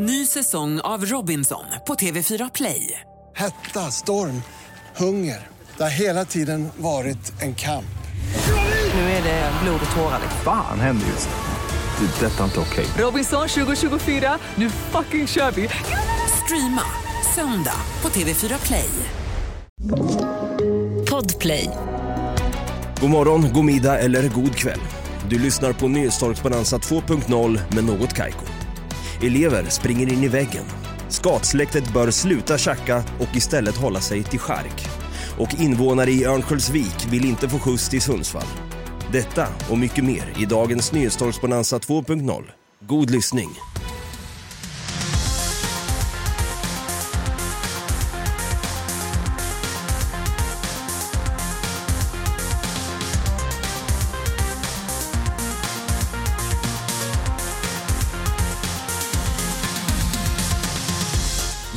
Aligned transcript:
Ny 0.00 0.26
säsong 0.26 0.80
av 0.80 1.04
Robinson 1.04 1.64
på 1.86 1.94
TV4 1.94 2.50
Play. 2.54 3.00
Hetta, 3.36 3.90
storm, 3.90 4.42
hunger. 4.96 5.46
Det 5.76 5.82
har 5.82 5.90
hela 5.90 6.24
tiden 6.24 6.68
varit 6.76 7.42
en 7.42 7.54
kamp. 7.54 7.98
Nu 8.94 9.00
är 9.00 9.22
det 9.22 9.52
blod 9.62 9.80
och 9.90 9.96
tårar. 9.96 10.20
Fan 10.44 10.80
händer 10.80 11.06
just 11.06 11.28
nu. 11.28 12.06
Det. 12.06 12.26
är 12.26 12.30
Detta 12.30 12.40
är 12.40 12.44
inte 12.44 12.60
okej. 12.60 12.86
Robinson 12.98 13.48
2024, 13.48 14.38
nu 14.54 14.70
fucking 14.70 15.26
kör 15.26 15.50
vi! 15.50 15.68
Streama 16.44 16.82
söndag 17.34 17.80
på 18.00 18.08
TV4 18.08 18.66
Play. 18.66 18.90
Podplay. 21.10 21.70
God 23.00 23.10
morgon, 23.10 23.52
god 23.54 23.64
middag 23.64 23.98
eller 23.98 24.28
god 24.28 24.56
kväll. 24.56 24.80
Du 25.30 25.38
lyssnar 25.38 25.72
på 25.72 25.88
Nyhetstorksbalansa 25.88 26.78
2.0 26.78 27.60
med 27.74 27.84
något 27.84 28.14
kajko. 28.14 28.57
Elever 29.22 29.64
springer 29.64 30.12
in 30.12 30.24
i 30.24 30.28
väggen. 30.28 30.64
Skatsläktet 31.08 31.92
bör 31.92 32.10
sluta 32.10 32.58
tjacka 32.58 33.04
och 33.20 33.36
istället 33.36 33.76
hålla 33.76 34.00
sig 34.00 34.22
till 34.22 34.38
skärk. 34.38 34.86
Och 35.38 35.54
invånare 35.60 36.10
i 36.10 36.24
Örnsköldsvik 36.24 37.06
vill 37.10 37.24
inte 37.24 37.48
få 37.48 37.58
skjuts 37.58 37.88
till 37.88 38.02
Sundsvall. 38.02 38.46
Detta 39.12 39.46
och 39.70 39.78
mycket 39.78 40.04
mer 40.04 40.32
i 40.38 40.44
dagens 40.44 40.92
Nyhetstorksbalansa 40.92 41.78
2.0. 41.78 42.44
God 42.80 43.10
lyssning! 43.10 43.48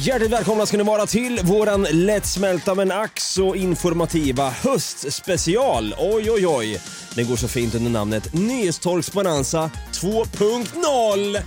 Hjärtligt 0.04 0.32
välkomna 0.32 0.66
ska 0.66 0.78
ni 0.78 0.84
vara 0.84 1.05
till 1.05 1.40
våran 1.44 1.88
lättsmälta 1.92 2.75
men 2.75 2.92
ack 2.92 3.20
så 3.20 3.56
informativa 3.56 4.50
höstspecial. 4.50 5.95
Oj, 6.00 6.31
oj, 6.31 6.48
oj. 6.48 6.81
Den 7.16 7.28
går 7.28 7.36
så 7.36 7.48
fint 7.48 7.75
under 7.75 7.92
namnet 7.92 8.34
Nyhetstorks 8.34 9.12
Bonanza 9.12 9.72
2.0. 9.94 11.34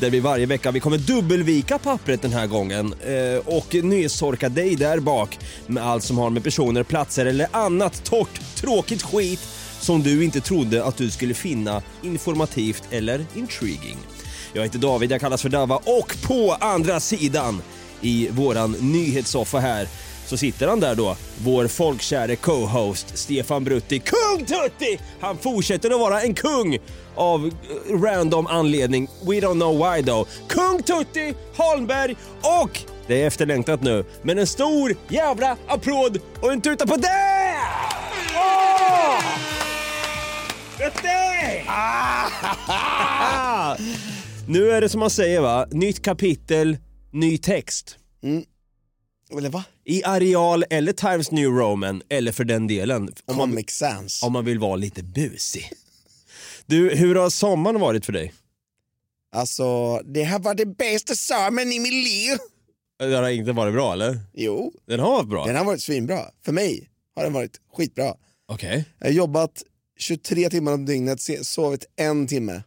Där 0.00 0.10
vi 0.10 0.20
varje 0.20 0.46
vecka 0.46 0.70
vi 0.70 0.80
kommer 0.80 0.98
dubbelvika 0.98 1.78
pappret 1.78 2.22
den 2.22 2.32
här 2.32 2.46
gången 2.46 2.92
eh, 2.92 3.56
och 3.56 3.74
nyhetstorka 3.74 4.48
dig 4.48 4.76
där 4.76 5.00
bak 5.00 5.38
med 5.66 5.86
allt 5.86 6.04
som 6.04 6.18
har 6.18 6.30
med 6.30 6.44
personer, 6.44 6.82
platser 6.82 7.26
eller 7.26 7.46
annat 7.50 8.04
torrt, 8.04 8.40
tråkigt 8.56 9.02
skit 9.02 9.40
som 9.80 10.02
du 10.02 10.24
inte 10.24 10.40
trodde 10.40 10.84
att 10.84 10.96
du 10.96 11.10
skulle 11.10 11.34
finna 11.34 11.82
informativt 12.02 12.82
eller 12.90 13.26
intriguing. 13.34 13.96
Jag 14.52 14.62
heter 14.62 14.78
David, 14.78 15.10
jag 15.12 15.20
kallas 15.20 15.42
för 15.42 15.48
Dava 15.48 15.76
och 15.76 16.16
på 16.22 16.56
andra 16.60 17.00
sidan 17.00 17.62
i 18.00 18.28
våran 18.30 18.72
nyhetssoffa 18.72 19.58
här 19.58 19.88
så 20.26 20.36
sitter 20.36 20.68
han 20.68 20.80
där 20.80 20.94
då, 20.94 21.16
vår 21.44 21.66
folkkäre 21.66 22.36
co-host 22.36 23.18
Stefan 23.18 23.64
Brutti. 23.64 23.98
Kung 23.98 24.46
Tutti! 24.46 24.98
Han 25.20 25.38
fortsätter 25.38 25.90
att 25.90 26.00
vara 26.00 26.22
en 26.22 26.34
kung 26.34 26.78
av 27.14 27.46
eh, 27.46 28.00
random 28.00 28.46
anledning. 28.46 29.08
We 29.22 29.34
don't 29.34 29.60
know 29.60 29.76
why 29.78 30.02
though. 30.02 30.28
Kung 30.48 30.82
Tutti 30.82 31.34
Holmberg 31.56 32.16
och 32.62 32.80
det 33.06 33.22
är 33.22 33.26
efterlängtat 33.26 33.82
nu, 33.82 34.04
men 34.22 34.38
en 34.38 34.46
stor 34.46 34.96
jävla 35.08 35.56
applåd 35.66 36.20
och 36.40 36.52
en 36.52 36.60
tuta 36.60 36.86
på 36.86 36.96
det! 36.96 37.56
Oh! 38.34 39.55
Ah! 41.68 43.76
nu 44.48 44.70
är 44.70 44.80
det 44.80 44.88
som 44.88 45.00
man 45.00 45.10
säger 45.10 45.40
va, 45.40 45.66
nytt 45.70 46.02
kapitel, 46.02 46.76
ny 47.12 47.38
text. 47.38 47.98
Eller 49.38 49.50
va? 49.50 49.64
I 49.84 50.04
areal 50.04 50.64
eller 50.70 50.92
Times 50.92 51.30
New 51.30 51.50
Roman, 51.50 52.02
eller 52.08 52.32
för 52.32 52.44
den 52.44 52.66
delen 52.66 53.08
om 53.26 53.36
man, 53.36 53.50
Comic 53.50 53.70
Sans. 53.70 54.22
om 54.22 54.32
man 54.32 54.44
vill 54.44 54.58
vara 54.58 54.76
lite 54.76 55.02
busig. 55.02 55.72
Du, 56.66 56.94
hur 56.94 57.14
har 57.14 57.30
sommaren 57.30 57.80
varit 57.80 58.06
för 58.06 58.12
dig? 58.12 58.32
Alltså, 59.36 59.98
det 60.04 60.22
här 60.22 60.38
var 60.38 60.54
det 60.54 60.66
bästa 60.66 61.14
sommaren 61.14 61.72
i 61.72 61.78
mitt 61.78 61.92
liv. 61.92 62.38
Den 62.98 63.12
har 63.22 63.30
inte 63.30 63.52
varit 63.52 63.74
bra 63.74 63.92
eller? 63.92 64.18
Jo, 64.34 64.72
Den 64.86 65.00
har 65.00 65.10
varit 65.10 65.28
bra? 65.28 65.46
den 65.46 65.56
har 65.56 65.64
varit 65.64 65.82
svinbra. 65.82 66.20
För 66.44 66.52
mig 66.52 66.88
har 67.16 67.24
den 67.24 67.32
varit 67.32 67.60
skitbra. 67.76 68.14
Okej. 68.48 68.84
Jag 68.98 69.06
har 69.06 69.12
jobbat 69.12 69.62
23 69.96 70.50
timmar 70.50 70.72
om 70.72 70.84
dygnet, 70.86 71.20
sovit 71.42 71.84
en 71.96 72.26
timme. 72.26 72.62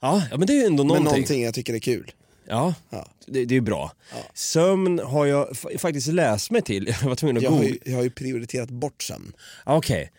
Ja, 0.00 0.22
ja, 0.30 0.36
men 0.36 0.46
det 0.46 0.52
är 0.52 0.56
ju 0.60 0.64
ändå 0.66 0.84
Men 0.84 0.88
någonting. 0.88 1.04
någonting 1.04 1.42
jag 1.42 1.54
tycker 1.54 1.74
är 1.74 1.78
kul. 1.78 2.12
Ja, 2.48 2.74
Ja. 2.90 3.08
det, 3.26 3.44
det 3.44 3.56
är 3.56 3.60
bra. 3.60 3.92
Sömn 4.34 4.98
har 4.98 5.26
jag 5.26 5.48
fa- 5.50 5.78
faktiskt 5.78 6.06
läst 6.08 6.50
mig 6.50 6.62
till. 6.62 6.86
Jag 7.02 7.08
var 7.08 7.16
tvungen 7.16 7.36
att 7.36 7.42
Jag 7.42 7.50
har, 7.50 7.62
ju, 7.64 7.78
jag 7.84 7.96
har 7.96 8.02
ju 8.02 8.10
prioriterat 8.10 8.70
bort 8.70 9.02
sömn. 9.02 9.32
Okej. 9.66 10.10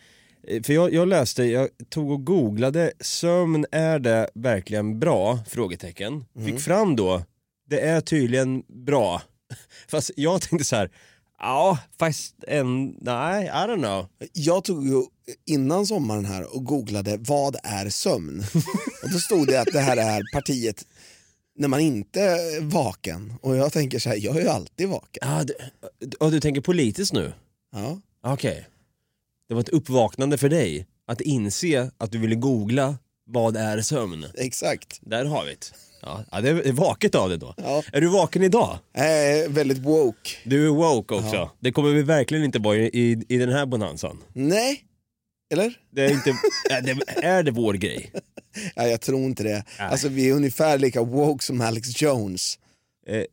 Eh, 0.48 0.62
För 0.62 0.72
jag, 0.72 0.92
jag 0.94 1.08
läste, 1.08 1.44
jag 1.44 1.68
tog 1.88 2.10
och 2.10 2.24
googlade, 2.24 2.92
sömn, 3.00 3.66
är 3.72 3.98
det 3.98 4.30
verkligen 4.34 4.98
bra? 5.00 5.38
Frågetecken. 5.48 6.24
Fick 6.46 6.60
fram 6.60 6.96
då, 6.96 7.22
det 7.66 7.80
är 7.80 8.00
tydligen 8.00 8.62
bra. 8.68 9.22
Fast 9.88 10.10
jag 10.16 10.42
tänkte 10.42 10.64
så 10.64 10.76
här, 10.76 10.90
ja, 11.38 11.78
fast 11.98 12.34
en, 12.46 12.86
nej, 13.00 13.44
I 13.46 13.48
don't 13.50 13.78
know. 13.78 14.06
Jag 14.32 14.64
tog 14.64 14.86
ju 14.86 15.02
innan 15.46 15.86
sommaren 15.86 16.24
här 16.24 16.54
och 16.56 16.64
googlade 16.64 17.16
vad 17.20 17.56
är 17.62 17.88
sömn? 17.88 18.44
och 19.02 19.10
då 19.10 19.18
stod 19.18 19.46
det 19.46 19.60
att 19.60 19.72
det 19.72 19.80
här 19.80 19.96
är 19.96 20.22
partiet 20.32 20.84
när 21.58 21.68
man 21.68 21.80
inte 21.80 22.22
är 22.22 22.60
vaken. 22.60 23.34
Och 23.42 23.56
jag 23.56 23.72
tänker 23.72 23.98
så 23.98 24.08
här, 24.08 24.16
jag 24.16 24.36
är 24.36 24.40
ju 24.40 24.48
alltid 24.48 24.88
vaken. 24.88 25.28
Ja, 25.28 25.44
du, 25.44 25.54
och 26.20 26.30
du 26.30 26.40
tänker 26.40 26.60
politiskt 26.60 27.12
nu? 27.12 27.32
Ja. 27.72 28.00
Okej. 28.22 28.66
Det 29.48 29.54
var 29.54 29.60
ett 29.60 29.68
uppvaknande 29.68 30.38
för 30.38 30.48
dig 30.48 30.86
att 31.06 31.20
inse 31.20 31.90
att 31.98 32.12
du 32.12 32.18
ville 32.18 32.34
googla 32.34 32.98
vad 33.26 33.56
är 33.56 33.80
sömn? 33.80 34.26
Exakt. 34.34 34.98
Där 35.02 35.24
har 35.24 35.44
vi 35.44 35.50
det. 35.50 35.66
Ja, 36.02 36.24
ja, 36.30 36.40
det 36.40 36.48
är 36.48 36.72
vaket 36.72 37.14
av 37.14 37.28
det 37.28 37.36
då. 37.36 37.54
Ja. 37.56 37.82
Är 37.92 38.00
du 38.00 38.08
vaken 38.08 38.42
idag? 38.42 38.78
Är 38.92 39.48
väldigt 39.48 39.78
woke. 39.78 40.30
Du 40.44 40.66
är 40.66 40.70
woke 40.70 41.14
också. 41.14 41.50
Det 41.60 41.72
kommer 41.72 41.90
vi 41.90 42.02
verkligen 42.02 42.44
inte 42.44 42.58
vara 42.58 42.76
i, 42.76 42.90
i, 42.92 43.24
i 43.28 43.38
den 43.38 43.52
här 43.52 43.66
bonanzan. 43.66 44.18
Nej, 44.32 44.84
eller? 45.50 45.74
Det 45.90 46.04
är, 46.04 46.10
inte, 46.10 46.32
det, 46.82 47.24
är 47.26 47.42
det 47.42 47.50
vår 47.50 47.74
grej? 47.74 48.12
Ja, 48.74 48.86
jag 48.86 49.00
tror 49.00 49.20
inte 49.20 49.42
det. 49.42 49.64
Alltså, 49.78 50.08
vi 50.08 50.28
är 50.28 50.34
ungefär 50.34 50.78
lika 50.78 51.02
woke 51.02 51.44
som 51.44 51.60
Alex 51.60 52.02
Jones. 52.02 52.58
Eh, 53.06 53.24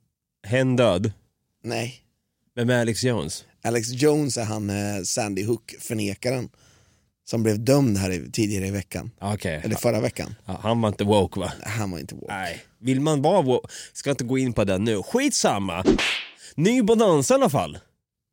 hen 0.47 0.75
död. 0.75 1.11
Nej, 1.63 2.01
Vem 2.56 2.69
är 2.69 2.81
Alex 2.81 3.03
Jones? 3.03 3.45
Alex 3.63 3.91
Jones 3.91 4.38
är 4.38 4.44
han 4.45 4.69
eh, 4.69 5.03
Sandy 5.03 5.44
Hook-förnekaren 5.44 6.50
som 7.29 7.44
blev 7.44 7.59
dömd 7.59 7.97
här 7.97 8.11
i, 8.11 8.31
tidigare 8.31 8.67
i 8.67 8.72
veckan. 8.72 9.11
Okej. 9.19 9.61
Eller 9.63 9.75
förra 9.75 10.01
veckan. 10.01 10.35
Ja, 10.45 10.59
han 10.63 10.81
var 10.81 10.89
inte 10.89 11.03
woke 11.03 11.39
va? 11.39 11.51
Han 11.63 11.91
var 11.91 12.00
inte 12.00 12.16
woke. 12.16 12.33
Nej. 12.33 12.61
Vill 12.79 13.01
man 13.01 13.22
vara 13.22 13.41
woke? 13.41 13.67
Ska 13.94 14.09
inte 14.09 14.23
gå 14.23 14.38
in 14.38 14.53
på 14.53 14.63
den 14.63 14.83
nu. 14.83 15.03
Skitsamma. 15.03 15.83
Ny 16.56 16.81
bonanza 16.81 17.33
i 17.33 17.35
alla 17.35 17.50
fall. 17.50 17.77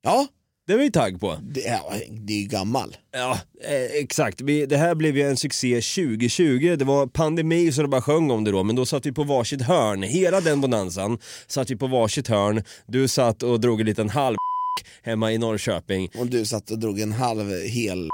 Ja, 0.03 0.27
Det 0.67 0.73
är 0.73 0.79
vi 0.79 0.91
tagg 0.91 1.21
på. 1.21 1.39
det 1.43 1.67
är, 1.67 1.81
det 2.11 2.33
är 2.33 2.39
ju 2.39 2.47
gammal. 2.47 2.97
Ja, 3.13 3.39
eh, 3.65 4.01
exakt. 4.03 4.41
Vi, 4.41 4.67
det 4.67 4.77
här 4.77 4.95
blev 4.95 5.17
ju 5.17 5.23
en 5.23 5.37
succé 5.37 5.75
2020. 5.75 6.77
Det 6.79 6.85
var 6.85 7.07
pandemi 7.07 7.73
så 7.73 7.83
det 7.83 7.89
bara 7.89 8.03
sjöng 8.03 8.31
om 8.31 8.45
det 8.45 8.51
då, 8.51 8.63
men 8.63 8.77
då 8.77 8.87
satt 8.87 9.07
vi 9.07 9.13
på 9.13 9.25
varsitt 9.25 9.63
hörn. 9.63 10.03
Hela 10.03 10.41
den 10.41 10.61
bonanzan 10.61 11.19
satt 11.47 11.71
vi 11.71 11.77
på 11.77 11.87
varsitt 11.87 12.29
hörn. 12.29 12.63
Du 12.87 13.09
satt 13.09 13.43
och 13.43 13.61
drog 13.61 13.81
en 13.81 13.87
liten 13.87 14.09
halv 14.09 14.37
hemma 15.03 15.33
i 15.33 15.39
Norrköping. 15.39 16.11
Och 16.19 16.27
du 16.27 16.47
satt 16.47 16.71
och 16.71 16.79
drog 16.79 17.01
en 17.01 17.13
halv 17.13 17.51
hel 17.53 18.09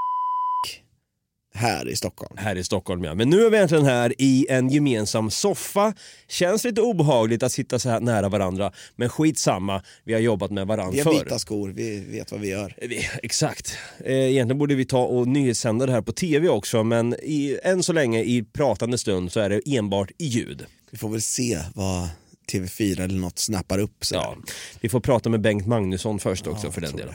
här 1.55 1.89
i 1.89 1.97
Stockholm. 1.97 2.37
här 2.39 2.57
i 2.57 2.65
Stockholm 2.65 3.05
ja. 3.05 3.15
Men 3.15 3.31
nu 3.31 3.45
är 3.47 3.51
vi 3.51 3.59
äntligen 3.59 3.85
här 3.85 4.15
i 4.19 4.47
en 4.51 4.69
gemensam 4.69 5.31
soffa. 5.31 5.95
Känns 6.29 6.65
lite 6.65 6.81
obehagligt 6.81 7.43
att 7.43 7.53
sitta 7.53 7.79
så 7.79 7.89
här 7.89 8.01
nära 8.01 8.29
varandra, 8.29 8.73
men 8.97 9.09
skitsamma, 9.09 9.83
vi 10.05 10.13
har 10.13 10.21
jobbat 10.21 10.51
med 10.51 10.67
varandra 10.67 10.93
Vi 10.93 11.01
har 11.01 11.13
förr. 11.13 11.25
vita 11.25 11.39
skor, 11.39 11.69
vi 11.69 12.01
vet 12.01 12.33
vad 12.33 12.41
vi 12.41 12.49
gör. 12.49 12.75
Vi- 12.81 13.09
Exakt. 13.23 13.77
Eh, 14.05 14.13
Egentligen 14.15 14.59
borde 14.59 14.75
vi 14.75 14.85
ta 14.85 15.03
och 15.05 15.29
nyhetssända 15.29 15.87
det 15.87 15.93
här 15.93 16.03
på 16.03 16.13
tv 16.13 16.49
också, 16.49 16.85
men 16.85 17.15
i, 17.23 17.59
än 17.63 17.83
så 17.83 17.93
länge 17.93 18.23
i 18.23 18.43
pratande 18.53 18.99
stund 18.99 19.33
så 19.33 19.41
är 19.41 19.49
det 19.51 19.61
enbart 19.77 20.11
i 20.19 20.25
ljud. 20.27 20.67
Vi 20.91 20.99
får 20.99 21.09
väl 21.09 21.23
se 21.23 21.59
vad 21.75 22.09
TV4 22.53 23.01
eller 23.05 23.19
något 23.19 23.39
snappar 23.39 23.79
upp. 23.79 24.05
Så 24.05 24.15
Ja, 24.15 24.37
vi 24.81 24.89
får 24.89 25.01
prata 25.01 25.29
med 25.31 25.41
Bengt 25.41 25.67
Magnusson 25.67 26.19
först 26.19 26.47
också 26.47 26.71
för 26.71 26.81
den 26.81 26.97
delen. 26.97 27.09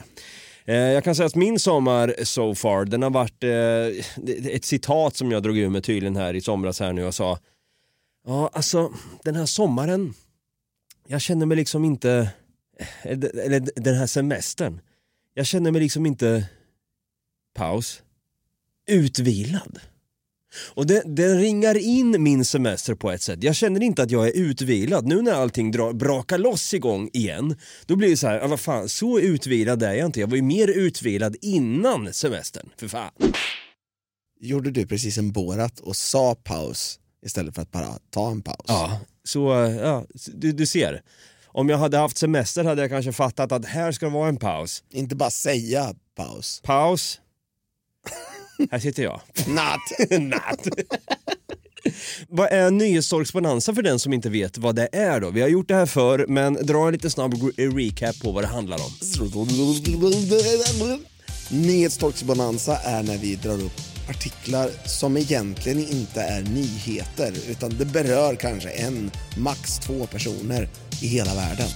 Eh, 0.66 0.76
jag 0.76 1.04
kan 1.04 1.14
säga 1.14 1.26
att 1.26 1.34
min 1.34 1.58
sommar 1.58 2.14
so 2.24 2.54
far, 2.54 2.84
den 2.84 3.02
har 3.02 3.10
varit 3.10 3.44
eh, 3.44 4.54
ett 4.54 4.64
citat 4.64 5.16
som 5.16 5.30
jag 5.30 5.42
drog 5.42 5.58
ur 5.58 5.68
mig 5.68 5.82
tydligen 5.82 6.16
här 6.16 6.34
i 6.34 6.40
somras 6.40 6.80
här 6.80 6.92
nu 6.92 7.04
och 7.04 7.14
sa 7.14 7.38
Ja, 8.26 8.50
alltså 8.52 8.92
den 9.24 9.34
här 9.34 9.46
sommaren, 9.46 10.14
jag 11.06 11.20
känner 11.20 11.46
mig 11.46 11.56
liksom 11.56 11.84
inte, 11.84 12.30
eh, 13.02 13.18
eller 13.44 13.80
den 13.80 13.94
här 13.94 14.06
semestern, 14.06 14.80
jag 15.34 15.46
känner 15.46 15.70
mig 15.70 15.80
liksom 15.80 16.06
inte, 16.06 16.48
paus, 17.54 18.02
utvilad. 18.86 19.80
Och 20.74 20.86
det, 20.86 21.02
den 21.06 21.40
ringar 21.40 21.76
in 21.76 22.22
min 22.22 22.44
semester 22.44 22.94
på 22.94 23.10
ett 23.10 23.22
sätt. 23.22 23.42
Jag 23.42 23.56
känner 23.56 23.82
inte 23.82 24.02
att 24.02 24.10
jag 24.10 24.28
är 24.28 24.32
utvilad. 24.36 25.06
Nu 25.06 25.22
när 25.22 25.32
allting 25.32 25.70
drar, 25.70 25.92
brakar 25.92 26.38
loss 26.38 26.74
igång 26.74 27.10
igen, 27.12 27.56
då 27.86 27.96
blir 27.96 28.08
det 28.08 28.16
så 28.16 28.26
här, 28.26 28.48
vad 28.48 28.60
fan, 28.60 28.88
så 28.88 29.18
utvilad 29.18 29.82
är 29.82 29.94
jag 29.94 30.06
inte. 30.06 30.20
Jag 30.20 30.28
var 30.28 30.36
ju 30.36 30.42
mer 30.42 30.68
utvilad 30.68 31.36
innan 31.42 32.12
semestern, 32.12 32.70
för 32.76 32.88
fan. 32.88 33.12
Gjorde 34.40 34.70
du 34.70 34.86
precis 34.86 35.18
en 35.18 35.32
Borat 35.32 35.80
och 35.80 35.96
sa 35.96 36.34
paus 36.34 36.98
istället 37.26 37.54
för 37.54 37.62
att 37.62 37.70
bara 37.70 37.98
ta 38.10 38.30
en 38.30 38.42
paus? 38.42 38.64
Ja, 38.66 39.00
så 39.24 39.40
ja, 39.82 40.06
du, 40.26 40.52
du 40.52 40.66
ser. 40.66 41.02
Om 41.46 41.68
jag 41.68 41.78
hade 41.78 41.98
haft 41.98 42.16
semester 42.16 42.64
hade 42.64 42.82
jag 42.82 42.90
kanske 42.90 43.12
fattat 43.12 43.52
att 43.52 43.64
här 43.64 43.92
ska 43.92 44.06
det 44.06 44.12
vara 44.12 44.28
en 44.28 44.36
paus. 44.36 44.84
Inte 44.90 45.16
bara 45.16 45.30
säga 45.30 45.94
paus. 46.14 46.60
Paus. 46.64 47.20
Här 48.70 48.78
sitter 48.78 49.02
jag. 49.02 49.20
Natt! 49.46 50.10
Natt. 50.20 50.68
vad 52.28 52.52
är 52.52 52.70
nyhetstorksbonanza 52.70 53.74
för 53.74 53.82
den 53.82 53.98
som 53.98 54.12
inte 54.12 54.30
vet 54.30 54.58
vad 54.58 54.76
det 54.76 54.88
är 54.92 55.20
då? 55.20 55.30
Vi 55.30 55.40
har 55.40 55.48
gjort 55.48 55.68
det 55.68 55.74
här 55.74 55.86
förr, 55.86 56.26
men 56.28 56.54
dra 56.54 56.86
en 56.86 56.92
lite 56.92 57.10
snabb 57.10 57.34
re- 57.34 57.76
recap 57.76 58.20
på 58.20 58.32
vad 58.32 58.44
det 58.44 58.48
handlar 58.48 58.76
om. 58.76 58.90
Nyhetstorksbonanza 61.50 62.76
är 62.76 63.02
när 63.02 63.18
vi 63.18 63.34
drar 63.34 63.62
upp 63.62 63.80
artiklar 64.08 64.70
som 64.88 65.16
egentligen 65.16 65.78
inte 65.78 66.20
är 66.20 66.42
nyheter 66.42 67.32
utan 67.50 67.70
det 67.78 67.84
berör 67.84 68.34
kanske 68.34 68.70
en, 68.70 69.10
max 69.38 69.78
två 69.78 70.06
personer 70.06 70.68
i 71.02 71.06
hela 71.06 71.34
världen. 71.34 71.68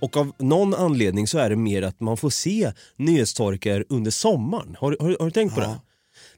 Och 0.00 0.16
av 0.16 0.32
någon 0.38 0.74
anledning 0.74 1.26
så 1.26 1.38
är 1.38 1.50
det 1.50 1.56
mer 1.56 1.82
att 1.82 2.00
man 2.00 2.16
får 2.16 2.30
se 2.30 2.72
nyhetstorkar 2.96 3.84
under 3.88 4.10
sommaren. 4.10 4.76
Har, 4.78 4.96
har, 5.00 5.16
har 5.18 5.24
du 5.24 5.30
tänkt 5.30 5.54
på 5.54 5.60
det? 5.60 5.80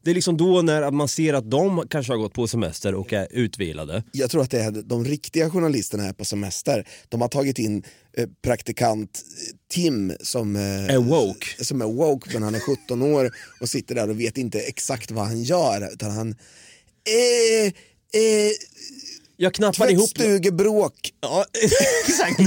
Det 0.05 0.11
är 0.11 0.15
liksom 0.15 0.37
då 0.37 0.63
när 0.63 0.91
man 0.91 1.09
ser 1.09 1.35
att 1.35 1.51
de 1.51 1.87
kanske 1.91 2.13
har 2.13 2.19
gått 2.19 2.35
på 2.35 2.47
semester 2.47 2.95
och 2.95 3.13
är 3.13 3.29
utvilade. 3.31 4.03
Jag 4.13 4.31
tror 4.31 4.43
att 4.43 4.51
det 4.51 4.61
är 4.61 4.71
de 4.71 5.05
riktiga 5.05 5.51
journalisterna 5.51 6.05
är 6.05 6.13
på 6.13 6.25
semester. 6.25 6.89
De 7.09 7.21
har 7.21 7.29
tagit 7.29 7.59
in 7.59 7.83
eh, 8.17 8.29
praktikant 8.43 9.23
eh, 9.49 9.57
Tim 9.71 10.13
som, 10.21 10.57
eh, 10.57 10.63
Är 10.95 10.99
woke. 10.99 11.65
som 11.65 11.83
är 11.83 11.87
woke 11.87 12.31
men 12.33 12.43
han 12.43 12.55
är 12.55 12.61
17 12.61 13.03
år 13.03 13.31
och 13.61 13.69
sitter 13.69 13.95
där 13.95 14.11
och 14.11 14.21
vet 14.21 14.39
inte 14.39 14.61
exakt 14.61 15.11
vad 15.11 15.25
han 15.27 15.43
gör 15.43 15.93
utan 15.93 16.11
han 16.11 16.31
eh, 17.09 17.67
eh, 17.67 18.53
Jag 19.37 19.55
knappar 19.55 19.91
ihop... 19.91 20.15
tvättstugebråk. 20.15 21.13
Ja, 21.21 21.45
exakt. 22.07 22.41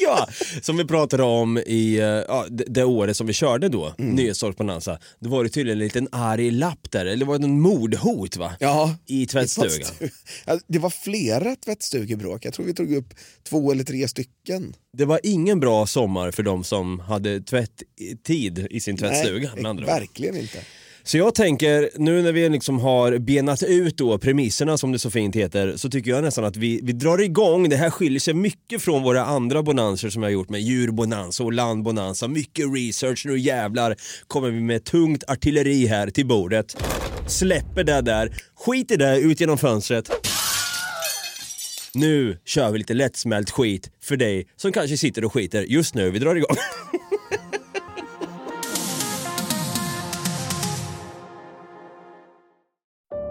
ja, 0.00 0.28
som 0.62 0.76
vi 0.76 0.84
pratade 0.84 1.22
om 1.22 1.58
i 1.58 1.98
eh, 1.98 2.04
ja, 2.04 2.46
det, 2.50 2.64
det 2.66 2.84
året 2.84 3.16
som 3.16 3.26
vi 3.26 3.32
körde 3.32 3.68
då, 3.68 3.94
mm. 3.98 4.14
Nyhetstorksbonanza. 4.14 4.98
Då 5.20 5.28
var 5.30 5.44
det 5.44 5.50
tydligen 5.50 5.78
en 5.78 5.84
liten 5.84 6.08
arg 6.12 6.50
lapp 6.50 6.90
där, 6.90 7.06
eller 7.06 7.26
var 7.26 7.38
det 7.38 7.44
en 7.44 7.60
mordhot 7.60 8.36
va? 8.36 8.52
Ja, 8.60 8.96
I 9.06 9.26
tvättstugan. 9.26 10.10
Ja, 10.46 10.58
Det 10.66 10.78
var 10.78 10.90
flera 10.90 11.56
tvättstugebråk, 11.56 12.44
jag 12.44 12.54
tror 12.54 12.66
vi 12.66 12.74
tog 12.74 12.92
upp 12.92 13.14
två 13.48 13.72
eller 13.72 13.84
tre 13.84 14.08
stycken. 14.08 14.74
Det 14.92 15.04
var 15.04 15.20
ingen 15.22 15.60
bra 15.60 15.86
sommar 15.86 16.30
för 16.30 16.42
de 16.42 16.64
som 16.64 17.00
hade 17.00 17.40
tvätttid 17.40 18.66
i 18.70 18.80
sin 18.80 18.96
tvättstuga. 18.96 19.50
ord. 19.70 19.84
verkligen 19.84 20.36
inte. 20.36 20.58
Så 21.06 21.18
jag 21.18 21.34
tänker, 21.34 21.90
nu 21.94 22.22
när 22.22 22.32
vi 22.32 22.48
liksom 22.48 22.80
har 22.80 23.18
benat 23.18 23.62
ut 23.62 23.96
då 23.96 24.18
premisserna 24.18 24.78
som 24.78 24.92
det 24.92 24.98
så 24.98 25.10
fint 25.10 25.36
heter, 25.36 25.76
så 25.76 25.90
tycker 25.90 26.10
jag 26.10 26.24
nästan 26.24 26.44
att 26.44 26.56
vi, 26.56 26.80
vi 26.82 26.92
drar 26.92 27.18
igång. 27.18 27.68
Det 27.68 27.76
här 27.76 27.90
skiljer 27.90 28.20
sig 28.20 28.34
mycket 28.34 28.82
från 28.82 29.02
våra 29.02 29.24
andra 29.24 29.62
bonanser 29.62 30.10
som 30.10 30.22
jag 30.22 30.26
har 30.28 30.32
gjort 30.32 30.48
med 30.48 30.60
djurbonanza 30.60 31.44
och 31.44 31.52
landbonanza. 31.52 32.28
Mycket 32.28 32.64
research, 32.74 33.26
nu 33.26 33.38
jävlar 33.38 33.96
kommer 34.26 34.50
vi 34.50 34.60
med 34.60 34.84
tungt 34.84 35.24
artilleri 35.28 35.86
här 35.86 36.10
till 36.10 36.26
bordet. 36.26 36.76
Släpper 37.26 37.84
det 37.84 38.00
där, 38.00 38.36
skiter 38.56 38.96
det 38.96 39.18
ut 39.18 39.40
genom 39.40 39.58
fönstret. 39.58 40.10
Nu 41.94 42.38
kör 42.44 42.70
vi 42.70 42.78
lite 42.78 42.94
lättsmält 42.94 43.50
skit 43.50 43.90
för 44.02 44.16
dig 44.16 44.46
som 44.56 44.72
kanske 44.72 44.96
sitter 44.96 45.24
och 45.24 45.32
skiter 45.32 45.62
just 45.62 45.94
nu. 45.94 46.10
Vi 46.10 46.18
drar 46.18 46.34
igång. 46.34 46.56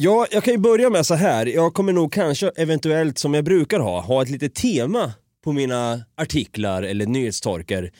Ja, 0.00 0.26
jag 0.30 0.44
kan 0.44 0.54
ju 0.54 0.58
börja 0.58 0.90
med 0.90 1.06
så 1.06 1.14
här. 1.14 1.46
Jag 1.46 1.74
kommer 1.74 1.92
nog 1.92 2.12
kanske 2.12 2.50
eventuellt 2.56 3.18
som 3.18 3.34
jag 3.34 3.44
brukar 3.44 3.80
ha, 3.80 4.00
ha 4.00 4.22
ett 4.22 4.28
litet 4.28 4.54
tema 4.54 5.12
på 5.44 5.52
mina 5.52 6.04
artiklar 6.16 6.82
eller 6.82 7.06
nyhetstorkar. 7.06 7.90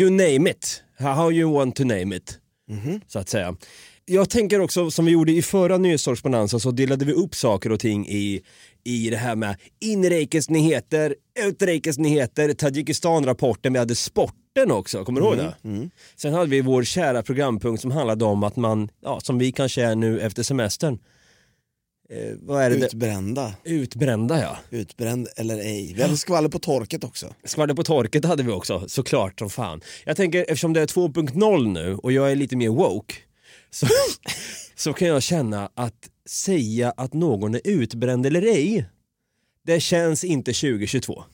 You 0.00 0.10
name 0.10 0.50
it. 0.50 0.82
How 0.98 1.32
you 1.32 1.52
want 1.52 1.76
to 1.76 1.84
name 1.84 2.16
it. 2.16 2.38
Så 3.06 3.18
att 3.18 3.28
säga. 3.28 3.56
Jag 4.04 4.30
tänker 4.30 4.60
också 4.60 4.90
som 4.90 5.04
vi 5.04 5.12
gjorde 5.12 5.32
i 5.32 5.42
förra 5.42 5.78
nyhetstorksbonanza 5.78 6.58
så 6.58 6.70
delade 6.70 7.04
vi 7.04 7.12
upp 7.12 7.34
saker 7.34 7.72
och 7.72 7.80
ting 7.80 8.06
i, 8.08 8.42
i 8.88 9.10
det 9.10 9.16
här 9.16 9.36
med 9.36 9.56
inrikesnyheter, 9.80 11.14
utrikesnyheter, 11.38 12.54
Tadzjikistan-rapporten, 12.54 13.72
vi 13.72 13.78
hade 13.78 13.94
sporten 13.94 14.70
också, 14.70 15.04
kommer 15.04 15.20
du 15.20 15.26
ihåg 15.26 15.36
det? 15.36 15.54
Sen 16.16 16.34
hade 16.34 16.50
vi 16.50 16.60
vår 16.60 16.84
kära 16.84 17.22
programpunkt 17.22 17.82
som 17.82 17.90
handlade 17.90 18.24
om 18.24 18.42
att 18.42 18.56
man, 18.56 18.88
ja, 19.02 19.20
som 19.20 19.38
vi 19.38 19.52
kanske 19.52 19.82
är 19.82 19.94
nu 19.94 20.20
efter 20.20 20.42
semestern, 20.42 20.98
eh, 22.10 22.36
vad 22.40 22.62
är 22.62 22.70
det? 22.70 22.76
Utbrända, 22.76 23.54
Utbrända 23.64 24.40
ja. 24.40 24.56
utbränd 24.70 25.28
eller 25.36 25.58
ej. 25.58 25.92
Vi 25.96 26.02
hade 26.02 26.16
skvaller 26.16 26.48
på 26.48 26.58
torket 26.58 27.04
också. 27.04 27.34
Skvaller 27.44 27.74
på 27.74 27.84
torket 27.84 28.24
hade 28.24 28.42
vi 28.42 28.52
också, 28.52 28.88
såklart 28.88 29.38
som 29.38 29.50
fan. 29.50 29.80
Jag 30.04 30.16
tänker 30.16 30.40
eftersom 30.40 30.72
det 30.72 30.80
är 30.80 30.86
2.0 30.86 31.72
nu 31.72 31.94
och 31.94 32.12
jag 32.12 32.32
är 32.32 32.36
lite 32.36 32.56
mer 32.56 32.68
woke 32.68 33.14
så, 33.70 33.86
så 34.76 34.92
kan 34.92 35.08
jag 35.08 35.22
känna 35.22 35.70
att 35.74 36.10
säga 36.28 36.94
att 36.96 37.12
någon 37.12 37.54
är 37.54 37.60
utbränd 37.64 38.26
eller 38.26 38.42
ej, 38.42 38.84
det 39.66 39.80
känns 39.80 40.24
inte 40.24 40.52
2022. 40.52 41.24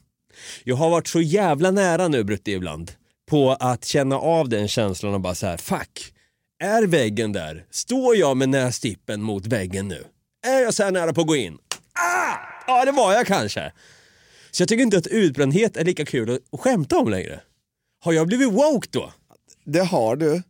Jag 0.65 0.77
har 0.77 0.91
varit 0.91 1.09
så 1.09 1.21
jävla 1.21 1.71
nära 1.71 2.09
nu 2.09 2.25
Brutti 2.25 2.53
ibland 2.53 2.93
på 3.31 3.53
att 3.53 3.85
känna 3.85 4.19
av 4.19 4.49
den 4.49 4.69
känslan 4.69 5.15
och 5.15 5.21
bara 5.21 5.35
så 5.35 5.47
här: 5.47 5.57
fuck, 5.57 6.13
är 6.59 6.83
väggen 6.87 7.33
där? 7.33 7.65
Står 7.71 8.17
jag 8.17 8.37
med 8.37 8.49
nästippen 8.49 9.23
mot 9.23 9.47
väggen 9.47 9.89
nu? 9.89 10.05
Är 10.47 10.61
jag 10.61 10.75
så 10.75 10.83
här 10.83 10.91
nära 10.91 11.13
på 11.13 11.21
att 11.21 11.27
gå 11.27 11.37
in? 11.37 11.59
Ah! 11.93 12.37
Ja, 12.67 12.85
det 12.85 12.93
var 12.93 13.13
jag 13.13 13.27
kanske. 13.27 13.73
Så 14.51 14.63
jag 14.63 14.69
tycker 14.69 14.83
inte 14.83 14.99
att 14.99 15.07
utbrändhet 15.07 15.77
är 15.77 15.85
lika 15.85 16.05
kul 16.05 16.31
att- 16.31 16.41
att 16.53 16.61
skämta 16.61 16.99
om 16.99 17.09
längre. 17.09 17.41
Har 18.01 18.13
jag 18.13 18.27
blivit 18.27 18.53
woke 18.53 18.89
då? 18.93 19.13
Det 19.65 19.85
har 19.85 20.17
du. 20.17 20.43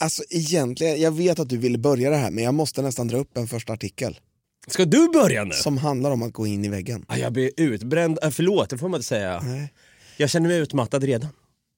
Alltså 0.00 0.22
egentligen, 0.30 1.00
jag 1.00 1.10
vet 1.12 1.38
att 1.38 1.48
du 1.48 1.56
ville 1.56 1.78
börja 1.78 2.10
det 2.10 2.16
här 2.16 2.30
men 2.30 2.44
jag 2.44 2.54
måste 2.54 2.82
nästan 2.82 3.08
dra 3.08 3.16
upp 3.16 3.36
en 3.36 3.48
första 3.48 3.72
artikel 3.72 4.20
Ska 4.66 4.84
du 4.84 5.08
börja 5.08 5.44
nu? 5.44 5.54
som 5.54 5.78
handlar 5.78 6.10
om 6.10 6.22
att 6.22 6.32
gå 6.32 6.46
in 6.46 6.64
i 6.64 6.68
väggen. 6.68 7.04
Ah, 7.08 7.16
jag 7.16 7.32
blir 7.32 7.50
utbränd, 7.56 8.18
äh, 8.22 8.30
förlåt 8.30 8.70
det 8.70 8.78
får 8.78 8.88
man 8.88 8.98
inte 8.98 9.08
säga. 9.08 9.40
Nej. 9.40 9.72
Jag 10.16 10.30
känner 10.30 10.48
mig 10.48 10.58
utmattad 10.58 11.04
redan. 11.04 11.30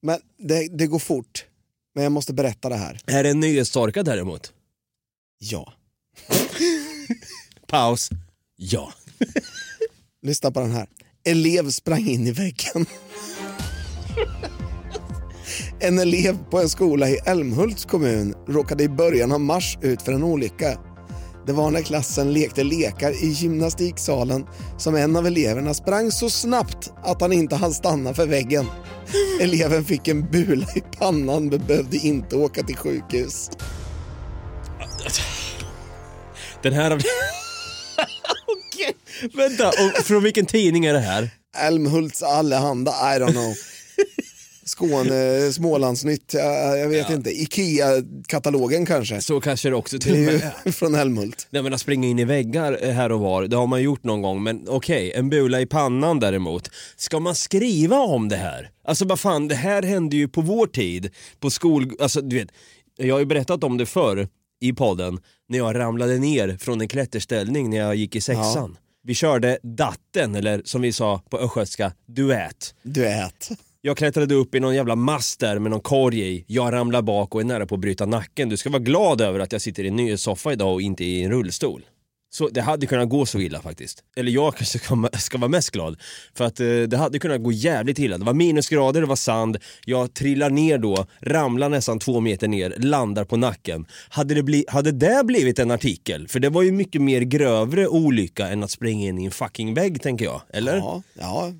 Men 0.02 0.20
det, 0.38 0.68
det 0.78 0.86
går 0.86 0.98
fort. 0.98 1.44
Men 1.94 2.04
jag 2.04 2.12
måste 2.12 2.32
berätta 2.34 2.68
det 2.68 2.76
här. 2.76 3.00
Är 3.06 3.22
det 3.22 3.30
en 3.30 3.40
nyhetstorka 3.40 4.02
däremot? 4.02 4.52
Ja. 5.38 5.72
Paus. 7.66 8.10
Ja. 8.56 8.92
Lyssna 10.22 10.50
på 10.50 10.60
den 10.60 10.70
här. 10.70 10.86
Elev 11.24 11.70
sprang 11.70 12.08
in 12.08 12.26
i 12.26 12.30
väggen. 12.32 12.86
En 15.84 15.98
elev 15.98 16.38
på 16.50 16.60
en 16.60 16.68
skola 16.68 17.08
i 17.08 17.18
Älmhults 17.26 17.84
kommun 17.84 18.34
råkade 18.48 18.84
i 18.84 18.88
början 18.88 19.32
av 19.32 19.40
mars 19.40 19.78
ut 19.82 20.02
för 20.02 20.12
en 20.12 20.22
olycka. 20.22 20.78
Det 21.46 21.52
var 21.52 21.70
när 21.70 21.82
klassen 21.82 22.32
lekte 22.32 22.64
lekar 22.64 23.24
i 23.24 23.28
gymnastiksalen 23.28 24.46
som 24.78 24.94
en 24.94 25.16
av 25.16 25.26
eleverna 25.26 25.74
sprang 25.74 26.10
så 26.10 26.30
snabbt 26.30 26.92
att 27.02 27.20
han 27.20 27.32
inte 27.32 27.56
hann 27.56 27.74
stanna 27.74 28.14
för 28.14 28.26
väggen. 28.26 28.66
Eleven 29.40 29.84
fick 29.84 30.08
en 30.08 30.30
bula 30.30 30.66
i 30.74 30.80
pannan 30.98 31.46
men 31.46 31.66
behövde 31.66 31.96
inte 31.96 32.36
åka 32.36 32.62
till 32.62 32.76
sjukhus. 32.76 33.50
Den 36.62 36.72
här... 36.72 36.92
Okej, 38.46 38.96
vänta. 39.34 39.68
Och 39.68 40.04
från 40.04 40.22
vilken 40.22 40.46
tidning 40.46 40.84
är 40.84 40.92
det 40.92 41.00
här? 41.00 41.30
Älmhults 41.56 42.22
Allehanda, 42.22 42.90
I 42.90 43.18
don't 43.18 43.32
know. 43.32 43.54
Skåne, 44.74 45.52
Smålandsnytt, 45.52 46.34
jag, 46.34 46.78
jag 46.78 46.88
vet 46.88 47.10
inte. 47.10 47.30
Ikea-katalogen 47.30 48.86
kanske. 48.86 49.20
Så 49.20 49.40
kanske 49.40 49.70
det 49.70 49.76
också 49.76 49.98
Det 49.98 50.04
till 50.04 50.28
och 50.28 50.34
är 50.34 50.52
ju 50.66 50.72
från 50.72 50.94
Älmhult. 50.94 51.46
Nej 51.50 51.62
men 51.62 51.74
att 51.74 51.80
springa 51.80 52.08
in 52.08 52.18
i 52.18 52.24
väggar 52.24 52.78
eh, 52.82 52.90
här 52.90 53.12
och 53.12 53.20
var, 53.20 53.42
det 53.42 53.56
har 53.56 53.66
man 53.66 53.82
gjort 53.82 54.04
någon 54.04 54.22
gång. 54.22 54.42
Men 54.42 54.68
okej, 54.68 55.12
en 55.14 55.30
bula 55.30 55.60
i 55.60 55.66
pannan 55.66 56.20
däremot. 56.20 56.70
Ska 56.96 57.20
man 57.20 57.34
skriva 57.34 57.98
om 57.98 58.28
det 58.28 58.36
här? 58.36 58.70
Alltså 58.84 59.04
vad 59.04 59.20
fan, 59.20 59.48
det 59.48 59.54
här 59.54 59.82
hände 59.82 60.16
ju 60.16 60.28
på 60.28 60.40
vår 60.40 60.66
tid. 60.66 61.10
På 61.40 61.50
skol... 61.50 61.90
Alltså 62.00 62.20
du 62.20 62.36
vet, 62.36 62.48
jag 62.96 63.14
har 63.14 63.20
ju 63.20 63.26
berättat 63.26 63.64
om 63.64 63.78
det 63.78 63.86
förr 63.86 64.28
i 64.60 64.72
podden. 64.72 65.20
När 65.48 65.58
jag 65.58 65.78
ramlade 65.78 66.18
ner 66.18 66.56
från 66.60 66.80
en 66.80 66.88
klätterställning 66.88 67.70
när 67.70 67.78
jag 67.78 67.94
gick 67.94 68.16
i 68.16 68.20
sexan. 68.20 68.76
Vi 69.02 69.14
körde 69.14 69.58
datten, 69.62 70.34
eller 70.34 70.62
som 70.64 70.82
vi 70.82 70.92
sa 70.92 71.22
på 71.30 71.38
östgötska, 71.38 71.92
duett. 72.06 72.74
Du 72.82 73.06
ät. 73.06 73.48
Jag 73.86 73.96
klättrade 73.96 74.34
upp 74.34 74.54
i 74.54 74.60
någon 74.60 74.74
jävla 74.74 74.96
mast 74.96 75.40
där 75.40 75.58
med 75.58 75.70
någon 75.70 75.80
korg 75.80 76.20
i. 76.20 76.44
Jag 76.48 76.72
ramlar 76.72 77.02
bak 77.02 77.34
och 77.34 77.40
är 77.40 77.44
nära 77.44 77.66
på 77.66 77.74
att 77.74 77.80
bryta 77.80 78.06
nacken. 78.06 78.48
Du 78.48 78.56
ska 78.56 78.70
vara 78.70 78.82
glad 78.82 79.20
över 79.20 79.40
att 79.40 79.52
jag 79.52 79.60
sitter 79.60 79.84
i 79.84 79.88
en 79.88 79.96
nyhetssoffa 79.96 80.52
idag 80.52 80.72
och 80.72 80.82
inte 80.82 81.04
i 81.04 81.22
en 81.22 81.30
rullstol. 81.30 81.84
Så 82.34 82.48
det 82.48 82.60
hade 82.60 82.86
kunnat 82.86 83.08
gå 83.08 83.26
så 83.26 83.40
illa 83.40 83.60
faktiskt. 83.60 84.04
Eller 84.16 84.32
jag 84.32 84.56
kanske 84.56 84.78
ska, 84.78 85.08
ska 85.18 85.38
vara 85.38 85.48
mest 85.48 85.70
glad. 85.70 86.00
För 86.34 86.44
att 86.44 86.60
eh, 86.60 86.66
det 86.66 86.96
hade 86.96 87.18
kunnat 87.18 87.42
gå 87.42 87.52
jävligt 87.52 87.98
illa. 87.98 88.18
Det 88.18 88.24
var 88.24 88.34
minusgrader, 88.34 89.00
det 89.00 89.06
var 89.06 89.16
sand. 89.16 89.56
Jag 89.84 90.14
trillar 90.14 90.50
ner 90.50 90.78
då, 90.78 91.06
ramlar 91.20 91.68
nästan 91.68 91.98
två 91.98 92.20
meter 92.20 92.48
ner, 92.48 92.74
landar 92.78 93.24
på 93.24 93.36
nacken. 93.36 93.86
Hade 94.08 94.34
det, 94.34 94.42
bli, 94.42 94.64
hade 94.68 94.92
det 94.92 95.24
blivit 95.24 95.58
en 95.58 95.70
artikel? 95.70 96.28
För 96.28 96.40
det 96.40 96.48
var 96.48 96.62
ju 96.62 96.72
mycket 96.72 97.02
mer 97.02 97.20
grövre 97.20 97.88
olycka 97.88 98.48
än 98.48 98.62
att 98.62 98.70
springa 98.70 99.08
in 99.08 99.18
i 99.18 99.24
en 99.24 99.30
fucking 99.30 99.74
vägg 99.74 100.02
tänker 100.02 100.24
jag. 100.24 100.42
Eller? 100.52 100.76
Ja, 100.76 101.02
ja, 101.14 101.52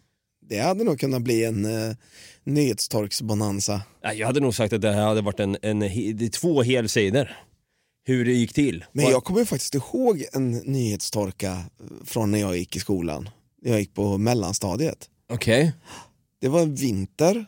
det 0.49 0.59
hade 0.59 0.85
nog 0.85 1.01
kunnat 1.01 1.23
bli 1.23 1.45
en 1.45 1.65
uh, 1.65 1.95
nyhetstorksbonanza. 2.45 3.83
Jag 4.03 4.27
hade 4.27 4.41
nog 4.41 4.55
sagt 4.55 4.73
att 4.73 4.81
det 4.83 4.93
här 4.93 5.07
hade 5.07 5.21
varit 5.21 5.41
en, 5.41 5.57
en, 5.63 5.83
är 5.83 6.29
två 6.29 6.63
helsidor. 6.63 7.37
Hur 8.07 8.25
det 8.25 8.33
gick 8.33 8.53
till. 8.53 8.85
Men 8.93 9.05
jag 9.05 9.25
kommer 9.25 9.45
faktiskt 9.45 9.75
ihåg 9.75 10.25
en 10.33 10.51
nyhetstorka 10.51 11.65
från 12.05 12.31
när 12.31 12.39
jag 12.39 12.57
gick 12.57 12.77
i 12.77 12.81
skolan. 12.81 13.29
Jag 13.63 13.81
gick 13.81 13.95
på 13.95 14.19
mellanstadiet. 14.19 15.11
Okej. 15.33 15.73
Det 16.41 16.49
var 16.49 16.67
vinter, 16.67 17.47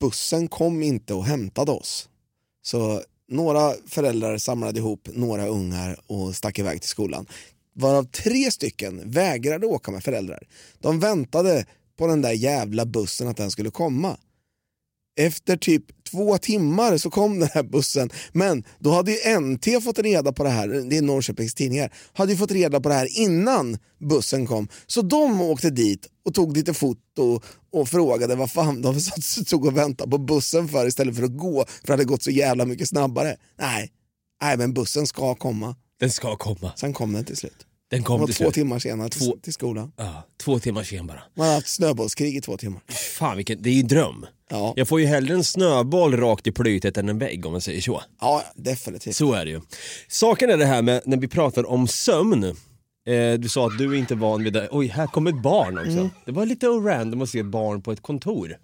bussen 0.00 0.48
kom 0.48 0.82
inte 0.82 1.14
och 1.14 1.24
hämtade 1.24 1.72
oss. 1.72 2.08
Så 2.62 3.02
några 3.28 3.74
föräldrar 3.86 4.38
samlade 4.38 4.78
ihop 4.78 5.08
några 5.12 5.46
ungar 5.46 6.00
och 6.06 6.36
stack 6.36 6.58
iväg 6.58 6.80
till 6.80 6.90
skolan. 6.90 7.26
Varav 7.74 8.04
tre 8.04 8.50
stycken 8.50 9.10
vägrade 9.10 9.66
åka 9.66 9.90
med 9.90 10.04
föräldrar. 10.04 10.48
De 10.78 11.00
väntade 11.00 11.66
på 11.98 12.06
den 12.06 12.22
där 12.22 12.32
jävla 12.32 12.86
bussen 12.86 13.28
att 13.28 13.36
den 13.36 13.50
skulle 13.50 13.70
komma. 13.70 14.16
Efter 15.20 15.56
typ 15.56 15.84
två 16.10 16.38
timmar 16.38 16.96
så 16.96 17.10
kom 17.10 17.40
den 17.40 17.48
här 17.52 17.62
bussen. 17.62 18.10
Men 18.32 18.64
då 18.78 18.90
hade 18.90 19.12
ju 19.12 19.40
NT 19.40 19.84
fått 19.84 19.98
reda 19.98 20.32
på 20.32 20.44
det 20.44 20.50
här, 20.50 20.68
det 20.68 20.96
är 20.96 21.02
Norrköpings 21.02 21.54
tidningar, 21.54 21.92
hade 22.12 22.32
ju 22.32 22.38
fått 22.38 22.50
reda 22.50 22.80
på 22.80 22.88
det 22.88 22.94
här 22.94 23.18
innan 23.18 23.78
bussen 23.98 24.46
kom. 24.46 24.68
Så 24.86 25.02
de 25.02 25.40
åkte 25.40 25.70
dit 25.70 26.06
och 26.24 26.34
tog 26.34 26.56
lite 26.56 26.74
foto 26.74 27.40
och 27.72 27.88
frågade 27.88 28.34
vad 28.36 28.50
fan 28.50 28.82
de 28.82 29.00
stod 29.00 29.66
och 29.66 29.76
väntade 29.76 30.10
på 30.10 30.18
bussen 30.18 30.68
för 30.68 30.86
istället 30.86 31.16
för 31.16 31.22
att 31.22 31.36
gå, 31.36 31.64
för 31.80 31.86
det 31.86 31.92
hade 31.92 32.04
gått 32.04 32.22
så 32.22 32.30
jävla 32.30 32.64
mycket 32.64 32.88
snabbare. 32.88 33.36
Nej, 33.58 33.92
nej 34.42 34.56
men 34.56 34.74
bussen 34.74 35.06
ska 35.06 35.34
komma. 35.34 35.76
Den 36.00 36.10
ska 36.10 36.36
komma. 36.36 36.72
Sen 36.76 36.92
kom 36.92 37.12
den 37.12 37.24
till 37.24 37.36
slut. 37.36 37.67
Den 37.90 38.00
Det 38.00 38.04
kom 38.06 38.26
till 38.26 38.34
två 38.34 38.44
slut. 38.44 38.54
timmar 38.54 38.78
senare 38.78 39.08
till, 39.08 39.20
Två- 39.20 39.36
till 39.42 39.52
skolan. 39.52 39.92
Ja, 39.96 40.22
två 40.44 40.58
timmar 40.58 40.82
sen 40.84 41.06
bara. 41.06 41.22
Man 41.34 41.46
har 41.46 41.54
haft 41.54 41.68
snöbollskrig 41.68 42.36
i 42.36 42.40
två 42.40 42.56
timmar. 42.56 42.80
Fan 43.18 43.36
vilken, 43.36 43.62
det 43.62 43.70
är 43.70 43.74
ju 43.74 43.80
en 43.80 43.86
dröm. 43.88 44.26
Ja, 44.50 44.72
Jag 44.76 44.88
får 44.88 45.00
ju 45.00 45.06
hellre 45.06 45.34
en 45.34 45.44
snöboll 45.44 46.16
rakt 46.16 46.46
i 46.46 46.52
plytet 46.52 46.96
än 46.96 47.08
en 47.08 47.18
vägg 47.18 47.46
om 47.46 47.52
man 47.52 47.60
säger 47.60 47.80
så. 47.80 48.02
ja 48.20 48.44
definitivt. 48.54 49.16
Så 49.16 49.32
är 49.32 49.44
det 49.44 49.50
ju. 49.50 49.60
Saken 50.08 50.50
är 50.50 50.56
det 50.56 50.66
här 50.66 50.82
med 50.82 51.02
när 51.04 51.16
vi 51.16 51.28
pratar 51.28 51.68
om 51.70 51.88
sömn. 51.88 52.44
Eh, 52.44 52.54
du 53.38 53.48
sa 53.48 53.66
att 53.66 53.78
du 53.78 53.92
är 53.94 53.98
inte 53.98 54.14
van 54.14 54.44
vid 54.44 54.52
det. 54.52 54.68
Oj, 54.70 54.86
här 54.86 55.06
kommer 55.06 55.30
ett 55.30 55.42
barn 55.42 55.78
också. 55.78 55.90
Mm. 55.90 56.10
Det 56.26 56.32
var 56.32 56.46
lite 56.46 56.66
random 56.66 57.22
att 57.22 57.28
se 57.30 57.38
ett 57.38 57.46
barn 57.46 57.82
på 57.82 57.92
ett 57.92 58.02
kontor. 58.02 58.56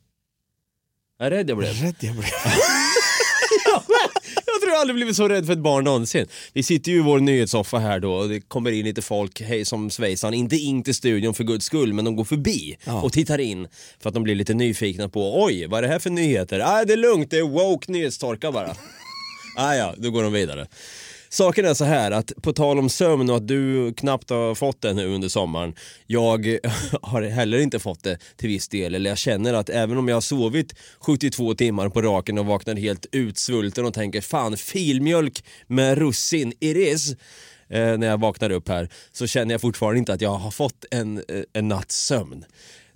Jag 1.18 1.26
är 1.26 1.30
rädd 1.30 1.50
jag 1.50 1.58
blev. 1.58 1.72
Rädd 1.82 1.94
jag 2.00 2.14
blev. 2.14 2.24
Tror 4.64 4.72
jag 4.74 4.80
aldrig 4.80 4.94
blivit 4.96 5.16
så 5.16 5.28
rädd 5.28 5.46
för 5.46 5.52
ett 5.52 5.58
barn 5.58 5.84
någonsin. 5.84 6.26
Vi 6.52 6.62
sitter 6.62 6.92
ju 6.92 6.98
i 6.98 7.02
vår 7.02 7.20
nyhetssoffa 7.20 7.78
här 7.78 8.00
då 8.00 8.12
och 8.12 8.28
det 8.28 8.40
kommer 8.40 8.70
in 8.72 8.84
lite 8.84 9.02
folk, 9.02 9.40
hej 9.40 9.64
som 9.64 9.90
svejsan, 9.90 10.34
inte 10.34 10.56
in 10.56 10.82
till 10.82 10.94
studion 10.94 11.34
för 11.34 11.44
guds 11.44 11.66
skull, 11.66 11.92
men 11.92 12.04
de 12.04 12.16
går 12.16 12.24
förbi 12.24 12.76
Ja. 12.84 13.02
och 13.02 13.12
tittar 13.12 13.38
in 13.40 13.68
för 14.00 14.08
att 14.08 14.14
de 14.14 14.22
blir 14.22 14.34
lite 14.34 14.54
nyfikna 14.54 15.08
på, 15.08 15.44
oj, 15.44 15.66
vad 15.66 15.78
är 15.78 15.82
det 15.82 15.88
här 15.88 15.98
för 15.98 16.10
nyheter? 16.10 16.60
Ah, 16.64 16.84
det 16.84 16.92
är 16.92 16.96
lugnt, 16.96 17.30
det 17.30 17.38
är 17.38 17.42
woke 17.42 17.92
nyhetstorka 17.92 18.52
bara. 18.52 18.74
ah, 19.56 19.74
ja, 19.74 19.94
då 19.98 20.10
går 20.10 20.22
de 20.22 20.32
vidare. 20.32 20.66
Saken 21.34 21.64
är 21.64 21.74
så 21.74 21.84
här 21.84 22.10
att 22.10 22.32
på 22.42 22.52
tal 22.52 22.78
om 22.78 22.88
sömn 22.88 23.30
och 23.30 23.36
att 23.36 23.48
du 23.48 23.92
knappt 23.94 24.30
har 24.30 24.54
fått 24.54 24.82
det 24.82 24.92
nu 24.92 25.14
under 25.14 25.28
sommaren. 25.28 25.74
Jag 26.06 26.58
har 27.02 27.22
heller 27.22 27.58
inte 27.58 27.78
fått 27.78 28.02
det 28.02 28.18
till 28.36 28.48
viss 28.48 28.68
del. 28.68 28.94
Eller 28.94 29.10
jag 29.10 29.18
känner 29.18 29.54
att 29.54 29.68
även 29.68 29.98
om 29.98 30.08
jag 30.08 30.16
har 30.16 30.20
sovit 30.20 30.74
72 31.00 31.54
timmar 31.54 31.88
på 31.88 32.02
raken 32.02 32.38
och 32.38 32.46
vaknar 32.46 32.76
helt 32.76 33.06
utsvulten 33.12 33.84
och 33.84 33.94
tänker 33.94 34.20
fan 34.20 34.56
filmjölk 34.56 35.44
med 35.66 35.98
russin, 35.98 36.52
it 36.60 36.76
is. 36.76 37.16
Eh, 37.68 37.98
när 37.98 38.06
jag 38.06 38.20
vaknar 38.20 38.50
upp 38.50 38.68
här 38.68 38.88
så 39.12 39.26
känner 39.26 39.54
jag 39.54 39.60
fortfarande 39.60 39.98
inte 39.98 40.12
att 40.12 40.20
jag 40.20 40.34
har 40.34 40.50
fått 40.50 40.84
en, 40.90 41.18
eh, 41.18 41.42
en 41.52 41.68
natts 41.68 42.06
sömn. 42.06 42.44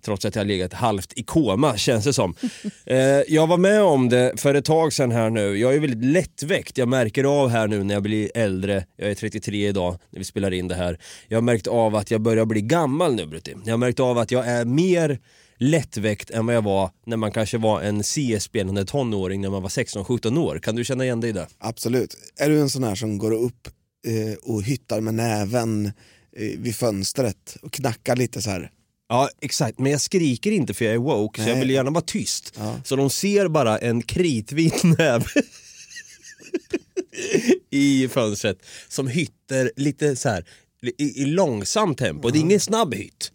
Trots 0.08 0.24
att 0.24 0.34
jag 0.34 0.40
har 0.40 0.46
legat 0.46 0.72
halvt 0.72 1.12
i 1.16 1.22
koma 1.22 1.76
känns 1.76 2.04
det 2.04 2.12
som. 2.12 2.34
Eh, 2.86 3.22
jag 3.28 3.46
var 3.46 3.56
med 3.56 3.82
om 3.82 4.08
det 4.08 4.32
för 4.36 4.54
ett 4.54 4.64
tag 4.64 4.92
sedan 4.92 5.10
här 5.10 5.30
nu. 5.30 5.58
Jag 5.58 5.74
är 5.74 5.80
väldigt 5.80 6.04
lättväckt. 6.04 6.78
Jag 6.78 6.88
märker 6.88 7.24
av 7.24 7.48
här 7.48 7.68
nu 7.68 7.84
när 7.84 7.94
jag 7.94 8.02
blir 8.02 8.30
äldre. 8.34 8.84
Jag 8.96 9.10
är 9.10 9.14
33 9.14 9.68
idag 9.68 9.98
när 10.10 10.18
vi 10.18 10.24
spelar 10.24 10.52
in 10.52 10.68
det 10.68 10.74
här. 10.74 10.98
Jag 11.28 11.36
har 11.36 11.42
märkt 11.42 11.66
av 11.66 11.96
att 11.96 12.10
jag 12.10 12.20
börjar 12.20 12.44
bli 12.44 12.60
gammal 12.60 13.14
nu 13.14 13.26
Brutti. 13.26 13.54
Jag 13.64 13.72
har 13.72 13.78
märkt 13.78 14.00
av 14.00 14.18
att 14.18 14.30
jag 14.30 14.46
är 14.46 14.64
mer 14.64 15.18
lättväckt 15.56 16.30
än 16.30 16.46
vad 16.46 16.54
jag 16.54 16.62
var 16.62 16.90
när 17.06 17.16
man 17.16 17.32
kanske 17.32 17.58
var 17.58 17.80
en 17.82 18.02
CS-spelande 18.02 18.84
tonåring 18.84 19.40
när 19.40 19.50
man 19.50 19.62
var 19.62 19.68
16-17 19.68 20.38
år. 20.38 20.58
Kan 20.58 20.76
du 20.76 20.84
känna 20.84 21.04
igen 21.04 21.20
dig 21.20 21.30
i 21.30 21.32
det? 21.32 21.46
Absolut. 21.58 22.16
Är 22.36 22.50
du 22.50 22.60
en 22.60 22.70
sån 22.70 22.84
här 22.84 22.94
som 22.94 23.18
går 23.18 23.32
upp 23.32 23.68
eh, 24.06 24.38
och 24.42 24.62
hyttar 24.62 25.00
med 25.00 25.14
näven 25.14 25.86
eh, 25.86 25.92
vid 26.58 26.76
fönstret 26.76 27.56
och 27.62 27.72
knackar 27.72 28.16
lite 28.16 28.42
så 28.42 28.50
här? 28.50 28.70
Ja 29.08 29.28
exakt, 29.40 29.78
men 29.78 29.92
jag 29.92 30.00
skriker 30.00 30.50
inte 30.50 30.74
för 30.74 30.84
jag 30.84 30.94
är 30.94 30.98
woke 30.98 31.42
så 31.42 31.48
jag 31.48 31.54
Nej. 31.54 31.60
vill 31.60 31.70
gärna 31.70 31.90
vara 31.90 32.04
tyst. 32.04 32.54
Ja. 32.58 32.80
Så 32.84 32.96
de 32.96 33.10
ser 33.10 33.48
bara 33.48 33.78
en 33.78 34.02
kritvit 34.02 34.84
näve 34.84 35.26
i 37.70 38.08
fönstret 38.08 38.58
som 38.88 39.06
hytter 39.06 39.72
lite 39.76 40.16
så 40.16 40.28
här 40.28 40.44
i, 40.98 41.22
i 41.22 41.24
långsamt 41.24 41.98
tempo. 41.98 42.30
Det 42.30 42.38
är 42.38 42.40
ingen 42.40 42.60
snabb 42.60 42.94
hytt. 42.94 43.32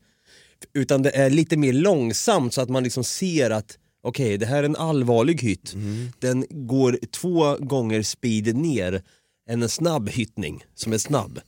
Utan 0.73 1.01
det 1.01 1.15
är 1.15 1.29
lite 1.29 1.57
mer 1.57 1.73
långsamt 1.73 2.53
så 2.53 2.61
att 2.61 2.69
man 2.69 2.83
liksom 2.83 3.03
ser 3.03 3.49
att 3.49 3.77
okej 4.03 4.37
det 4.37 4.45
här 4.45 4.57
är 4.57 4.63
en 4.63 4.75
allvarlig 4.75 5.41
hytt. 5.41 5.75
Den 6.19 6.45
går 6.49 6.99
två 7.11 7.57
gånger 7.57 8.01
speed 8.01 8.55
ner 8.55 9.03
än 9.49 9.63
en 9.63 9.69
snabb 9.69 10.09
hyttning 10.09 10.65
som 10.75 10.93
är 10.93 10.97
snabb. 10.97 11.39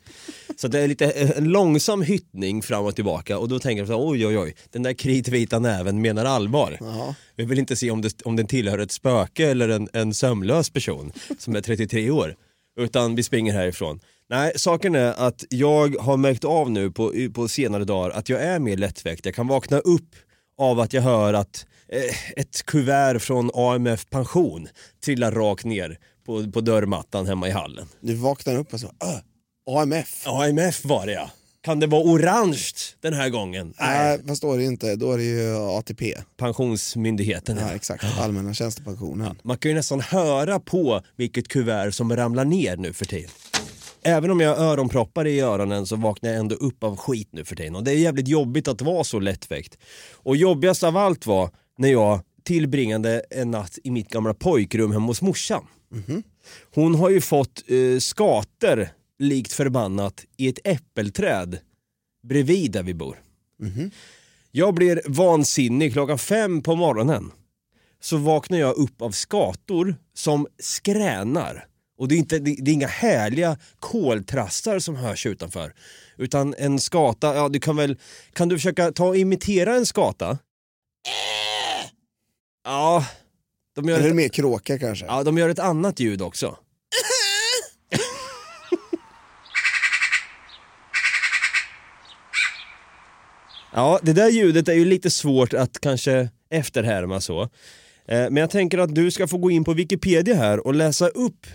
Så 0.56 0.68
det 0.68 0.80
är 0.80 0.88
lite 0.88 1.06
eh, 1.06 1.38
en 1.38 1.44
långsam 1.44 2.02
hyttning 2.02 2.62
fram 2.62 2.86
och 2.86 2.96
tillbaka 2.96 3.38
och 3.38 3.50
då 3.50 3.60
tänker 3.60 3.82
jag 3.82 3.88
så 3.88 3.94
här, 3.94 4.10
oj 4.10 4.28
oj 4.28 4.38
oj, 4.38 4.56
den 4.72 4.84
där 4.84 4.94
kritvita 4.94 5.60
näven 5.60 6.02
menar 6.02 6.26
allvar. 6.26 6.78
Ja. 6.80 7.16
Vi 7.36 7.46
vill 7.46 7.60
inte 7.60 7.76
se 7.76 7.92
om, 7.92 8.02
det, 8.02 8.22
om 8.22 8.36
den 8.36 8.48
tillhör 8.48 8.80
ett 8.80 8.92
spöke 8.92 9.50
eller 9.50 9.70
en, 9.70 9.90
en 9.94 10.14
sömnlös 10.14 10.70
person 10.70 11.12
som 11.38 11.56
är 11.56 11.62
33 11.62 12.12
år. 12.12 12.36
Utan 12.80 13.16
vi 13.16 13.24
springer 13.24 13.54
härifrån. 13.54 14.00
Nej, 14.30 14.52
saken 14.56 14.96
är 14.96 15.28
att 15.28 15.44
jag 15.50 15.96
har 15.96 16.18
märkt 16.18 16.44
av 16.44 16.72
nu 16.72 16.92
på, 16.92 17.14
på 17.34 17.48
senare 17.48 17.84
dagar 17.84 18.10
att 18.10 18.30
jag 18.30 18.42
är 18.42 18.60
mer 18.60 18.78
lättväckt. 18.78 19.26
Jag 19.26 19.36
kan 19.36 19.48
vakna 19.48 19.80
upp 19.80 20.16
av 20.58 20.80
att 20.80 20.94
jag 20.94 21.02
hör 21.02 21.34
att 21.34 21.66
eh, 21.90 22.40
ett 22.40 22.66
kuvert 22.66 23.20
från 23.20 23.52
AMF 23.54 24.10
pension 24.10 24.68
trillar 25.06 25.32
rakt 25.32 25.66
ner 25.66 25.98
på, 26.26 26.52
på 26.52 26.62
dörrmattan 26.62 27.28
hemma 27.28 27.48
i 27.48 27.52
hallen. 27.52 27.88
Du 28.00 28.14
vaknar 28.16 28.56
upp 28.56 28.74
och 28.74 28.80
så, 28.80 28.88
öh, 28.88 29.80
AMF. 29.82 30.28
AMF 30.28 30.86
var 30.86 31.06
det 31.06 31.14
ja. 31.14 31.30
Kan 31.64 31.80
det 31.80 31.88
vara 31.88 32.02
orange 32.04 32.72
den 33.02 33.14
här 33.14 33.30
gången? 33.30 33.74
Nej, 33.80 34.20
vad 34.24 34.38
står 34.38 34.58
det 34.58 34.64
inte? 34.64 34.96
Då 34.96 35.12
är 35.12 35.18
det 35.18 35.24
ju 35.24 35.56
ATP. 35.56 36.14
Pensionsmyndigheten. 36.38 37.58
Ja, 37.62 37.72
exakt, 37.76 38.06
allmänna 38.20 38.54
tjänstepensionen. 38.54 39.40
Man 39.44 39.58
kan 39.58 39.72
ju 39.72 39.76
nästan 39.76 40.02
höra 40.02 40.60
på 40.60 41.02
vilket 41.16 41.48
kuvert 41.48 41.92
som 41.92 42.16
ramlar 42.16 42.46
ner 42.46 42.78
nu 42.78 42.94
för 42.94 43.06
tiden. 43.06 43.30
även 44.04 44.32
om 44.32 44.40
jag 44.40 44.56
har 44.56 44.66
öronproppar 44.66 45.28
i 45.28 45.40
öronen 45.40 45.86
så 45.86 45.96
vaknar 45.96 46.30
jag 46.30 46.40
ändå 46.40 46.56
upp 46.56 46.84
av 46.84 46.98
skit 46.98 47.30
nu 47.32 47.46
för 47.46 47.56
tiden. 47.56 47.76
Och 47.76 47.84
det 47.84 47.92
är 47.92 47.96
jävligt 47.96 48.28
jobbigt 48.28 48.68
att 48.68 48.82
vara 48.82 49.04
så 49.04 49.20
lättväckt. 49.20 49.78
Och 50.14 50.36
jobbigast 50.36 50.84
av 50.84 50.98
allt 50.98 51.26
var 51.26 51.50
när 51.78 51.90
jag 51.90 52.20
tillbringade 52.46 53.22
en 53.30 53.52
natt 53.52 53.80
i 53.84 53.92
mitt 53.92 54.10
gamla 54.10 54.34
pojkrum 54.34 54.92
hemma 54.92 55.06
hos 55.08 55.22
morsan. 55.22 55.66
Hon 56.74 56.96
har 56.96 57.10
ju 57.10 57.22
fått 57.22 57.64
eh, 57.68 58.00
skater 58.00 58.90
likt 59.20 59.54
förbannat 59.54 60.26
i 60.38 60.48
ett 60.48 60.60
äppelträd 60.64 61.58
bredvid 62.24 62.72
där 62.72 62.84
vi 62.84 62.94
bor. 62.94 63.22
Jag 64.52 64.74
blir 64.74 65.02
vansinnig 65.06 65.94
klockan 65.94 66.18
fem 66.18 66.62
på 66.62 66.76
morgonen. 66.76 67.32
Så 68.02 68.18
vaknar 68.18 68.58
jag 68.58 68.76
upp 68.76 69.02
av 69.02 69.12
skator 69.12 69.96
som 70.14 70.48
skränar. 70.60 71.68
Och 71.98 72.08
det 72.08 72.16
är, 72.16 72.18
inte, 72.18 72.40
det, 72.40 72.56
det 72.60 72.72
är 72.72 72.74
inga 72.74 72.88
härliga 72.88 73.58
koltrastar 73.80 74.80
som 74.80 74.96
hörs 74.96 75.26
utanför. 75.26 75.74
Utan 76.18 76.56
en 76.58 76.80
skata, 76.80 77.36
ja 77.36 77.50
du 77.50 77.60
kan 77.60 77.76
väl, 77.76 77.98
kan 78.34 78.50
du 78.50 78.56
försöka 78.56 78.92
ta 78.92 79.08
och 79.08 79.18
imitera 79.18 79.76
en 79.76 79.86
skata? 79.86 80.38
Ja, 82.66 83.06
de 83.76 83.86
gör, 83.90 83.98
Eller 84.00 84.10
ett, 84.10 84.16
mer 84.16 84.30
kråka 84.30 84.80
kanske? 84.80 85.06
ja, 85.06 85.24
de 85.24 85.38
gör 85.38 85.50
ett 85.50 85.60
annat 85.60 86.00
ljud 86.00 86.22
också. 86.22 86.58
Ja, 93.74 94.00
det 94.04 94.14
där 94.14 94.30
ljudet 94.30 94.68
är 94.68 94.74
ju 94.74 94.86
lite 94.86 95.10
svårt 95.10 95.54
att 95.54 95.80
kanske 95.80 96.30
efterhärma 96.50 97.22
så. 97.22 97.42
Eh, 97.42 97.50
Men 98.08 98.36
jag 98.38 98.50
tänker 98.50 98.78
att 98.78 98.96
du 98.96 99.12
ska 99.12 99.28
få 99.28 99.38
gå 99.38 99.52
in 99.52 99.64
på 99.64 99.74
Wikipedia 99.74 100.36
här 100.36 100.68
och 100.68 100.74
läsa 100.76 101.08
upp 101.08 101.48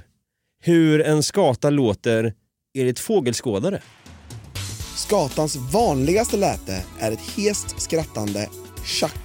hur 0.62 1.00
en 1.02 1.23
skata 1.23 1.71
låter 1.71 2.35
enligt 2.79 2.99
fågelskådare. 2.99 3.83
Skatans 4.97 5.57
vanligaste 5.57 6.37
läte 6.37 6.83
är 6.99 7.12
ett 7.12 7.21
hest 7.37 7.81
skrattande 7.81 8.49
tjack, 8.85 9.21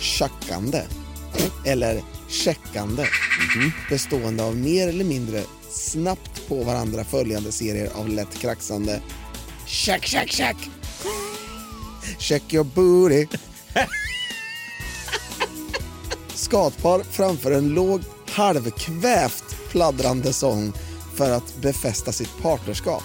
tjackande 0.00 0.82
eller 1.64 2.02
checkande 2.28 3.06
bestående 3.90 4.44
av 4.44 4.56
mer 4.56 4.88
eller 4.88 5.04
mindre 5.04 5.42
snabbt 5.70 6.48
på 6.48 6.62
varandra 6.62 7.04
följande 7.04 7.52
serier 7.52 7.90
av 7.94 8.08
lätt 8.08 8.38
kraxande 8.38 9.00
tjack, 9.66 10.06
tjack, 10.06 10.30
tjack. 10.30 10.56
Check 12.18 12.54
your 12.54 12.64
booty. 12.64 13.26
Skatpar 16.34 17.02
framför 17.02 17.50
en 17.50 17.68
låg, 17.68 18.00
halvkvävt 18.28 19.56
pladdrande 19.70 20.32
sång 20.32 20.72
för 21.16 21.30
att 21.30 21.56
befästa 21.56 22.12
sitt 22.12 22.42
partnerskap. 22.42 23.02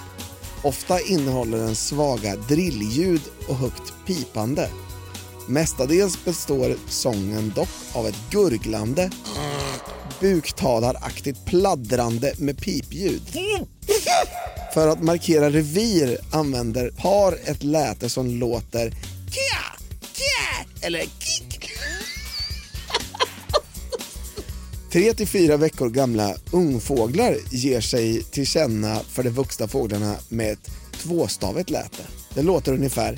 Ofta 0.64 1.02
innehåller 1.02 1.58
den 1.58 1.76
svaga 1.76 2.36
drillljud 2.36 3.22
och 3.48 3.56
högt 3.56 3.94
pipande. 4.06 4.70
Mestadels 5.48 6.26
består 6.26 6.76
sången 6.88 7.54
dock 7.56 7.70
av 7.94 8.08
ett 8.08 8.16
gurglande, 8.32 9.12
buktalaraktigt 10.20 11.46
pladdrande 11.46 12.34
med 12.38 12.58
pipljud. 12.58 13.22
För 14.74 14.88
att 14.88 15.04
markera 15.04 15.50
revir 15.50 16.18
använder 16.32 16.90
par 16.90 17.38
ett 17.46 17.64
läte 17.64 18.10
som 18.10 18.28
låter 18.28 18.90
kia, 18.90 19.90
kia 20.14 20.88
eller 20.88 21.00
kik. 21.00 21.70
Tre 24.92 25.14
till 25.14 25.28
fyra 25.28 25.58
veckor 25.58 25.90
gamla 25.90 26.36
ungfåglar 26.52 27.38
ger 27.52 27.82
sig 27.82 28.24
till 28.24 28.48
känna 28.48 29.00
för 29.00 29.24
de 29.24 29.30
vuxna 29.30 29.68
fåglarna 29.68 30.16
med 30.30 30.52
ett 30.52 30.72
tvåstavigt 30.92 31.70
läte. 31.70 32.04
Det 32.34 32.42
låter 32.42 32.74
ungefär 32.74 33.18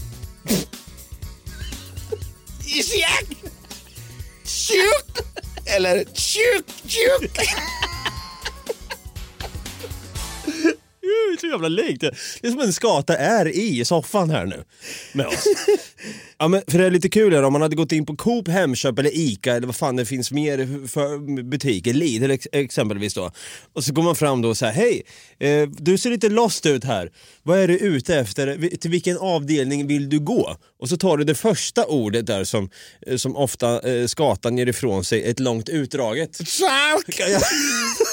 Tjuk! 4.46 5.26
Eller 5.66 6.04
tjuk, 6.14 6.66
tjuk! 6.88 7.32
Det 11.30 11.38
är 11.38 11.40
så 11.40 11.48
jävla 11.48 11.68
likt. 11.68 12.02
Det 12.42 12.48
är 12.48 12.52
som 12.52 12.60
en 12.60 12.74
skata 12.74 13.18
är 13.18 13.48
i 13.48 13.86
soffan 13.86 14.30
här 14.30 14.46
nu 14.46 14.64
med 15.14 15.26
oss. 15.28 15.44
Ja, 16.38 16.48
men 16.48 16.62
för 16.68 16.78
det 16.80 16.86
är 16.86 16.92
lite 16.92 17.10
kul 17.10 17.34
här, 17.34 17.44
om 17.44 17.54
man 17.54 17.62
hade 17.62 17.76
gått 17.76 17.92
in 17.92 18.06
på 18.06 18.16
Coop, 18.16 18.48
Hemköp 18.48 19.00
eller 19.00 19.18
Ica 19.18 19.54
eller 19.56 19.68
vad 19.68 19.76
fan 19.76 19.96
det 19.96 20.06
finns 20.06 20.32
mer 20.32 20.88
för 20.88 21.44
butiker, 21.44 21.94
Lidl 21.94 22.32
ex- 22.32 22.48
exempelvis 22.52 23.14
då. 23.14 23.32
Och 23.74 23.84
så 23.84 23.94
går 23.94 24.04
man 24.04 24.16
fram 24.16 24.42
då 24.42 24.50
och 24.50 24.58
säger 24.58 24.74
hej, 24.74 25.04
eh, 25.40 25.70
du 25.70 25.98
ser 25.98 26.10
lite 26.10 26.30
lost 26.30 26.66
ut 26.66 26.84
här. 26.84 27.12
Vad 27.44 27.60
är 27.60 27.68
du 27.68 27.78
ute 27.78 28.16
efter? 28.16 28.78
Till 28.78 28.92
vilken 28.92 29.18
avdelning 29.18 29.88
vill 29.88 30.10
du 30.10 30.20
gå? 30.20 30.56
Och 30.80 30.90
så 30.90 30.98
tar 30.98 31.18
du 31.18 31.24
det 31.24 31.36
första 31.36 31.86
ordet 31.86 32.26
där 32.28 32.44
som, 32.44 32.70
eh, 33.08 33.18
som 33.18 33.36
ofta 33.36 33.92
eh, 33.94 34.08
skatan 34.08 34.58
ger 34.58 34.70
ifrån 34.70 35.04
sig, 35.04 35.24
ett 35.24 35.40
långt 35.40 35.70
utdraget. 35.70 36.38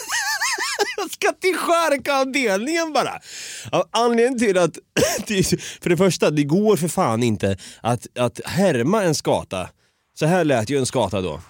Jag 1.00 1.10
ska 1.10 1.32
till 1.32 1.56
charkavdelningen 1.56 2.92
bara. 2.92 3.20
Av 3.72 3.84
anledningen 3.90 4.38
till 4.38 4.58
att, 4.58 4.78
för 5.82 5.88
det 5.88 5.96
första, 5.96 6.30
det 6.30 6.44
går 6.44 6.76
för 6.76 6.88
fan 6.88 7.22
inte 7.22 7.56
att, 7.80 8.18
att 8.18 8.40
härma 8.44 9.02
en 9.02 9.14
skata. 9.14 9.68
Så 10.18 10.26
här 10.26 10.44
lät 10.44 10.70
ju 10.70 10.78
en 10.78 10.86
skata 10.86 11.20
då. 11.20 11.40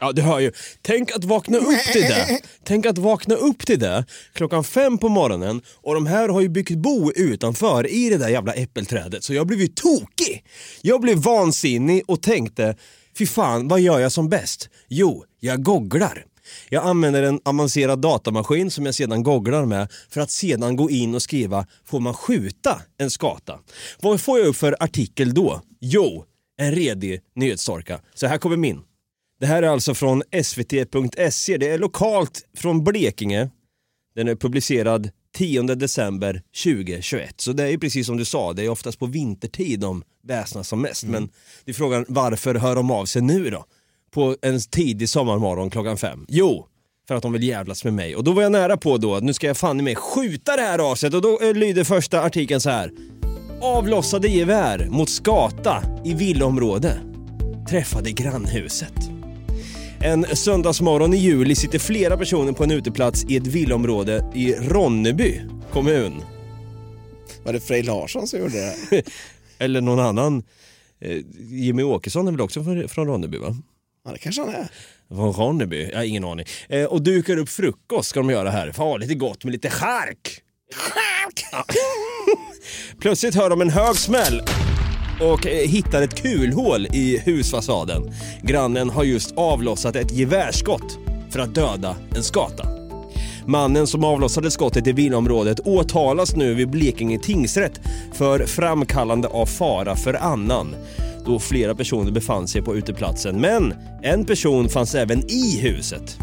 Ja, 0.00 0.12
du 0.12 0.22
hör 0.22 0.40
ju. 0.40 0.52
Tänk 0.82 1.12
att 1.12 1.24
vakna 1.24 1.58
upp 1.58 1.84
till 1.92 2.02
det. 2.02 2.40
Tänk 2.64 2.86
att 2.86 2.98
vakna 2.98 3.34
upp 3.34 3.66
till 3.66 3.78
det 3.78 4.04
klockan 4.32 4.64
fem 4.64 4.98
på 4.98 5.08
morgonen 5.08 5.62
och 5.82 5.94
de 5.94 6.06
här 6.06 6.28
har 6.28 6.40
ju 6.40 6.48
byggt 6.48 6.76
bo 6.76 7.12
utanför 7.12 7.90
i 7.90 8.10
det 8.10 8.18
där 8.18 8.28
jävla 8.28 8.52
äppelträdet 8.52 9.24
så 9.24 9.34
jag 9.34 9.46
blev 9.46 9.60
ju 9.60 9.68
tokig. 9.68 10.44
Jag 10.82 11.00
blev 11.00 11.18
vansinnig 11.18 12.02
och 12.06 12.22
tänkte, 12.22 12.76
fy 13.18 13.26
fan 13.26 13.68
vad 13.68 13.80
gör 13.80 13.98
jag 14.00 14.12
som 14.12 14.28
bäst? 14.28 14.68
Jo, 14.88 15.24
jag 15.40 15.62
googlar. 15.62 16.24
Jag 16.68 16.84
använder 16.84 17.22
en 17.22 17.40
avancerad 17.44 17.98
datamaskin 17.98 18.70
som 18.70 18.86
jag 18.86 18.94
sedan 18.94 19.22
googlar 19.22 19.64
med 19.64 19.92
för 20.08 20.20
att 20.20 20.30
sedan 20.30 20.76
gå 20.76 20.90
in 20.90 21.14
och 21.14 21.22
skriva, 21.22 21.66
får 21.84 22.00
man 22.00 22.14
skjuta 22.14 22.82
en 22.98 23.10
skata? 23.10 23.58
Vad 24.00 24.20
får 24.20 24.38
jag 24.38 24.48
upp 24.48 24.56
för 24.56 24.76
artikel 24.80 25.34
då? 25.34 25.62
Jo, 25.80 26.24
en 26.56 26.72
redig 26.72 27.20
nyhetstorka. 27.34 28.00
Så 28.14 28.26
här 28.26 28.38
kommer 28.38 28.56
min. 28.56 28.80
Det 29.40 29.46
här 29.46 29.62
är 29.62 29.68
alltså 29.68 29.94
från 29.94 30.22
svt.se. 30.42 31.56
Det 31.56 31.68
är 31.68 31.78
lokalt 31.78 32.44
från 32.56 32.84
Blekinge. 32.84 33.50
Den 34.14 34.28
är 34.28 34.34
publicerad 34.34 35.10
10 35.34 35.62
december 35.62 36.42
2021. 36.64 37.40
Så 37.40 37.52
det 37.52 37.62
är 37.62 37.68
ju 37.68 37.78
precis 37.78 38.06
som 38.06 38.16
du 38.16 38.24
sa, 38.24 38.52
det 38.52 38.64
är 38.64 38.68
oftast 38.68 38.98
på 38.98 39.06
vintertid 39.06 39.80
de 39.80 40.02
väsnas 40.22 40.68
som 40.68 40.82
mest. 40.82 41.04
Men 41.04 41.30
det 41.64 41.70
är 41.70 41.74
frågan 41.74 42.04
varför 42.08 42.54
hör 42.54 42.76
de 42.76 42.90
av 42.90 43.06
sig 43.06 43.22
nu 43.22 43.50
då? 43.50 43.64
På 44.14 44.36
en 44.42 44.60
tidig 44.60 45.08
sommarmorgon 45.08 45.70
klockan 45.70 45.96
fem. 45.96 46.24
Jo, 46.28 46.66
för 47.08 47.14
att 47.14 47.22
de 47.22 47.32
vill 47.32 47.42
jävlas 47.42 47.84
med 47.84 47.92
mig. 47.92 48.16
Och 48.16 48.24
då 48.24 48.32
var 48.32 48.42
jag 48.42 48.52
nära 48.52 48.76
på 48.76 48.96
då, 48.96 49.14
att 49.14 49.24
nu 49.24 49.32
ska 49.32 49.46
jag 49.46 49.56
fan 49.56 49.80
i 49.80 49.82
mig 49.82 49.96
skjuta 49.96 50.56
det 50.56 50.62
här 50.62 50.92
aset. 50.92 51.14
Och 51.14 51.22
då 51.22 51.40
eh, 51.42 51.54
lyder 51.54 51.84
första 51.84 52.22
artikeln 52.22 52.60
så 52.60 52.70
här. 52.70 52.92
Avlossade 53.60 54.28
gevär 54.28 54.88
mot 54.90 55.10
skata 55.10 55.82
i 56.04 56.14
villaområde. 56.14 56.98
Träffade 57.70 58.10
grannhuset. 58.10 58.94
En 60.00 60.36
söndagsmorgon 60.36 61.14
i 61.14 61.16
juli 61.16 61.54
sitter 61.54 61.78
flera 61.78 62.16
personer 62.16 62.52
på 62.52 62.64
en 62.64 62.70
uteplats 62.70 63.24
i 63.28 63.36
ett 63.36 63.46
villaområde 63.46 64.32
i 64.34 64.54
Ronneby 64.54 65.40
kommun. 65.72 66.12
Var 67.44 67.52
det 67.52 67.60
Frej 67.60 67.82
Larsson 67.82 68.26
som 68.26 68.38
gjorde 68.38 68.74
det? 68.90 69.02
Eller 69.58 69.80
någon 69.80 70.00
annan. 70.00 70.42
Eh, 71.00 71.18
Jimmy 71.38 71.82
Åkesson 71.82 72.28
är 72.28 72.32
väl 72.32 72.40
också 72.40 72.64
från, 72.64 72.88
från 72.88 73.06
Ronneby 73.06 73.38
va? 73.38 73.56
Ja, 74.04 74.12
det 74.12 74.18
kanske 74.18 74.42
han 74.42 74.54
är. 74.54 74.68
Från 75.08 75.32
Ronneby? 75.32 75.88
Jag 75.90 75.96
har 75.96 76.04
ingen 76.04 76.24
aning. 76.24 76.46
Eh, 76.68 76.84
och 76.84 77.02
dukar 77.02 77.36
upp 77.36 77.48
frukost 77.48 78.08
ska 78.08 78.20
de 78.20 78.30
göra 78.30 78.50
här. 78.50 78.72
Fan, 78.72 79.00
lite 79.00 79.14
gott 79.14 79.44
med 79.44 79.52
lite 79.52 79.70
chark. 79.70 80.40
Ja. 81.52 81.64
Plötsligt 83.00 83.34
hör 83.34 83.50
de 83.50 83.60
en 83.60 83.70
hög 83.70 83.96
smäll 83.96 84.42
och 85.20 85.46
eh, 85.46 85.68
hittar 85.68 86.02
ett 86.02 86.22
kulhål 86.22 86.86
i 86.86 87.18
husfasaden. 87.18 88.12
Grannen 88.42 88.90
har 88.90 89.04
just 89.04 89.32
avlossat 89.36 89.96
ett 89.96 90.12
gevärsskott 90.12 90.98
för 91.30 91.40
att 91.40 91.54
döda 91.54 91.96
en 92.16 92.22
skata. 92.22 92.68
Mannen 93.46 93.86
som 93.86 94.04
avlossade 94.04 94.50
skottet 94.50 94.86
i 94.86 94.92
villaområdet 94.92 95.60
åtalas 95.60 96.36
nu 96.36 96.54
vid 96.54 96.70
Blekinge 96.70 97.18
tingsrätt 97.18 97.80
för 98.12 98.46
framkallande 98.46 99.28
av 99.28 99.46
fara 99.46 99.96
för 99.96 100.14
annan 100.14 100.74
då 101.24 101.38
flera 101.38 101.74
personer 101.74 102.12
befann 102.12 102.48
sig 102.48 102.62
på 102.62 102.76
uteplatsen. 102.76 103.40
Men 103.40 103.74
en 104.02 104.24
person 104.24 104.68
fanns 104.68 104.94
även 104.94 105.30
i 105.30 105.60
huset. 105.60 106.18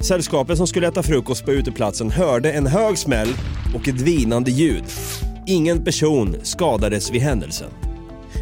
Sällskapet 0.00 0.56
som 0.56 0.66
skulle 0.66 0.88
äta 0.88 1.02
frukost 1.02 1.44
på 1.44 1.52
uteplatsen 1.52 2.10
hörde 2.10 2.52
en 2.52 2.66
hög 2.66 2.98
smäll 2.98 3.28
och 3.74 3.88
ett 3.88 4.00
vinande 4.00 4.50
ljud. 4.50 4.84
Ingen 5.46 5.84
person 5.84 6.36
skadades 6.42 7.10
vid 7.10 7.20
händelsen. 7.20 7.70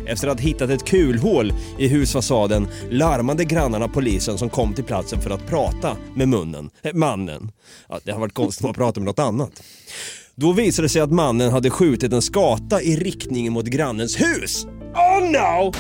Efter 0.06 0.28
att 0.28 0.40
ha 0.40 0.46
hittat 0.46 0.70
ett 0.70 0.84
kulhål 0.84 1.52
i 1.78 1.88
husfasaden 1.88 2.68
larmade 2.90 3.44
grannarna 3.44 3.88
polisen 3.88 4.38
som 4.38 4.50
kom 4.50 4.74
till 4.74 4.84
platsen 4.84 5.20
för 5.20 5.30
att 5.30 5.46
prata 5.46 5.96
med 6.14 6.28
munnen, 6.28 6.70
äh, 6.82 6.94
mannen. 6.94 7.52
Ja, 7.88 8.00
det 8.04 8.12
har 8.12 8.20
varit 8.20 8.34
konstigt 8.34 8.66
att 8.66 8.76
prata 8.76 9.00
med 9.00 9.06
något 9.06 9.18
annat. 9.18 9.62
Då 10.34 10.52
visade 10.52 10.84
det 10.84 10.90
sig 10.90 11.02
att 11.02 11.12
mannen 11.12 11.50
hade 11.50 11.70
skjutit 11.70 12.12
en 12.12 12.22
skata 12.22 12.82
i 12.82 12.96
riktning 12.96 13.52
mot 13.52 13.66
grannens 13.66 14.20
hus. 14.20 14.66
Oh 14.94 15.30
no! 15.30 15.72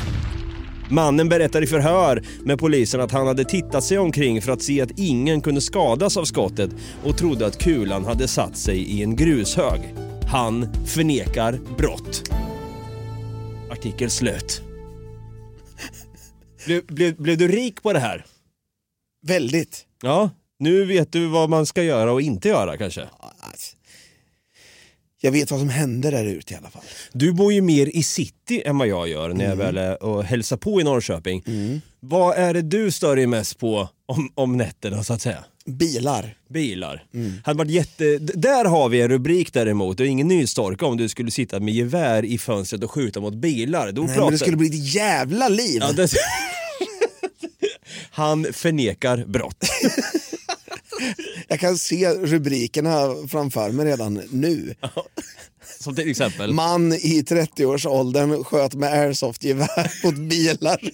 Mannen 0.90 1.28
berättar 1.28 1.62
i 1.62 1.66
förhör 1.66 2.22
med 2.44 2.58
polisen 2.58 3.00
att 3.00 3.12
han 3.12 3.26
hade 3.26 3.44
tittat 3.44 3.84
sig 3.84 3.98
omkring 3.98 4.42
för 4.42 4.52
att 4.52 4.62
se 4.62 4.80
att 4.80 4.90
ingen 4.96 5.40
kunde 5.40 5.60
skadas 5.60 6.16
av 6.16 6.24
skottet 6.24 6.70
och 7.04 7.18
trodde 7.18 7.46
att 7.46 7.58
kulan 7.58 8.04
hade 8.04 8.28
satt 8.28 8.56
sig 8.56 8.78
i 8.78 9.02
en 9.02 9.16
grushög. 9.16 9.94
Han 10.26 10.68
förnekar 10.86 11.58
brott. 11.78 12.30
Artikel 13.70 14.10
slut. 14.10 14.62
Blev, 16.66 16.86
blev, 16.86 17.16
blev 17.16 17.38
du 17.38 17.48
rik 17.48 17.82
på 17.82 17.92
det 17.92 17.98
här? 17.98 18.24
Väldigt. 19.26 19.86
Ja, 20.02 20.30
nu 20.58 20.84
vet 20.84 21.12
du 21.12 21.26
vad 21.26 21.50
man 21.50 21.66
ska 21.66 21.82
göra 21.82 22.12
och 22.12 22.22
inte 22.22 22.48
göra 22.48 22.76
kanske. 22.76 23.08
Jag 25.22 25.32
vet 25.32 25.50
vad 25.50 25.60
som 25.60 25.68
hände 25.68 26.10
där 26.10 26.24
ute 26.24 26.54
i 26.54 26.56
alla 26.56 26.70
fall. 26.70 26.82
Du 27.12 27.32
bor 27.32 27.52
ju 27.52 27.60
mer 27.60 27.96
i 27.96 28.02
city 28.02 28.62
än 28.64 28.78
vad 28.78 28.88
jag 28.88 29.08
gör 29.08 29.28
när 29.28 29.44
jag 29.44 29.56
väl 29.56 29.78
är 29.78 30.02
och 30.02 30.24
hälsar 30.24 30.56
på 30.56 30.80
i 30.80 30.84
Norrköping. 30.84 31.42
Vad 32.00 32.36
är 32.36 32.54
det 32.54 32.62
du 32.62 32.90
stör 32.90 33.16
dig 33.16 33.26
mest 33.26 33.58
på 33.58 33.88
om, 34.06 34.32
om 34.34 34.56
nätterna 34.56 35.04
så 35.04 35.12
att 35.12 35.22
säga? 35.22 35.44
Bilar. 35.66 36.36
Bilar. 36.48 37.04
Hade 37.44 37.58
varit 37.58 37.70
jätte... 37.70 38.18
Där 38.18 38.64
har 38.64 38.88
vi 38.88 39.00
en 39.00 39.08
rubrik 39.08 39.52
däremot, 39.52 39.98
det 39.98 40.04
är 40.04 40.06
ingen 40.06 40.28
nystorka 40.28 40.86
om 40.86 40.96
du 40.96 41.08
skulle 41.08 41.30
sitta 41.30 41.60
med 41.60 41.74
gevär 41.74 42.24
i 42.24 42.38
fönstret 42.38 42.84
och 42.84 42.90
skjuta 42.90 43.20
mot 43.20 43.34
bilar. 43.34 43.92
Då 43.92 44.02
Nej, 44.02 44.08
pratar... 44.08 44.24
men 44.24 44.32
det 44.32 44.38
skulle 44.38 44.56
bli 44.56 44.68
ett 44.68 44.94
jävla 44.94 45.48
liv. 45.48 45.78
ja, 45.80 45.92
det... 45.92 46.08
Han 48.10 48.46
förnekar 48.52 49.24
brott. 49.26 49.64
Jag 51.48 51.60
kan 51.60 51.78
se 51.78 52.10
rubrikerna 52.10 53.14
framför 53.28 53.70
mig 53.70 53.86
redan 53.86 54.22
nu. 54.30 54.74
Som 55.80 55.94
till 55.94 56.10
exempel. 56.10 56.52
Man 56.52 56.92
i 56.92 57.22
30-årsåldern 57.22 58.44
sköt 58.44 58.74
med 58.74 58.92
airsoftgevär 58.92 59.92
mot 60.04 60.16
bilar 60.16 60.90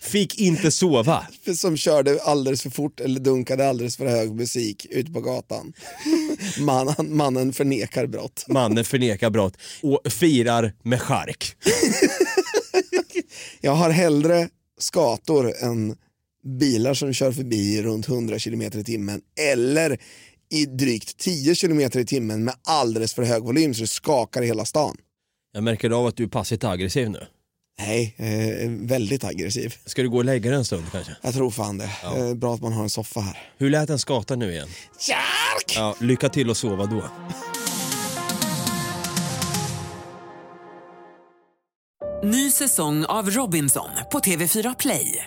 Fick 0.00 0.38
inte 0.38 0.70
sova. 0.70 1.26
som 1.56 1.76
körde 1.76 2.22
alldeles 2.22 2.62
för 2.62 2.70
fort 2.70 3.00
eller 3.00 3.20
dunkade 3.20 3.68
alldeles 3.68 3.96
för 3.96 4.06
hög 4.06 4.34
musik 4.34 4.86
ut 4.90 5.12
på 5.14 5.20
gatan. 5.20 5.72
Man, 6.60 6.94
mannen 6.98 7.52
förnekar 7.52 8.06
brott. 8.06 8.44
Mannen 8.48 8.84
förnekar 8.84 9.30
brott 9.30 9.56
och 9.82 10.12
firar 10.12 10.72
med 10.82 11.02
chark. 11.02 11.56
Jag 13.60 13.72
har 13.72 13.90
hellre 13.90 14.48
skator 14.78 15.52
än 15.62 15.96
bilar 16.60 16.94
som 16.94 17.12
kör 17.12 17.32
förbi 17.32 17.82
runt 17.82 18.08
100 18.08 18.38
km 18.38 18.62
i 18.62 18.84
timmen 18.84 19.20
eller 19.52 19.98
i 20.50 20.66
drygt 20.66 21.18
10 21.18 21.54
km 21.54 21.80
i 21.80 22.04
timmen 22.04 22.44
med 22.44 22.54
alldeles 22.68 23.14
för 23.14 23.22
hög 23.22 23.42
volym 23.42 23.74
så 23.74 23.80
det 23.80 23.88
skakar 23.88 24.42
i 24.42 24.46
hela 24.46 24.64
stan. 24.64 24.96
Jag 25.52 25.64
märker 25.64 25.90
av 25.90 26.06
att 26.06 26.16
du 26.16 26.24
är 26.24 26.28
passivt 26.28 26.64
aggressiv 26.64 27.10
nu. 27.10 27.26
Nej, 27.78 28.14
eh, 28.16 28.70
väldigt 28.70 29.24
aggressiv. 29.24 29.74
Ska 29.86 30.02
du 30.02 30.10
gå 30.10 30.16
och 30.16 30.24
lägga 30.24 30.50
dig 30.50 30.58
en 30.58 30.64
stund 30.64 30.84
kanske? 30.92 31.16
Jag 31.22 31.34
tror 31.34 31.50
fan 31.50 31.78
det. 31.78 31.90
Eh, 32.04 32.34
bra 32.34 32.54
att 32.54 32.60
man 32.60 32.72
har 32.72 32.82
en 32.82 32.90
soffa 32.90 33.20
här. 33.20 33.38
Hur 33.58 33.70
lät 33.70 33.90
en 33.90 33.98
skata 33.98 34.36
nu 34.36 34.52
igen? 34.52 34.68
Jark! 35.08 35.74
Ja, 35.76 35.96
lycka 36.00 36.28
till 36.28 36.50
att 36.50 36.56
sova 36.56 36.86
då. 36.86 37.04
Ny 42.24 42.50
säsong 42.50 43.04
av 43.04 43.30
Robinson 43.30 43.88
på 44.12 44.18
TV4 44.18 44.74
Play. 44.78 45.26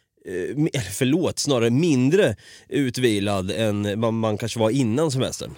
eller 0.25 0.91
förlåt, 0.91 1.39
snarare 1.39 1.69
mindre 1.69 2.35
utvilad 2.69 3.51
än 3.51 4.01
vad 4.01 4.13
man 4.13 4.37
kanske 4.37 4.59
var 4.59 4.69
innan 4.69 5.11
semestern. 5.11 5.55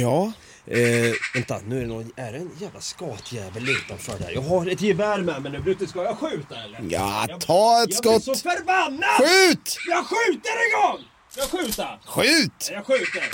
Ja, 0.00 0.32
Eh, 0.66 1.12
vänta, 1.34 1.60
nu 1.66 1.76
är 1.76 1.80
det 1.80 1.86
någon, 1.86 2.12
är 2.16 2.32
det 2.32 2.38
en 2.38 2.50
jävla 2.60 2.80
skatjävel 2.80 3.68
utanför 3.68 4.18
där? 4.18 4.30
Jag 4.34 4.40
har 4.42 4.66
ett 4.66 4.80
gevär 4.80 5.18
med 5.20 5.42
mig 5.42 5.52
nu, 5.52 5.58
Brutte, 5.58 5.86
ska 5.86 6.02
jag 6.04 6.18
skjuta 6.18 6.54
eller? 6.64 6.80
ja 6.90 7.26
Jag- 7.28 7.40
ta 7.40 7.82
ett 7.82 7.88
Jag 7.88 7.96
skott! 7.98 8.24
blir 8.24 8.34
så 8.34 8.40
förbannad! 8.48 9.10
Skjut! 9.18 9.76
Jag 9.88 10.06
skjuter 10.06 10.68
igång! 10.68 11.04
Jag 11.36 11.44
skjuter! 11.50 11.98
Skjut! 12.06 12.70
Jag 12.72 12.86
skjuter! 12.86 13.24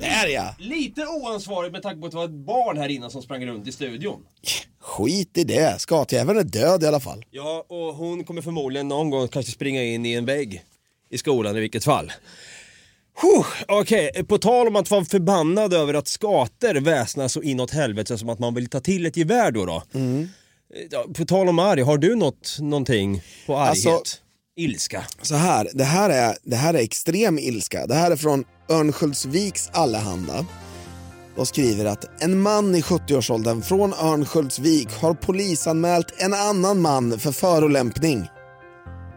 Där 0.00 0.26
ja! 0.26 0.54
Lite 0.58 1.06
oansvarigt 1.06 1.72
med 1.72 1.82
tanke 1.82 2.00
på 2.00 2.06
att 2.06 2.12
det 2.12 2.16
var 2.18 2.24
ett 2.24 2.30
barn 2.30 2.78
här 2.78 2.88
innan 2.88 3.10
som 3.10 3.22
sprang 3.22 3.46
runt 3.46 3.68
i 3.68 3.72
studion. 3.72 4.20
Skit 4.80 5.38
i 5.38 5.44
det, 5.44 5.80
skatjäveln 5.80 6.38
är 6.38 6.42
död 6.44 6.82
i 6.82 6.86
alla 6.86 7.00
fall. 7.00 7.24
Ja, 7.30 7.64
och 7.68 7.94
hon 7.94 8.24
kommer 8.24 8.42
förmodligen 8.42 8.88
någon 8.88 9.10
gång 9.10 9.28
kanske 9.28 9.52
springa 9.52 9.82
in 9.82 10.06
i 10.06 10.12
en 10.12 10.24
vägg 10.24 10.64
i 11.10 11.18
skolan 11.18 11.56
i 11.56 11.60
vilket 11.60 11.84
fall. 11.84 12.12
Huh, 13.22 13.46
Okej, 13.68 14.24
på 14.28 14.38
tal 14.38 14.68
om 14.68 14.76
att 14.76 14.90
vara 14.90 15.04
förbannad 15.04 15.74
över 15.74 15.94
att 15.94 16.08
skater 16.08 16.74
väsnar 16.74 17.28
så 17.28 17.42
inåt 17.42 17.70
helvete 17.70 18.18
som 18.18 18.28
att 18.28 18.38
man 18.38 18.54
vill 18.54 18.68
ta 18.68 18.80
till 18.80 19.06
ett 19.06 19.16
gevär 19.16 19.50
då. 19.50 19.64
då. 19.66 19.82
Ja, 20.90 21.04
På 21.14 21.24
tal 21.24 21.48
om 21.48 21.58
arg, 21.58 21.82
har 21.82 21.98
du 21.98 22.14
något, 22.16 22.56
någonting 22.60 23.22
på 23.46 23.56
arghet? 23.58 23.86
Alltså- 23.86 24.16
Ilska? 24.56 25.04
Så 25.22 25.34
här, 25.34 25.68
det 25.74 25.84
här, 25.84 26.10
är, 26.10 26.36
det 26.42 26.56
här 26.56 26.74
är 26.74 26.78
extrem 26.78 27.38
ilska. 27.38 27.86
Det 27.86 27.94
här 27.94 28.10
är 28.10 28.16
från 28.16 28.44
Örnsköldsviks 28.70 29.70
Allehanda. 29.72 30.46
De 31.36 31.46
skriver 31.46 31.84
att 31.84 32.22
en 32.22 32.40
man 32.40 32.74
i 32.74 32.80
70-årsåldern 32.80 33.62
från 33.62 33.92
Örnsköldsvik 33.92 34.88
har 35.00 35.14
polisanmält 35.14 36.14
en 36.16 36.34
annan 36.34 36.80
man 36.80 37.18
för 37.18 37.32
förolämpning. 37.32 38.28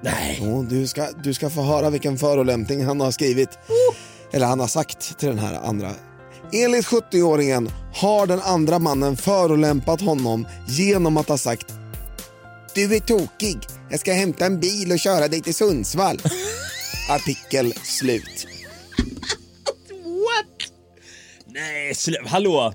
Nej. 0.03 0.39
Jo, 0.41 0.63
du, 0.69 0.87
ska, 0.87 1.07
du 1.23 1.33
ska 1.33 1.49
få 1.49 1.61
höra 1.61 1.89
vilken 1.89 2.17
förolämpning 2.17 2.85
han 2.85 3.01
har 3.01 3.11
skrivit. 3.11 3.49
Eller 4.31 4.45
han 4.45 4.59
har 4.59 4.67
sagt 4.67 5.19
till 5.19 5.29
den 5.29 5.39
här 5.39 5.59
andra. 5.63 5.91
Enligt 6.53 6.85
70-åringen 6.85 7.71
har 7.93 8.27
den 8.27 8.41
andra 8.41 8.79
mannen 8.79 9.17
förolämpat 9.17 10.01
honom 10.01 10.47
genom 10.67 11.17
att 11.17 11.29
ha 11.29 11.37
sagt 11.37 11.73
Du 12.73 12.95
är 12.95 12.99
tokig, 12.99 13.57
jag 13.95 13.99
ska 13.99 14.13
hämta 14.13 14.45
en 14.45 14.59
bil 14.59 14.91
och 14.91 14.99
köra 14.99 15.27
dig 15.27 15.41
till 15.41 15.55
Sundsvall. 15.55 16.21
Artikel 17.09 17.73
slut. 17.83 18.47
Nej, 21.45 21.93
slä- 21.93 22.27
hallå? 22.27 22.73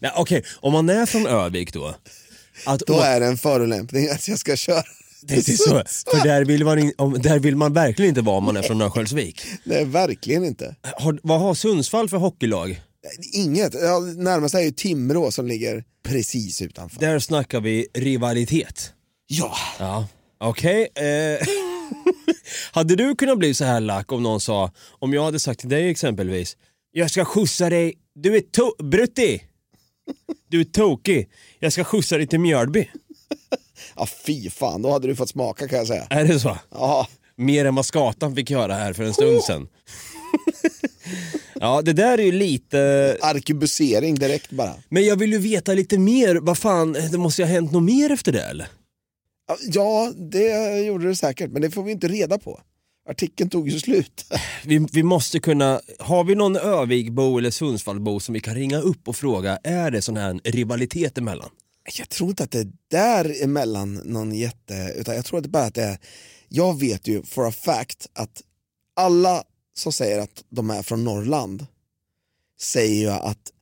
Nej, 0.00 0.12
okej, 0.16 0.44
om 0.60 0.72
man 0.72 0.88
är 0.88 1.06
från 1.06 1.26
Övik 1.26 1.72
då. 1.72 1.94
Att 2.66 2.80
Då 2.80 3.00
är 3.00 3.20
det 3.20 3.26
en 3.26 3.38
förolämpning 3.38 4.08
att 4.08 4.28
jag 4.28 4.38
ska 4.38 4.56
köra 4.56 4.82
det 5.22 5.48
är 5.48 5.56
så, 5.56 5.82
för 6.10 6.24
där 6.24 6.44
vill, 6.44 6.64
man 6.64 6.78
in, 6.78 6.92
där 7.22 7.38
vill 7.38 7.56
man 7.56 7.72
verkligen 7.72 8.08
inte 8.08 8.20
vara 8.20 8.36
om 8.36 8.44
man 8.44 8.56
är 8.56 8.62
från 8.62 8.82
Örnsköldsvik. 8.82 9.42
Nej, 9.64 9.84
verkligen 9.84 10.44
inte. 10.44 10.76
Har, 10.82 11.20
vad 11.22 11.40
har 11.40 11.54
Sundsvall 11.54 12.08
för 12.08 12.16
hockeylag? 12.16 12.80
Inget. 13.32 13.74
Ja, 13.74 13.98
närmast 13.98 14.54
är 14.54 14.60
ju 14.60 14.70
Timrå 14.70 15.30
som 15.30 15.46
ligger 15.46 15.84
precis 16.02 16.62
utanför. 16.62 17.00
Där 17.00 17.18
snackar 17.18 17.60
vi 17.60 17.86
rivalitet. 17.94 18.92
Ja. 19.32 19.56
Ja. 19.78 20.06
Okej. 20.38 20.88
eh, 20.94 21.46
hade 22.72 22.96
du 22.96 23.14
kunnat 23.14 23.38
bli 23.38 23.54
så 23.54 23.64
här 23.64 23.80
lack 23.80 24.12
om 24.12 24.22
någon 24.22 24.40
sa, 24.40 24.70
om 24.98 25.12
jag 25.12 25.24
hade 25.24 25.40
sagt 25.40 25.60
till 25.60 25.68
dig 25.68 25.90
exempelvis, 25.90 26.56
jag 26.92 27.10
ska 27.10 27.24
skjutsa 27.24 27.70
dig, 27.70 27.94
du 28.14 28.36
är 28.36 28.40
to- 28.40 28.82
Brutti! 28.82 29.42
Du 30.48 30.60
är 30.60 30.64
tokig, 30.64 31.28
jag 31.58 31.72
ska 31.72 31.84
skjutsa 31.84 32.16
dig 32.16 32.26
till 32.26 32.40
Mjölby. 32.40 32.88
ja, 33.96 34.06
fy 34.26 34.50
fan. 34.50 34.82
Då 34.82 34.90
hade 34.90 35.06
du 35.08 35.16
fått 35.16 35.28
smaka 35.28 35.68
kan 35.68 35.78
jag 35.78 35.86
säga. 35.86 36.06
Är 36.10 36.24
det 36.24 36.40
så? 36.40 36.58
Ja, 36.70 37.08
Mer 37.36 37.64
än 37.64 37.74
vad 37.74 37.86
skatan 37.86 38.34
fick 38.34 38.50
höra 38.50 38.74
här 38.74 38.92
för 38.92 39.04
en 39.04 39.14
stund 39.14 39.42
sedan. 39.42 39.68
ja, 41.60 41.82
det 41.82 41.92
där 41.92 42.18
är 42.18 42.22
ju 42.22 42.32
lite... 42.32 43.16
Arkebusering 43.20 44.14
direkt 44.14 44.50
bara. 44.50 44.74
Men 44.88 45.04
jag 45.04 45.16
vill 45.16 45.32
ju 45.32 45.38
veta 45.38 45.72
lite 45.72 45.98
mer, 45.98 46.34
vad 46.36 46.58
fan, 46.58 46.92
det 46.92 47.18
måste 47.18 47.42
ju 47.42 47.46
ha 47.46 47.52
hänt 47.54 47.72
något 47.72 47.82
mer 47.82 48.10
efter 48.12 48.32
det 48.32 48.42
eller? 48.42 48.68
Ja, 49.60 50.12
det 50.16 50.80
gjorde 50.80 51.08
det 51.08 51.16
säkert, 51.16 51.50
men 51.50 51.62
det 51.62 51.70
får 51.70 51.82
vi 51.82 51.92
inte 51.92 52.08
reda 52.08 52.38
på. 52.38 52.60
Artikeln 53.08 53.50
tog 53.50 53.68
ju 53.68 53.80
slut. 53.80 54.24
Vi, 54.64 54.86
vi 54.92 55.02
måste 55.02 55.40
kunna, 55.40 55.80
har 55.98 56.24
vi 56.24 56.34
någon 56.34 56.56
Övikbo 56.56 57.38
eller 57.38 57.50
Sundsvallbo 57.50 58.20
som 58.20 58.32
vi 58.32 58.40
kan 58.40 58.54
ringa 58.54 58.78
upp 58.78 59.08
och 59.08 59.16
fråga, 59.16 59.58
är 59.64 59.90
det 59.90 60.02
sån 60.02 60.16
här 60.16 60.40
rivalitet 60.44 61.18
emellan? 61.18 61.50
Jag 61.98 62.08
tror 62.08 62.30
inte 62.30 62.44
att 62.44 62.50
det 62.50 62.58
är 62.58 62.72
där 62.90 63.42
emellan 63.42 63.94
någon 63.94 64.34
jätte, 64.34 64.94
utan 64.96 65.14
jag 65.14 65.24
tror 65.24 65.38
att 65.38 65.42
det 65.42 65.48
bara 65.50 65.64
att 65.64 65.74
det 65.74 65.82
är, 65.82 65.98
jag 66.48 66.80
vet 66.80 67.08
ju 67.08 67.22
for 67.22 67.48
a 67.48 67.52
fact 67.52 68.06
att 68.12 68.42
alla 68.96 69.44
som 69.76 69.92
säger 69.92 70.18
att 70.20 70.44
de 70.48 70.70
är 70.70 70.82
från 70.82 71.04
Norrland 71.04 71.66
säger 72.60 73.00
ju 73.00 73.10
att 73.10 73.52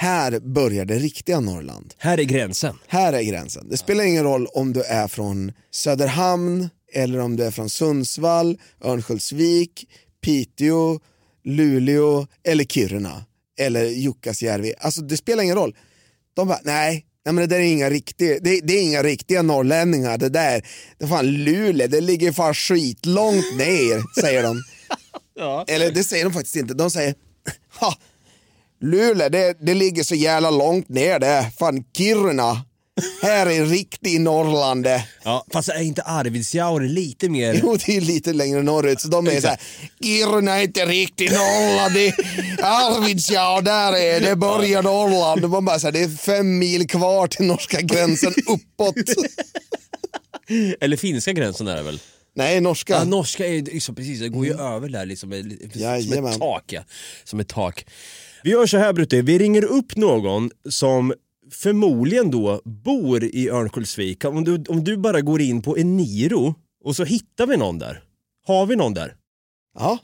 här 0.00 0.40
börjar 0.40 0.84
det 0.84 0.98
riktiga 0.98 1.40
Norrland. 1.40 1.94
Här 1.98 2.18
är 2.18 2.22
gränsen. 2.22 2.78
Här 2.86 3.12
är 3.12 3.22
gränsen. 3.22 3.68
Det 3.68 3.76
spelar 3.76 4.04
ingen 4.04 4.24
roll 4.24 4.46
om 4.46 4.72
du 4.72 4.82
är 4.82 5.08
från 5.08 5.52
Söderhamn 5.70 6.68
eller 6.92 7.18
om 7.18 7.36
du 7.36 7.44
är 7.44 7.50
från 7.50 7.70
Sundsvall, 7.70 8.58
Örnsköldsvik, 8.84 9.88
Piteå, 10.24 11.00
Luleå 11.44 12.26
eller 12.44 12.64
Kiruna 12.64 13.24
eller 13.60 13.84
Jukkasjärvi. 13.84 14.74
Alltså 14.78 15.00
det 15.00 15.16
spelar 15.16 15.42
ingen 15.42 15.56
roll. 15.56 15.76
De 16.34 16.48
bara, 16.48 16.60
nej, 16.62 17.06
nej 17.24 17.34
men 17.34 17.36
det 17.36 17.46
där 17.46 17.56
är 17.56 17.72
inga 17.72 17.90
riktiga, 17.90 18.38
det, 18.40 18.60
det 18.60 18.72
är 18.72 18.82
inga 18.82 19.02
riktiga 19.02 19.42
norrlänningar. 19.42 20.18
Det 20.18 20.28
där, 20.28 20.66
det 20.98 21.04
är 21.04 21.08
fan 21.08 21.26
Luleå, 21.26 21.86
det 21.88 22.00
ligger 22.00 22.32
fan 22.32 22.54
skitlångt 22.54 23.56
ner, 23.56 24.20
säger 24.20 24.42
de. 24.42 24.62
Eller 25.68 25.90
det 25.90 26.04
säger 26.04 26.24
de 26.24 26.32
faktiskt 26.32 26.56
inte, 26.56 26.74
de 26.74 26.90
säger, 26.90 27.14
ha, 27.80 27.94
Luleå, 28.80 29.28
det, 29.28 29.56
det 29.60 29.74
ligger 29.74 30.02
så 30.02 30.14
jävla 30.14 30.50
långt 30.50 30.88
ner 30.88 31.18
det. 31.18 31.50
Fan 31.58 31.84
Kiruna, 31.96 32.64
här 33.22 33.46
är 33.46 33.66
riktig 33.66 34.20
Norrland. 34.20 34.86
Ja, 35.22 35.46
fast 35.52 35.68
är 35.68 35.82
inte 35.82 36.02
Arvidsjaur 36.02 36.80
lite 36.80 37.28
mer... 37.28 37.60
Jo, 37.62 37.76
det 37.86 37.96
är 37.96 38.00
lite 38.00 38.32
längre 38.32 38.62
norrut, 38.62 39.00
så 39.00 39.08
de 39.08 39.26
är 39.26 39.40
såhär, 39.40 39.60
Kiruna 40.02 40.58
är 40.58 40.62
inte 40.62 40.86
riktigt 40.86 41.32
Norrland, 41.32 41.94
det 41.94 42.14
Arvidsjaur, 42.62 43.62
där 43.62 43.92
är 43.96 44.20
det, 44.20 44.36
börjar 44.36 44.82
Norrland. 44.82 45.50
Man 45.50 45.64
bara 45.64 45.78
såhär, 45.78 45.92
det 45.92 46.02
är 46.02 46.08
fem 46.08 46.58
mil 46.58 46.88
kvar 46.88 47.26
till 47.26 47.46
norska 47.46 47.80
gränsen 47.80 48.34
uppåt. 48.48 48.96
Eller 50.80 50.96
finska 50.96 51.32
gränsen 51.32 51.68
är 51.68 51.76
det 51.76 51.82
väl? 51.82 52.00
Nej, 52.34 52.60
norska. 52.60 52.92
Ja, 52.92 53.04
norska 53.04 53.46
är 53.46 53.52
ju 53.52 53.64
liksom, 53.64 53.94
precis, 53.94 54.20
det 54.20 54.28
går 54.28 54.46
ju 54.46 54.52
över 54.60 54.88
där 54.88 55.06
liksom, 55.06 55.30
som 56.02 56.26
ett 56.26 56.38
tak. 56.38 56.64
Ja. 56.66 56.82
Som 57.24 57.40
ett 57.40 57.48
tak. 57.48 57.84
Vi 58.42 58.50
gör 58.50 58.66
så 58.66 58.78
här 58.78 58.92
Brutte, 58.92 59.22
vi 59.22 59.38
ringer 59.38 59.64
upp 59.64 59.96
någon 59.96 60.50
som 60.68 61.14
förmodligen 61.50 62.30
då 62.30 62.60
bor 62.64 63.24
i 63.24 63.50
Örnsköldsvik. 63.50 64.24
Om 64.24 64.44
du, 64.44 64.64
om 64.68 64.84
du 64.84 64.96
bara 64.96 65.20
går 65.20 65.40
in 65.40 65.62
på 65.62 65.78
Eniro 65.78 66.54
och 66.84 66.96
så 66.96 67.04
hittar 67.04 67.46
vi 67.46 67.56
någon 67.56 67.78
där. 67.78 68.02
Har 68.46 68.66
vi 68.66 68.76
någon 68.76 68.94
där? 68.94 69.16
Ja, 69.78 69.98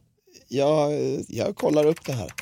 jag, 0.48 0.92
jag 1.28 1.56
kollar 1.56 1.86
upp 1.86 2.06
det 2.06 2.12
här. 2.12 2.32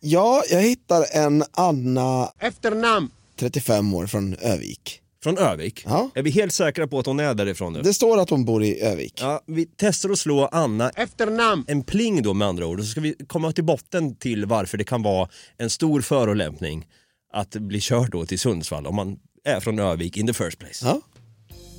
Ja, 0.00 0.42
jag 0.50 0.62
hittar 0.62 1.04
en 1.12 1.44
Anna, 1.52 2.32
Efternamn. 2.38 3.10
35 3.36 3.94
år, 3.94 4.06
från 4.06 4.34
Övik. 4.34 5.00
Från 5.22 5.38
Övik? 5.38 5.82
Ja. 5.86 6.10
Är 6.14 6.22
vi 6.22 6.30
helt 6.30 6.52
säkra 6.52 6.86
på 6.86 6.98
att 6.98 7.06
hon 7.06 7.20
är 7.20 7.34
därifrån 7.34 7.72
nu? 7.72 7.82
Det 7.82 7.94
står 7.94 8.20
att 8.20 8.30
hon 8.30 8.44
bor 8.44 8.64
i 8.64 8.80
Övik. 8.82 9.18
Ja, 9.22 9.40
vi 9.46 9.66
testar 9.76 10.10
att 10.10 10.18
slå 10.18 10.46
Anna 10.52 10.90
Efternamn. 10.90 11.64
en 11.68 11.82
pling 11.84 12.22
då 12.22 12.34
med 12.34 12.48
andra 12.48 12.66
ord 12.66 12.80
så 12.80 12.86
ska 12.86 13.00
vi 13.00 13.14
komma 13.26 13.52
till 13.52 13.64
botten 13.64 14.16
till 14.16 14.46
varför 14.46 14.78
det 14.78 14.84
kan 14.84 15.02
vara 15.02 15.28
en 15.58 15.70
stor 15.70 16.00
förolämpning 16.00 16.86
att 17.32 17.50
bli 17.50 17.80
körd 17.80 18.10
då 18.10 18.26
till 18.26 18.38
Sundsvall 18.38 18.86
om 18.86 18.94
man 18.94 19.16
är 19.44 19.60
från 19.60 19.78
Övik 19.78 20.16
in 20.16 20.26
the 20.26 20.32
first 20.34 20.58
place. 20.58 20.86
Ja. 20.86 21.00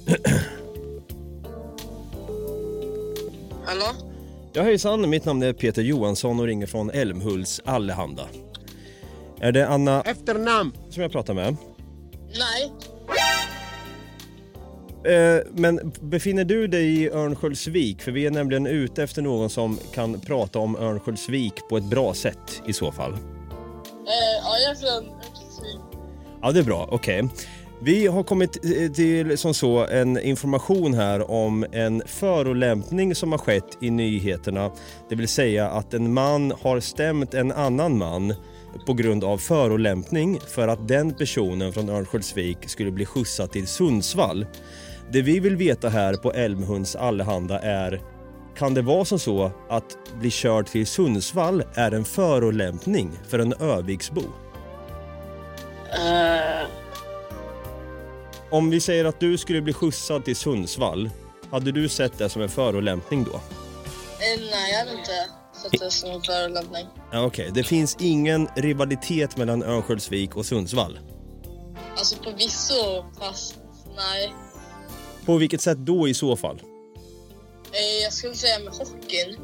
Hallå? 3.65 3.86
Ja 4.54 4.63
hejsan, 4.63 5.10
mitt 5.10 5.25
namn 5.25 5.43
är 5.43 5.54
Peter 5.54 5.82
Johansson 5.82 6.39
och 6.39 6.45
ringer 6.45 6.65
från 6.67 6.89
Älmhults 6.89 7.62
Allehanda. 7.65 8.27
Är 9.39 9.51
det 9.51 9.67
Anna 9.67 10.01
Efternamn. 10.01 10.71
som 10.89 11.04
jag 11.04 11.12
pratar 11.12 11.34
med? 11.34 11.56
Nej. 12.39 12.71
Eh, 15.06 15.42
men 15.52 15.92
befinner 16.02 16.44
du 16.44 16.68
dig 16.68 17.04
i 17.04 17.10
Örnsköldsvik? 17.10 18.02
För 18.02 18.12
vi 18.12 18.26
är 18.26 18.32
nämligen 18.32 18.68
ute 18.68 19.04
efter 19.04 19.22
någon 19.22 19.50
som 19.50 19.80
kan 19.94 20.20
prata 20.20 20.60
om 20.60 20.76
Örnsköldsvik 20.76 21.54
på 21.70 21.78
ett 21.78 21.84
bra 21.90 22.14
sätt 22.14 22.62
i 22.68 22.74
så 22.74 22.92
fall. 22.92 23.12
Eh, 23.12 23.18
ja, 24.44 24.58
jag 24.64 24.72
är 24.72 24.76
från 24.76 25.10
Örnsköldsvik. 25.10 25.82
Ja, 26.42 26.52
det 26.52 26.60
är 26.60 26.64
bra. 26.64 26.90
Okej. 26.92 27.30
Vi 27.84 28.08
har 28.08 28.24
kommit 28.24 28.66
eh, 28.66 28.92
till 28.92 29.38
som 29.38 29.54
så 29.54 29.86
en 29.86 30.20
information 30.20 30.94
här 30.94 31.32
om 31.32 31.66
en 31.72 32.04
förolämpning 32.06 33.16
som 33.16 33.32
har 33.32 33.40
skett 33.40 33.78
i 33.82 33.90
nyheterna. 33.90 34.72
Det 35.10 35.16
vill 35.16 35.28
säga 35.28 35.70
att 35.70 35.94
en 35.94 36.14
man 36.14 36.54
har 36.62 36.80
stämt 36.80 37.34
en 37.34 37.52
annan 37.52 37.98
man 37.98 38.34
på 38.86 38.94
grund 38.94 39.24
av 39.24 39.38
förolämpning 39.38 40.40
för 40.48 40.68
att 40.68 40.88
den 40.88 41.14
personen 41.14 41.74
från 41.74 41.90
Örnsköldsvik 41.90 42.58
skulle 42.70 42.92
bli 42.92 43.06
skjutsad 43.06 43.52
till 43.52 43.68
Sundsvall. 43.68 44.46
Det 45.12 45.21
vi 45.21 45.39
vill 45.39 45.56
veta 45.56 45.89
här 45.89 46.13
på 46.13 46.32
Älmhunds 46.34 46.95
Allehanda 46.95 47.60
är 47.60 48.02
kan 48.58 48.74
det 48.74 48.82
vara 48.82 49.06
som 49.06 49.19
så 49.19 49.52
att 49.69 49.97
bli 50.19 50.32
körd 50.32 50.65
till 50.67 50.88
Sundsvall 50.88 51.63
är 51.76 51.91
en 51.91 52.06
förolämpning 52.06 53.12
för 53.28 53.39
en 53.39 53.54
Öviksbo? 53.54 54.21
Eh, 55.93 56.67
Om 58.52 58.69
vi 58.69 58.80
säger 58.82 59.06
att 59.06 59.19
du 59.19 59.38
skulle 59.38 59.62
bli 59.62 59.74
skjutsad 59.74 60.26
till 60.26 60.36
Sundsvall, 60.36 61.10
hade 61.52 61.71
du 61.71 61.89
sett 61.89 62.17
det 62.17 62.30
som 62.30 62.41
en 62.41 62.50
förolämpning 62.50 63.24
då? 63.24 63.32
eh, 63.36 63.39
nej, 64.52 64.71
jag 64.71 64.80
hade 64.80 64.91
inte 64.91 65.12
sett 65.62 65.80
det 65.82 65.91
som 65.91 66.12
en 66.12 66.21
förolämpning. 66.21 66.88
Okej, 67.13 67.52
det 67.54 67.63
finns 67.63 67.97
ingen 68.00 68.47
rivalitet 68.56 69.38
mellan 69.38 69.63
Örnsköldsvik 69.63 70.36
och 70.36 70.45
Sundsvall. 70.45 71.00
Alltså 71.97 72.24
förvisso, 72.24 73.06
fast 73.19 73.60
nej. 73.95 74.34
På 75.32 75.38
vilket 75.38 75.62
sätt 75.62 75.78
då 75.78 76.08
i 76.08 76.13
så 76.13 76.36
fall? 76.36 76.62
Eh, 77.72 78.04
jag 78.04 78.13
skulle 78.13 78.34
säga 78.34 78.60
med 78.60 78.74
hockeyn. 78.74 79.38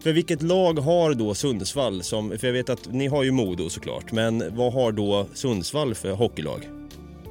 För 0.00 0.12
vilket 0.12 0.42
lag 0.42 0.78
har 0.78 1.14
då 1.14 1.34
Sundsvall 1.34 2.02
som, 2.02 2.38
för 2.38 2.46
jag 2.46 2.54
vet 2.54 2.70
att 2.70 2.92
ni 2.92 3.06
har 3.06 3.22
ju 3.22 3.30
Modo 3.30 3.70
såklart, 3.70 4.12
men 4.12 4.56
vad 4.56 4.72
har 4.72 4.92
då 4.92 5.26
Sundsvall 5.34 5.94
för 5.94 6.10
hockeylag? 6.10 6.68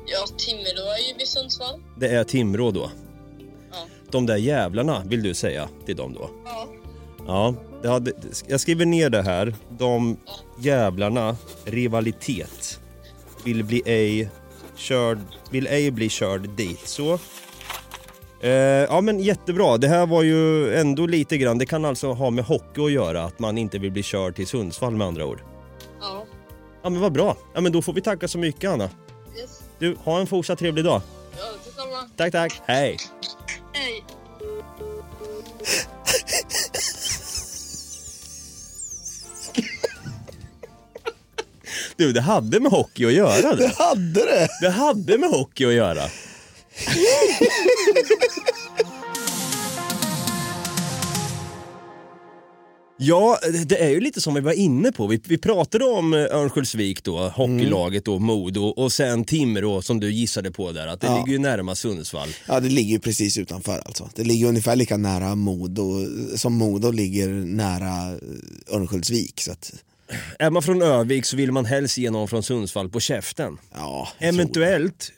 Ja, 0.07 0.25
Timrå 0.37 0.81
är 0.81 1.11
ju 1.11 1.17
vid 1.17 1.27
Sundsvall. 1.27 1.81
Det 1.99 2.07
är 2.07 2.23
Timrå 2.23 2.71
då. 2.71 2.91
Ja. 3.71 3.77
De 4.11 4.25
där 4.25 4.37
jävlarna 4.37 5.03
vill 5.05 5.23
du 5.23 5.33
säga 5.33 5.69
till 5.85 5.95
dem 5.95 6.13
då? 6.13 6.29
Ja. 6.45 6.67
Ja, 7.27 7.55
hade, 7.89 8.11
jag 8.47 8.59
skriver 8.59 8.85
ner 8.85 9.09
det 9.09 9.21
här. 9.21 9.55
De 9.77 10.17
jävlarna, 10.59 11.37
rivalitet, 11.65 12.79
vill 13.45 13.63
bli 13.63 13.81
ej 13.85 14.29
körd, 14.75 15.19
vill 15.51 15.67
ej 15.67 15.91
bli 15.91 16.09
körd 16.09 16.49
dit. 16.49 16.87
Så. 16.87 17.19
Eh, 18.43 18.51
ja 18.51 19.01
men 19.01 19.19
jättebra, 19.19 19.77
det 19.77 19.87
här 19.87 20.05
var 20.05 20.23
ju 20.23 20.73
ändå 20.75 21.05
lite 21.05 21.37
grann, 21.37 21.57
det 21.57 21.65
kan 21.65 21.85
alltså 21.85 22.11
ha 22.13 22.29
med 22.29 22.45
hockey 22.45 22.81
att 22.81 22.91
göra 22.91 23.23
att 23.23 23.39
man 23.39 23.57
inte 23.57 23.79
vill 23.79 23.91
bli 23.91 24.03
körd 24.03 24.35
till 24.35 24.47
Sundsvall 24.47 24.95
med 24.95 25.07
andra 25.07 25.25
ord. 25.25 25.41
Ja. 26.01 26.25
Ja 26.83 26.89
men 26.89 27.01
vad 27.01 27.11
bra, 27.11 27.37
ja 27.53 27.61
men 27.61 27.71
då 27.71 27.81
får 27.81 27.93
vi 27.93 28.01
tacka 28.01 28.27
så 28.27 28.37
mycket 28.37 28.69
Anna. 28.69 28.83
Yes. 28.83 29.61
Du, 29.79 29.95
ha 30.03 30.19
en 30.19 30.27
fortsatt 30.27 30.59
trevlig 30.59 30.85
dag. 30.85 31.01
Ja, 31.37 31.43
detsamma. 31.65 32.09
Tack 32.17 32.31
tack, 32.31 32.61
hej! 32.65 32.97
Hej. 33.73 34.03
Du, 41.95 42.11
det 42.13 42.21
hade 42.21 42.59
med 42.59 42.71
hockey 42.71 43.05
att 43.05 43.13
göra 43.13 43.55
det. 43.55 43.55
Det 43.55 43.73
hade 43.77 44.25
det! 44.25 44.47
Det 44.61 44.69
hade 44.69 45.17
med 45.17 45.29
hockey 45.29 45.65
att 45.65 45.73
göra. 45.73 46.01
Ja, 53.03 53.39
det 53.65 53.83
är 53.83 53.89
ju 53.89 53.99
lite 53.99 54.21
som 54.21 54.33
vi 54.33 54.41
var 54.41 54.51
inne 54.53 54.91
på. 54.91 55.07
Vi, 55.07 55.21
vi 55.27 55.37
pratade 55.37 55.85
om 55.85 56.13
eh, 56.13 56.19
Örnsköldsvik 56.19 57.03
då, 57.03 57.19
hockeylaget 57.29 58.05
då, 58.05 58.19
Modo 58.19 58.61
och 58.63 58.91
sen 58.91 59.23
Timrå 59.25 59.81
som 59.81 59.99
du 59.99 60.11
gissade 60.11 60.51
på 60.51 60.71
där, 60.71 60.87
att 60.87 61.01
det 61.01 61.07
Ja. 61.07 61.17
ligger 61.17 61.31
ju 61.31 61.39
närmast 61.39 61.81
Sundsvall. 61.81 62.29
Ja, 62.47 62.59
det 62.59 62.69
ligger 62.69 62.91
ju 62.91 62.99
precis 62.99 63.37
utanför 63.37 63.81
alltså. 63.85 64.09
Det 64.15 64.23
ligger 64.23 64.47
ungefär 64.47 64.75
lika 64.75 64.97
nära 64.97 65.35
Modo 65.35 66.05
som 66.37 66.53
Modo 66.53 66.91
ligger 66.91 67.29
nära 67.29 68.11
eh, 68.13 68.75
Örnsköldsvik. 68.75 69.41
Så 69.41 69.51
att, 69.51 69.73
Är 70.39 70.49
man 70.49 70.63
från 70.63 70.81
Övik 70.81 71.25
så 71.25 71.37
vill 71.37 71.51
man 71.51 71.65
helst 71.65 71.97
ge 71.97 72.11
någon 72.11 72.27
från 72.27 72.43
Sundsvall 72.43 72.89
på 72.89 72.99
käften. 72.99 73.57
ja, 73.73 74.07
Eventuellt 74.19 75.11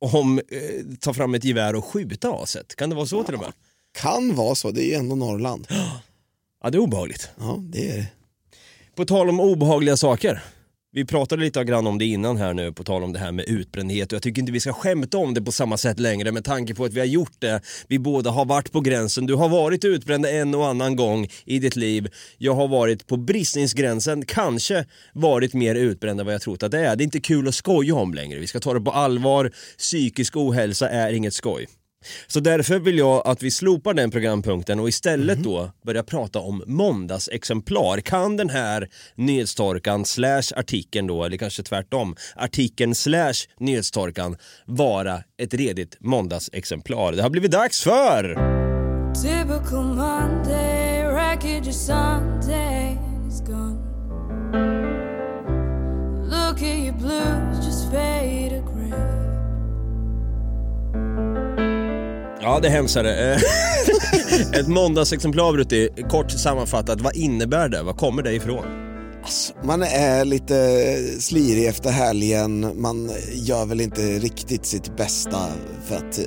om, 0.00 0.38
eh, 0.38 0.96
ta 1.00 1.14
fram 1.14 1.34
ett 1.34 1.44
gevär 1.44 1.74
och 1.74 1.84
skjuta 1.84 2.32
aset. 2.32 2.76
Kan 2.76 2.90
det 2.90 2.96
vara 2.96 3.06
så 3.06 3.22
till 3.24 3.34
och 3.34 3.40
med? 3.40 3.52
Kan 3.98 4.34
vara 4.34 4.54
så, 4.54 4.70
det 4.70 4.82
är 4.84 4.86
ju 4.88 4.94
ändå 4.94 5.16
Norrland. 5.16 5.66
Ja, 6.64 6.70
det 6.70 6.78
är 6.78 6.80
obehagligt. 6.80 7.30
Ja, 7.38 7.62
det 7.62 7.90
är 7.90 7.96
det. 7.96 8.06
På 8.94 9.04
tal 9.04 9.28
om 9.28 9.40
obehagliga 9.40 9.96
saker. 9.96 10.42
Vi 10.92 11.04
pratade 11.04 11.42
lite 11.42 11.64
grann 11.64 11.86
om 11.86 11.98
det 11.98 12.04
innan 12.04 12.36
här 12.36 12.54
nu, 12.54 12.72
på 12.72 12.84
tal 12.84 13.02
om 13.02 13.12
det 13.12 13.18
här 13.18 13.32
med 13.32 13.44
utbrändhet 13.48 14.12
och 14.12 14.16
jag 14.16 14.22
tycker 14.22 14.40
inte 14.40 14.52
vi 14.52 14.60
ska 14.60 14.72
skämta 14.72 15.18
om 15.18 15.34
det 15.34 15.42
på 15.42 15.52
samma 15.52 15.76
sätt 15.76 16.00
längre 16.00 16.32
med 16.32 16.44
tanke 16.44 16.74
på 16.74 16.84
att 16.84 16.92
vi 16.92 17.00
har 17.00 17.06
gjort 17.06 17.32
det. 17.38 17.60
Vi 17.88 17.98
båda 17.98 18.30
har 18.30 18.44
varit 18.44 18.72
på 18.72 18.80
gränsen. 18.80 19.26
Du 19.26 19.34
har 19.34 19.48
varit 19.48 19.84
utbränd 19.84 20.26
en 20.26 20.54
och 20.54 20.66
annan 20.66 20.96
gång 20.96 21.28
i 21.44 21.58
ditt 21.58 21.76
liv. 21.76 22.08
Jag 22.38 22.54
har 22.54 22.68
varit 22.68 23.06
på 23.06 23.16
bristningsgränsen, 23.16 24.24
kanske 24.26 24.86
varit 25.12 25.54
mer 25.54 25.74
utbränd 25.74 26.20
än 26.20 26.26
vad 26.26 26.34
jag 26.34 26.42
trott 26.42 26.62
att 26.62 26.70
det 26.70 26.86
är. 26.86 26.96
Det 26.96 27.02
är 27.02 27.04
inte 27.04 27.20
kul 27.20 27.48
att 27.48 27.54
skoja 27.54 27.94
om 27.94 28.14
längre. 28.14 28.38
Vi 28.38 28.46
ska 28.46 28.60
ta 28.60 28.74
det 28.74 28.80
på 28.80 28.90
allvar. 28.90 29.52
Psykisk 29.78 30.36
ohälsa 30.36 30.88
är 30.88 31.12
inget 31.12 31.34
skoj. 31.34 31.66
Så 32.26 32.40
därför 32.40 32.78
vill 32.78 32.98
jag 32.98 33.26
att 33.26 33.42
vi 33.42 33.50
slopar 33.50 33.94
den 33.94 34.10
programpunkten 34.10 34.80
och 34.80 34.88
istället 34.88 35.38
då 35.38 35.70
börjar 35.86 36.02
prata 36.02 36.38
om 36.38 36.62
måndagsexemplar. 36.66 38.00
Kan 38.00 38.36
den 38.36 38.50
här 38.50 38.88
nyhetstorkan 39.14 40.04
slash 40.04 40.42
artikeln 40.56 41.06
då, 41.06 41.24
eller 41.24 41.36
kanske 41.36 41.62
tvärtom, 41.62 42.16
artikeln 42.36 42.94
slash 42.94 43.34
nyhetstorkan 43.60 44.36
vara 44.66 45.22
ett 45.38 45.54
redigt 45.54 45.96
måndagsexemplar? 46.00 47.12
Det 47.12 47.22
har 47.22 47.30
blivit 47.30 47.50
dags 47.50 47.82
för... 47.82 48.54
Typical 49.14 49.84
Monday, 49.84 51.04
wreckage 51.04 51.68
of 51.68 51.74
Sunday 51.74 52.98
is 53.28 53.40
gone. 53.40 53.84
Look 56.24 56.62
at 56.62 56.78
your 56.78 56.92
blue 56.92 57.43
Ja, 62.44 62.60
det 62.62 62.68
hemsar 62.68 63.02
det. 63.02 63.32
Eh, 63.32 63.40
Ett 64.60 64.68
måndagsexemplar 64.68 65.52
Brutti, 65.52 65.88
kort 66.10 66.30
sammanfattat, 66.30 67.00
vad 67.00 67.16
innebär 67.16 67.68
det? 67.68 67.82
Vad 67.82 67.96
kommer 67.96 68.22
det 68.22 68.32
ifrån? 68.32 68.64
Man 69.62 69.82
är 69.82 70.24
lite 70.24 70.54
slirig 71.20 71.66
efter 71.66 71.90
helgen, 71.90 72.82
man 72.82 73.10
gör 73.32 73.66
väl 73.66 73.80
inte 73.80 74.02
riktigt 74.02 74.66
sitt 74.66 74.96
bästa 74.96 75.38
för 75.86 75.96
att 75.96 76.18
eh, 76.18 76.24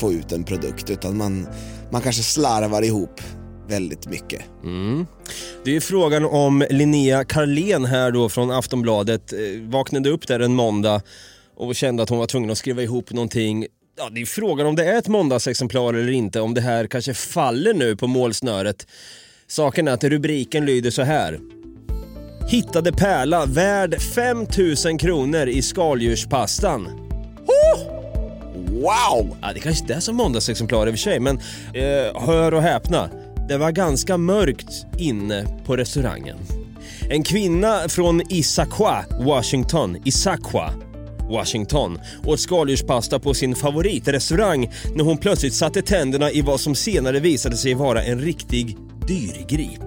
få 0.00 0.12
ut 0.12 0.32
en 0.32 0.44
produkt 0.44 0.90
utan 0.90 1.16
man, 1.16 1.46
man 1.90 2.02
kanske 2.02 2.22
slarvar 2.22 2.82
ihop 2.82 3.20
väldigt 3.68 4.06
mycket. 4.06 4.42
Mm. 4.64 5.06
Det 5.64 5.76
är 5.76 5.80
frågan 5.80 6.24
om 6.24 6.64
Linnea 6.70 7.24
Karlén 7.24 7.84
här 7.84 8.10
då 8.10 8.28
från 8.28 8.50
Aftonbladet 8.50 9.32
eh, 9.32 9.38
vaknade 9.62 10.10
upp 10.10 10.26
där 10.28 10.40
en 10.40 10.54
måndag 10.54 11.02
och 11.56 11.74
kände 11.74 12.02
att 12.02 12.08
hon 12.08 12.18
var 12.18 12.26
tvungen 12.26 12.50
att 12.50 12.58
skriva 12.58 12.82
ihop 12.82 13.12
någonting. 13.12 13.66
Ja, 13.96 14.08
det 14.12 14.20
är 14.20 14.26
frågan 14.26 14.66
om 14.66 14.76
det 14.76 14.84
är 14.84 14.98
ett 14.98 15.08
måndagsexemplar 15.08 15.94
eller 15.94 16.12
inte, 16.12 16.40
om 16.40 16.54
det 16.54 16.60
här 16.60 16.86
kanske 16.86 17.14
faller 17.14 17.74
nu 17.74 17.96
på 17.96 18.06
målsnöret. 18.06 18.86
Saken 19.46 19.88
är 19.88 19.92
att 19.92 20.04
rubriken 20.04 20.66
lyder 20.66 20.90
så 20.90 21.02
här. 21.02 21.40
Hittade 22.48 22.92
pärla 22.92 23.46
värd 23.46 24.00
5000 24.14 24.98
kronor 24.98 25.48
i 25.48 25.62
skaldjurspastan. 25.62 26.88
Wow! 28.68 29.36
Ja, 29.42 29.52
det 29.54 29.60
kanske 29.60 29.82
inte 29.82 29.94
är 29.94 30.00
som 30.00 30.16
måndagsexemplar 30.16 30.86
i 30.86 30.90
och 30.90 30.94
för 30.94 30.98
sig, 30.98 31.20
men 31.20 31.38
eh, 31.74 32.22
hör 32.26 32.54
och 32.54 32.62
häpna. 32.62 33.10
Det 33.48 33.56
var 33.56 33.70
ganska 33.70 34.16
mörkt 34.16 34.86
inne 34.98 35.46
på 35.66 35.76
restaurangen. 35.76 36.38
En 37.10 37.22
kvinna 37.22 37.88
från 37.88 38.32
Issaquah, 38.32 39.24
Washington, 39.24 39.96
Issaquah, 40.04 40.72
Washington 41.34 41.98
åt 42.24 42.40
skaldjurspasta 42.40 43.18
på 43.18 43.34
sin 43.34 43.54
favoritrestaurang 43.54 44.70
när 44.94 45.04
hon 45.04 45.18
plötsligt 45.18 45.54
satte 45.54 45.82
tänderna 45.82 46.30
i 46.30 46.42
vad 46.42 46.60
som 46.60 46.74
senare 46.74 47.20
visade 47.20 47.56
sig 47.56 47.74
vara 47.74 48.02
en 48.02 48.20
riktig 48.20 48.76
dyrgrip. 49.08 49.82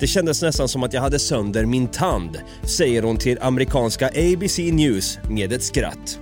Det 0.00 0.06
kändes 0.06 0.42
nästan 0.42 0.68
som 0.68 0.82
att 0.82 0.92
jag 0.92 1.00
hade 1.00 1.18
sönder 1.18 1.64
min 1.64 1.88
tand, 1.88 2.38
säger 2.62 3.02
hon 3.02 3.16
till 3.16 3.38
amerikanska 3.40 4.08
ABC 4.08 4.58
News 4.58 5.18
med 5.30 5.52
ett 5.52 5.62
skratt. 5.62 6.18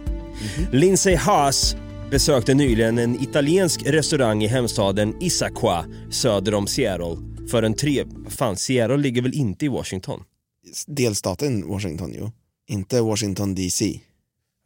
Lindsay 0.73 1.15
Haas 1.15 1.77
besökte 2.11 2.55
nyligen 2.55 2.99
en 2.99 3.23
italiensk 3.23 3.83
restaurang 3.87 4.45
i 4.45 4.47
hemstaden 4.47 5.15
Issaquah 5.21 5.85
söder 6.11 6.55
om 6.55 6.67
Seattle 6.67 7.17
för 7.51 7.63
en 7.63 7.75
tre... 7.75 8.05
Fan, 8.29 8.57
Seattle 8.57 8.97
ligger 8.97 9.23
väl 9.23 9.35
inte 9.35 9.65
i 9.65 9.69
Washington? 9.69 10.23
Delstaten 10.87 11.69
Washington 11.69 12.13
ju, 12.13 12.31
inte 12.69 13.01
Washington 13.01 13.55
DC. 13.55 14.01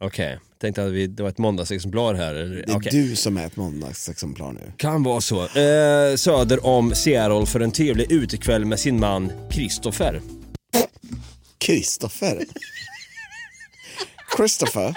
Okej, 0.03 0.39
tänkte 0.61 0.83
att 0.83 0.91
vi, 0.91 1.07
det 1.07 1.23
var 1.23 1.29
ett 1.29 1.37
måndagsexemplar 1.37 2.13
här. 2.13 2.33
Det 2.33 2.71
är 2.71 2.77
okej. 2.77 2.91
du 2.91 3.15
som 3.15 3.37
är 3.37 3.45
ett 3.45 3.55
måndagsexemplar 3.55 4.51
nu. 4.53 4.71
Kan 4.77 5.03
vara 5.03 5.21
så. 5.21 5.41
Eh, 5.43 6.15
söder 6.15 6.65
om 6.65 6.95
Seattle 6.95 7.45
för 7.45 7.59
en 7.59 7.71
trevlig 7.71 8.11
utekväll 8.11 8.65
med 8.65 8.79
sin 8.79 8.99
man 8.99 9.31
Christopher. 9.49 10.21
Christopher. 14.37 14.95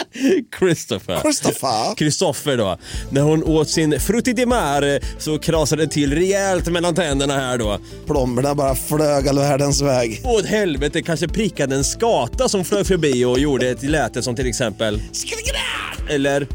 Christopher. 0.58 1.20
Christopher. 1.20 1.94
Christopher. 1.96 2.56
Då. 2.56 2.78
När 3.10 3.20
hon 3.20 3.44
åt 3.44 3.68
sin 3.68 4.00
frutti 4.00 4.32
di 4.32 4.46
mare 4.46 5.00
så 5.18 5.38
krasade 5.38 5.84
det 5.84 5.92
till 5.92 6.14
rejält 6.14 6.68
mellan 6.68 6.94
tänderna 6.94 7.34
här 7.34 7.58
då. 7.58 7.78
Plomberna 8.06 8.54
bara 8.54 8.74
flög 8.74 9.28
all 9.28 9.38
världens 9.38 9.82
väg. 9.82 10.20
Åt 10.24 10.46
helvete, 10.46 11.02
kanske 11.02 11.28
prickade 11.28 11.76
en 11.76 11.84
skata 11.84 12.48
som 12.48 12.64
flög 12.64 12.86
förbi 12.86 13.24
och 13.24 13.38
gjorde 13.38 13.68
ett 13.68 13.82
läte 13.82 14.22
som 14.22 14.36
till 14.36 14.46
exempel... 14.46 15.02
Eller... 16.10 16.46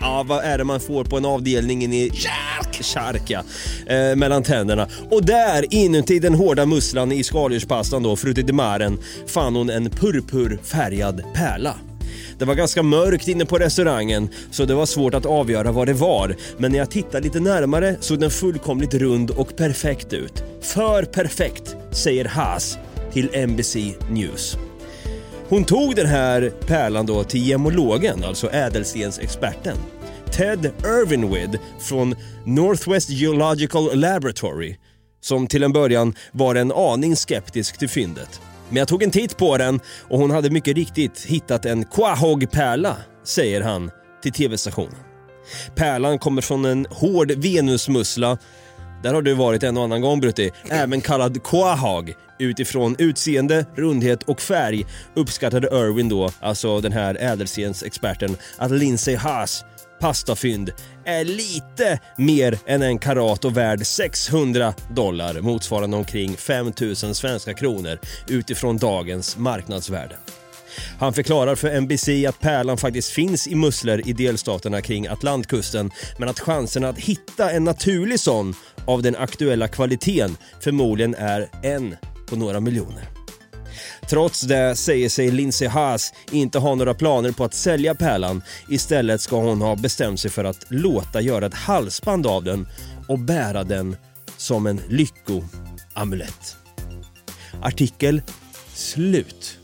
Ja, 0.00 0.24
vad 0.28 0.44
är 0.44 0.58
det 0.58 0.64
man 0.64 0.80
får 0.80 1.04
på 1.04 1.16
en 1.16 1.24
avdelning 1.24 1.84
in 1.84 1.92
i... 1.92 2.10
Kärk! 2.14 2.59
Charka 2.82 3.44
ja. 3.86 3.94
Eh, 3.94 4.16
mellan 4.16 4.42
tänderna. 4.42 4.88
Och 5.10 5.24
där, 5.24 5.74
inuti 5.74 6.18
den 6.18 6.34
hårda 6.34 6.66
musslan 6.66 7.12
i 7.12 7.24
skaldjurspastan 7.24 8.02
då, 8.02 8.16
frutti 8.16 8.42
di 8.42 8.52
maren, 8.52 8.98
fann 9.26 9.56
hon 9.56 9.70
en 9.70 9.90
purpurfärgad 9.90 11.22
pärla. 11.34 11.74
Det 12.38 12.44
var 12.44 12.54
ganska 12.54 12.82
mörkt 12.82 13.28
inne 13.28 13.44
på 13.44 13.58
restaurangen 13.58 14.28
så 14.50 14.64
det 14.64 14.74
var 14.74 14.86
svårt 14.86 15.14
att 15.14 15.26
avgöra 15.26 15.72
vad 15.72 15.86
det 15.88 15.92
var. 15.92 16.36
Men 16.58 16.72
när 16.72 16.78
jag 16.78 16.90
tittade 16.90 17.20
lite 17.20 17.40
närmare 17.40 17.96
såg 18.00 18.20
den 18.20 18.30
fullkomligt 18.30 18.94
rund 18.94 19.30
och 19.30 19.56
perfekt 19.56 20.12
ut. 20.12 20.42
För 20.60 21.02
perfekt, 21.02 21.76
säger 21.90 22.24
Haas 22.24 22.78
till 23.12 23.48
NBC 23.48 23.76
News. 24.10 24.56
Hon 25.48 25.64
tog 25.64 25.96
den 25.96 26.06
här 26.06 26.52
pärlan 26.66 27.06
då 27.06 27.24
till 27.24 27.48
gemologen, 27.48 28.24
alltså 28.24 28.50
ädelstensexperten. 28.50 29.76
Ted 30.32 30.72
Irvinwood 30.84 31.58
från 31.80 32.14
Northwest 32.44 33.10
Geological 33.10 33.98
Laboratory 33.98 34.76
som 35.20 35.46
till 35.46 35.62
en 35.62 35.72
början 35.72 36.14
var 36.32 36.54
en 36.54 36.72
aning 36.72 37.16
skeptisk 37.16 37.78
till 37.78 37.88
fyndet. 37.88 38.40
Men 38.68 38.76
jag 38.76 38.88
tog 38.88 39.02
en 39.02 39.10
titt 39.10 39.36
på 39.36 39.56
den 39.56 39.80
och 40.08 40.18
hon 40.18 40.30
hade 40.30 40.50
mycket 40.50 40.76
riktigt 40.76 41.24
hittat 41.24 41.66
en 41.66 41.84
Quahog-pärla, 41.84 42.96
säger 43.24 43.60
han 43.60 43.90
till 44.22 44.32
tv-stationen. 44.32 44.96
Pärlan 45.74 46.18
kommer 46.18 46.42
från 46.42 46.64
en 46.64 46.86
hård 46.90 47.32
venusmussla. 47.32 48.38
Där 49.02 49.14
har 49.14 49.22
du 49.22 49.34
varit 49.34 49.62
en 49.62 49.76
och 49.76 49.84
annan 49.84 50.00
gång 50.00 50.20
Brutti. 50.20 50.50
Även 50.70 51.00
kallad 51.00 51.42
quahog. 51.42 52.14
Utifrån 52.38 52.96
utseende, 52.98 53.66
rundhet 53.76 54.22
och 54.22 54.40
färg 54.40 54.86
uppskattade 55.14 55.68
Irwin 55.68 56.08
då, 56.08 56.30
alltså 56.40 56.80
den 56.80 56.92
här 56.92 57.16
ädelstensexperten, 57.20 58.36
att 58.56 58.70
Lindsay 58.70 59.16
Haas 59.16 59.64
pastafynd 60.00 60.72
är 61.04 61.24
lite 61.24 62.00
mer 62.16 62.58
än 62.66 62.82
en 62.82 62.98
karat 62.98 63.44
och 63.44 63.56
värd 63.56 63.86
600 63.86 64.74
dollar 64.94 65.40
motsvarande 65.40 65.96
omkring 65.96 66.36
5000 66.36 67.14
svenska 67.14 67.54
kronor 67.54 67.98
utifrån 68.28 68.76
dagens 68.76 69.36
marknadsvärde. 69.36 70.16
Han 70.98 71.12
förklarar 71.12 71.54
för 71.54 71.80
NBC 71.80 72.08
att 72.28 72.40
pärlan 72.40 72.78
faktiskt 72.78 73.10
finns 73.10 73.48
i 73.48 73.54
musslor 73.54 74.02
i 74.08 74.12
delstaterna 74.12 74.80
kring 74.80 75.06
Atlantkusten 75.06 75.90
men 76.18 76.28
att 76.28 76.40
chanserna 76.40 76.88
att 76.88 76.98
hitta 76.98 77.50
en 77.50 77.64
naturlig 77.64 78.20
sån 78.20 78.54
av 78.86 79.02
den 79.02 79.16
aktuella 79.16 79.68
kvaliteten 79.68 80.36
förmodligen 80.60 81.14
är 81.14 81.48
en 81.62 81.96
på 82.28 82.36
några 82.36 82.60
miljoner. 82.60 83.19
Trots 84.10 84.40
det 84.40 84.76
säger 84.76 85.08
sig 85.08 85.30
Lindsey 85.30 85.68
Haas 85.68 86.14
inte 86.32 86.58
ha 86.58 86.74
några 86.74 86.94
planer 86.94 87.32
på 87.32 87.44
att 87.44 87.54
sälja 87.54 87.94
pärlan. 87.94 88.42
Istället 88.68 89.20
ska 89.20 89.36
hon 89.36 89.60
ha 89.60 89.76
bestämt 89.76 90.20
sig 90.20 90.30
för 90.30 90.44
att 90.44 90.64
låta 90.68 91.20
göra 91.20 91.46
ett 91.46 91.54
halsband 91.54 92.26
av 92.26 92.44
den 92.44 92.68
och 93.08 93.18
bära 93.18 93.64
den 93.64 93.96
som 94.36 94.66
en 94.66 94.80
lyckoamulett. 94.88 96.56
Artikel 97.62 98.22
slut. 98.74 99.58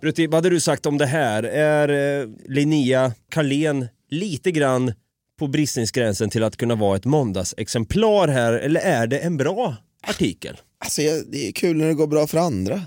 Brutti, 0.00 0.26
vad 0.26 0.34
hade 0.34 0.50
du 0.50 0.60
sagt 0.60 0.86
om 0.86 0.98
det 0.98 1.06
här? 1.06 1.42
Är 1.42 2.20
eh, 2.20 2.28
Linnea 2.48 3.12
Karlén 3.30 3.88
lite 4.10 4.50
grann 4.50 4.92
på 5.38 5.46
bristningsgränsen 5.46 6.30
till 6.30 6.44
att 6.44 6.56
kunna 6.56 6.74
vara 6.74 6.96
ett 6.96 7.04
måndagsexemplar 7.04 8.28
här 8.28 8.52
eller 8.52 8.80
är 8.80 9.06
det 9.06 9.18
en 9.18 9.36
bra 9.36 9.76
artikel? 10.02 10.56
Alltså, 10.84 11.02
det 11.02 11.48
är 11.48 11.52
kul 11.52 11.76
när 11.76 11.86
det 11.86 11.94
går 11.94 12.06
bra 12.06 12.26
för 12.26 12.38
andra. 12.38 12.82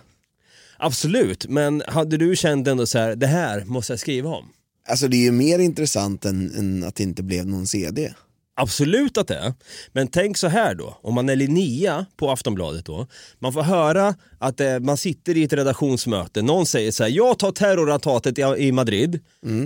Absolut, 0.78 1.48
men 1.50 1.84
hade 1.88 2.18
du 2.18 2.36
känt 2.36 2.68
ändå 2.68 2.86
så 2.86 2.98
här, 2.98 3.16
det 3.16 3.28
här 3.28 3.66
måste 3.66 3.94
jag 3.94 4.00
skriva 4.00 4.30
om? 4.30 4.46
Alltså 4.90 5.08
det 5.08 5.18
är 5.18 5.22
ju 5.22 5.32
mer 5.32 5.60
intressant 5.60 6.26
än, 6.26 6.56
än 6.56 6.84
att 6.84 6.96
det 6.96 7.04
inte 7.04 7.24
blev 7.24 7.48
någon 7.48 7.68
CD. 7.68 8.14
Absolut 8.60 9.18
att 9.18 9.28
det 9.28 9.36
är. 9.36 9.54
Men 9.94 10.08
tänk 10.08 10.38
så 10.38 10.48
här 10.48 10.76
då, 10.76 10.98
om 11.02 11.14
man 11.16 11.30
är 11.30 11.36
Linnea 11.36 12.06
på 12.18 12.32
Aftonbladet 12.32 12.86
då. 12.86 13.08
Man 13.40 13.54
får 13.54 13.62
höra 13.62 14.16
att 14.40 14.60
eh, 14.60 14.80
man 14.80 14.98
sitter 14.98 15.38
i 15.38 15.44
ett 15.44 15.54
redaktionsmöte, 15.54 16.42
någon 16.42 16.66
säger 16.66 16.92
så 16.92 17.04
här, 17.04 17.10
jag 17.10 17.40
tar 17.40 17.52
terrorattentatet 17.52 18.40
i, 18.40 18.42
i 18.42 18.72
Madrid. 18.72 19.20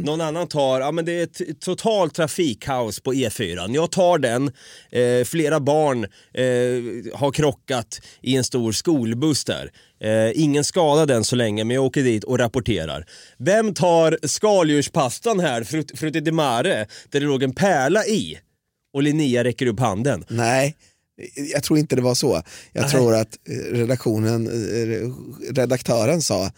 Någon 0.06 0.22
annan 0.22 0.48
tar, 0.48 0.80
ja 0.82 0.92
men 0.92 1.06
det 1.06 1.12
är 1.20 1.24
ett 1.24 1.62
totalt 1.62 2.14
trafikkaos 2.16 3.00
på 3.00 3.14
E4. 3.14 3.76
Jag 3.76 3.92
tar 3.92 4.18
den, 4.18 4.52
eh, 4.92 5.24
flera 5.26 5.60
barn 5.60 6.04
eh, 6.34 7.20
har 7.20 7.32
krockat 7.32 8.02
i 8.22 8.36
en 8.36 8.44
stor 8.44 8.72
skolbuss 8.72 9.46
där. 9.46 9.72
Eh, 10.04 10.42
ingen 10.44 10.64
skadad 10.64 11.12
än 11.12 11.24
så 11.24 11.36
länge, 11.36 11.64
men 11.64 11.76
jag 11.76 11.86
åker 11.86 12.04
dit 12.04 12.24
och 12.24 12.40
rapporterar. 12.40 13.06
Vem 13.38 13.74
tar 13.74 14.18
skaldjurspastan 14.24 15.40
här, 15.40 15.64
frut- 15.64 15.98
frutti 15.98 16.20
di 16.20 16.32
mare, 16.32 16.88
där 17.10 17.20
det 17.20 17.26
låg 17.26 17.44
en 17.44 17.54
pärla 17.54 18.06
i? 18.06 18.38
Och 18.94 19.04
Linnea 19.04 19.44
räcker 19.44 19.66
upp 19.66 19.80
handen. 19.80 20.26
Nej, 20.28 20.76
jag 21.54 21.64
tror 21.64 21.80
inte 21.80 21.96
det 21.96 22.02
var 22.02 22.16
så. 22.16 22.42
Jag 22.72 22.82
Nej. 22.82 22.92
tror 22.92 23.16
att 23.16 23.38
eh, 23.50 23.76
redaktionen, 23.76 24.48
eh, 24.48 25.12
redaktören 25.54 26.22
sa, 26.22 26.52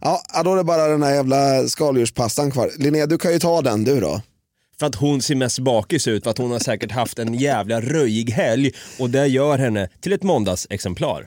ja 0.00 0.22
ja, 0.34 0.42
då 0.42 0.52
är 0.52 0.56
det 0.56 0.64
bara 0.64 0.88
den 0.88 1.02
här 1.02 1.14
jävla 1.14 1.68
skaldjurspastan 1.68 2.50
kvar. 2.50 2.70
Linnea 2.76 3.06
du 3.06 3.18
kan 3.18 3.32
ju 3.32 3.38
ta 3.38 3.62
den 3.62 3.84
du 3.84 4.00
då. 4.00 4.20
För 4.78 4.86
att 4.86 4.94
hon 4.94 5.22
ser 5.22 5.34
mest 5.34 5.58
bakis 5.58 6.08
ut, 6.08 6.24
för 6.24 6.30
att 6.30 6.38
hon 6.38 6.50
har 6.50 6.58
säkert 6.58 6.92
haft 6.92 7.18
en 7.18 7.34
jävla 7.34 7.80
röjig 7.80 8.30
helg 8.30 8.72
och 8.98 9.10
det 9.10 9.26
gör 9.26 9.58
henne 9.58 9.88
till 10.00 10.12
ett 10.12 10.22
måndagsexemplar. 10.22 11.26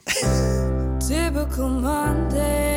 Typical 1.09 1.71
Monday, 1.71 2.71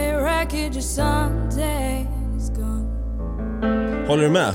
of 0.77 0.83
Sunday 0.83 2.07
is 2.37 2.49
gone. 2.49 4.07
Håller 4.09 4.23
du 4.23 4.31
med? 4.31 4.55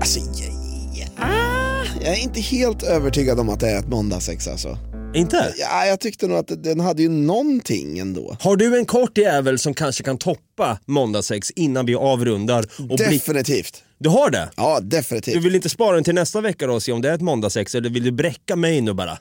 Alltså, 0.00 0.18
jag, 0.18 0.52
jag, 0.94 1.63
jag 2.04 2.12
är 2.12 2.22
inte 2.22 2.40
helt 2.40 2.82
övertygad 2.82 3.40
om 3.40 3.48
att 3.48 3.60
det 3.60 3.70
är 3.70 3.78
ett 3.78 3.88
måndagsex 3.88 4.48
alltså. 4.48 4.78
Inte? 5.14 5.54
Ja, 5.58 5.86
jag 5.86 6.00
tyckte 6.00 6.26
nog 6.26 6.38
att 6.38 6.62
den 6.64 6.80
hade 6.80 7.02
ju 7.02 7.08
någonting 7.08 7.98
ändå. 7.98 8.36
Har 8.40 8.56
du 8.56 8.78
en 8.78 8.86
kort 8.86 9.18
jävel 9.18 9.58
som 9.58 9.74
kanske 9.74 10.04
kan 10.04 10.18
toppa 10.18 10.78
måndagsex 10.84 11.50
innan 11.50 11.86
vi 11.86 11.94
avrundar? 11.94 12.66
Och. 12.90 12.98
Definitivt. 12.98 13.82
Du 13.98 14.08
har 14.08 14.30
det? 14.30 14.50
Ja, 14.56 14.80
definitivt. 14.80 15.34
Du 15.34 15.40
vill 15.40 15.54
inte 15.54 15.68
spara 15.68 15.94
den 15.94 16.04
till 16.04 16.14
nästa 16.14 16.40
vecka 16.40 16.66
då 16.66 16.74
och 16.74 16.82
se 16.82 16.92
om 16.92 17.02
det 17.02 17.10
är 17.10 17.14
ett 17.14 17.20
måndagsex 17.20 17.74
eller 17.74 17.90
vill 17.90 18.04
du 18.04 18.10
bräcka 18.10 18.56
mig 18.56 18.80
nu 18.80 18.92
bara? 18.92 19.12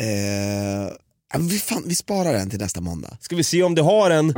Eh, 0.00 0.04
ja, 1.32 1.38
vi, 1.38 1.58
fan, 1.58 1.82
vi 1.86 1.94
sparar 1.94 2.32
den 2.32 2.50
till 2.50 2.58
nästa 2.58 2.80
måndag. 2.80 3.16
Ska 3.20 3.36
vi 3.36 3.44
se 3.44 3.62
om 3.62 3.74
du 3.74 3.82
har 3.82 4.10
en 4.10 4.28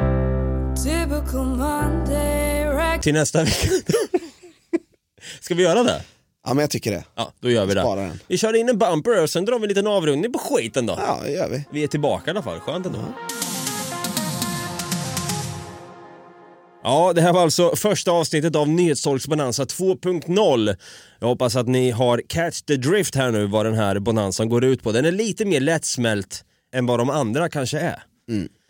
Typical 0.77 1.47
Monday, 1.47 2.65
wreckage 2.65 3.03
till 3.03 3.15
nästa 3.15 3.45
vecka? 3.45 3.69
Ska 5.41 5.55
vi 5.55 5.63
göra 5.63 5.83
det? 5.83 6.03
Ja, 6.47 6.55
men 6.55 6.59
jag 6.61 6.71
tycker 6.71 6.91
det. 6.91 7.05
Ja, 7.15 7.33
då 7.41 7.51
gör 7.51 7.67
vi 7.67 7.75
det. 7.75 7.81
Den. 7.81 8.21
Vi 8.27 8.39
kör 8.39 8.57
in 8.57 8.69
en 8.69 8.79
bumper 8.79 9.23
och 9.23 9.31
sen 9.31 9.45
drar 9.45 9.59
vi 9.59 9.63
en 9.65 9.69
liten 9.69 9.87
avrundning 9.87 10.33
på 10.33 10.39
skiten 10.39 10.87
då. 10.87 10.95
Ja, 10.99 11.21
det 11.25 11.31
gör 11.31 11.49
vi. 11.49 11.65
Vi 11.73 11.85
är 11.85 11.89
tillbaka 11.89 12.25
i 12.27 12.31
alla 12.31 12.43
fall, 12.43 12.61
skönt 12.61 12.87
ändå. 12.87 12.99
Ja, 16.85 17.13
det 17.13 17.21
här 17.21 17.33
var 17.33 17.43
alltså 17.43 17.77
första 17.77 18.11
avsnittet 18.11 18.57
av 18.57 18.69
Nyhetstorks 18.69 19.27
Bonanza 19.27 19.65
2.0. 19.65 20.77
Jag 21.21 21.29
hoppas 21.29 21.57
att 21.57 21.69
ni 21.69 21.91
har 21.91 22.23
catch 22.29 22.63
the 22.63 22.77
drift 22.77 23.15
här 23.15 23.31
nu 23.31 23.47
vad 23.47 23.67
den 23.67 23.75
här 23.75 23.99
bonanzan 23.99 24.49
går 24.49 24.65
ut 24.65 24.83
på. 24.83 24.93
Den 24.93 25.05
är 25.05 25.13
lite 25.13 25.45
mer 25.45 25.61
lättsmält 25.61 26.45
än 26.75 26.87
vad 26.87 26.99
de 26.99 27.11
andra 27.11 27.49
kanske 27.49 27.79
är. 27.79 28.03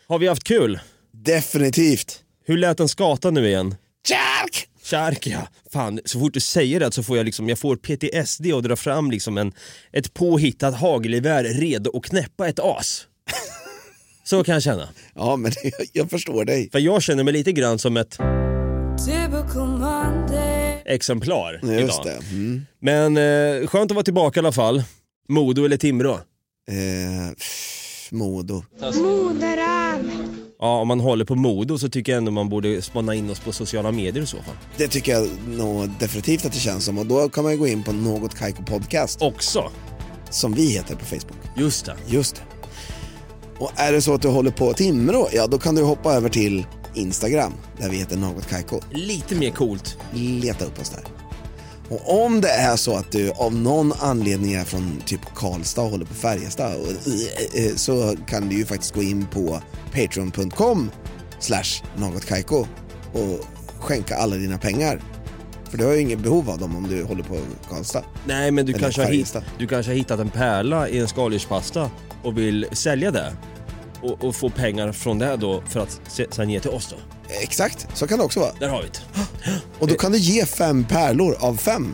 Har 0.07 0.19
vi 0.19 0.27
haft 0.27 0.43
kul? 0.43 0.79
Definitivt. 1.11 2.19
Hur 2.45 2.57
lät 2.57 2.77
den 2.77 2.89
skata 2.89 3.31
nu 3.31 3.47
igen? 3.47 3.75
Kärk! 4.07 4.67
Ja. 4.93 5.47
Fan, 5.73 5.99
så 6.05 6.19
fort 6.19 6.33
du 6.33 6.39
säger 6.39 6.79
det 6.79 6.91
så 6.91 7.03
får 7.03 7.17
jag 7.17 7.25
liksom, 7.25 7.49
jag 7.49 7.59
får 7.59 7.75
PTSD 7.75 8.45
och 8.53 8.63
dra 8.63 8.75
fram 8.75 9.11
liksom 9.11 9.37
en, 9.37 9.51
ett 9.91 10.13
påhittat 10.13 10.75
hagelgevär 10.75 11.43
redo 11.43 11.97
att 11.97 12.03
knäppa 12.05 12.47
ett 12.47 12.59
as. 12.59 13.07
Så 14.23 14.43
kan 14.43 14.53
jag 14.53 14.63
känna. 14.63 14.89
Ja, 15.15 15.35
men 15.35 15.51
jag, 15.63 15.73
jag 15.93 16.09
förstår 16.09 16.45
dig. 16.45 16.69
För 16.71 16.79
jag 16.79 17.03
känner 17.03 17.23
mig 17.23 17.33
lite 17.33 17.51
grann 17.51 17.79
som 17.79 17.97
ett 17.97 18.17
exemplar 20.85 21.59
Just 21.63 22.05
idag. 22.05 22.05
det. 22.05 22.35
Mm. 22.35 22.65
Men 22.79 23.17
eh, 23.17 23.67
skönt 23.67 23.91
att 23.91 23.95
vara 23.95 24.03
tillbaka 24.03 24.39
i 24.39 24.41
alla 24.41 24.51
fall. 24.51 24.83
Modo 25.29 25.65
eller 25.65 25.77
Timrå? 25.77 26.13
Eh, 26.13 27.33
pff, 27.33 28.07
Modo. 28.11 28.63
Ja, 30.63 30.79
om 30.79 30.87
man 30.87 30.99
håller 30.99 31.25
på 31.25 31.35
Modo 31.35 31.77
så 31.77 31.89
tycker 31.89 32.11
jag 32.11 32.17
ändå 32.17 32.31
man 32.31 32.49
borde 32.49 32.81
spana 32.81 33.15
in 33.15 33.29
oss 33.29 33.39
på 33.39 33.51
sociala 33.51 33.91
medier 33.91 34.23
i 34.23 34.25
så 34.25 34.37
fall. 34.37 34.55
Det 34.77 34.87
tycker 34.87 35.11
jag 35.11 35.27
nog 35.47 35.89
definitivt 35.99 36.45
att 36.45 36.53
det 36.53 36.59
känns 36.59 36.85
som 36.85 36.97
och 36.97 37.05
då 37.05 37.29
kan 37.29 37.43
man 37.43 37.53
ju 37.53 37.59
gå 37.59 37.67
in 37.67 37.83
på 37.83 37.91
något 37.91 38.35
Kaiko 38.35 38.63
podcast 38.63 39.21
Också. 39.21 39.71
som 40.29 40.53
vi 40.53 40.67
heter 40.69 40.95
på 40.95 41.05
Facebook. 41.05 41.37
Just 41.57 41.85
det. 41.85 41.95
Just 42.07 42.35
det. 42.35 42.41
Och 43.59 43.71
är 43.75 43.91
det 43.91 44.01
så 44.01 44.13
att 44.13 44.21
du 44.21 44.27
håller 44.27 44.51
på 44.51 44.73
Timrå, 44.73 45.27
ja 45.33 45.47
då 45.47 45.59
kan 45.59 45.75
du 45.75 45.83
hoppa 45.83 46.13
över 46.13 46.29
till 46.29 46.65
Instagram 46.93 47.53
där 47.77 47.89
vi 47.89 47.97
heter 47.97 48.17
något 48.17 48.47
Kaiko. 48.47 48.79
Lite 48.91 49.35
mer 49.35 49.51
coolt. 49.51 49.97
Leta 50.13 50.65
upp 50.65 50.81
oss 50.81 50.89
där. 50.89 51.22
Och 51.89 52.25
om 52.25 52.41
det 52.41 52.49
är 52.49 52.75
så 52.75 52.95
att 52.95 53.11
du 53.11 53.31
av 53.31 53.55
någon 53.55 53.93
anledning 53.93 54.53
är 54.53 54.63
från 54.63 55.01
typ 55.05 55.21
Karlstad 55.35 55.81
och 55.81 55.89
håller 55.89 56.05
på 56.05 56.13
Färjestad 56.13 56.75
och, 56.75 56.87
eh, 56.87 57.65
eh, 57.65 57.75
så 57.75 58.15
kan 58.27 58.49
du 58.49 58.55
ju 58.55 58.65
faktiskt 58.65 58.93
gå 58.93 59.03
in 59.03 59.25
på 59.25 59.61
patreon.com 59.93 60.91
slash 61.39 61.83
någotkaiko 61.97 62.65
och 63.13 63.47
skänka 63.79 64.15
alla 64.15 64.35
dina 64.35 64.57
pengar. 64.57 65.01
För 65.69 65.77
du 65.77 65.85
har 65.85 65.93
ju 65.93 66.01
inget 66.01 66.19
behov 66.19 66.49
av 66.49 66.59
dem 66.59 66.75
om 66.75 66.87
du 66.87 67.03
håller 67.03 67.23
på 67.23 67.37
Karlstad. 67.69 68.03
Nej, 68.25 68.51
men 68.51 68.65
du 68.65 68.73
kanske, 68.73 69.03
har 69.03 69.11
hitt, 69.11 69.35
du 69.57 69.67
kanske 69.67 69.91
har 69.91 69.97
hittat 69.97 70.19
en 70.19 70.29
pärla 70.29 70.89
i 70.89 70.99
en 70.99 71.07
skaldjurspasta 71.07 71.91
och 72.23 72.37
vill 72.37 72.65
sälja 72.71 73.11
det. 73.11 73.33
Och, 74.01 74.23
och 74.23 74.35
få 74.35 74.49
pengar 74.49 74.91
från 74.91 75.19
det 75.19 75.35
då 75.37 75.63
för 75.69 75.79
att 75.79 76.01
se, 76.07 76.25
sen 76.29 76.49
ge 76.49 76.59
till 76.59 76.69
oss 76.69 76.89
då. 76.89 77.12
Exakt, 77.29 77.87
så 77.93 78.07
kan 78.07 78.17
det 78.17 78.23
också 78.25 78.39
vara. 78.39 78.51
Där 78.59 78.69
har 78.69 78.81
vi 78.81 78.87
det. 78.87 78.99
Och 79.79 79.87
då 79.87 79.95
kan 79.95 80.11
du 80.11 80.17
ge 80.17 80.45
fem 80.45 80.83
pärlor 80.83 81.35
av 81.39 81.57
fem 81.57 81.93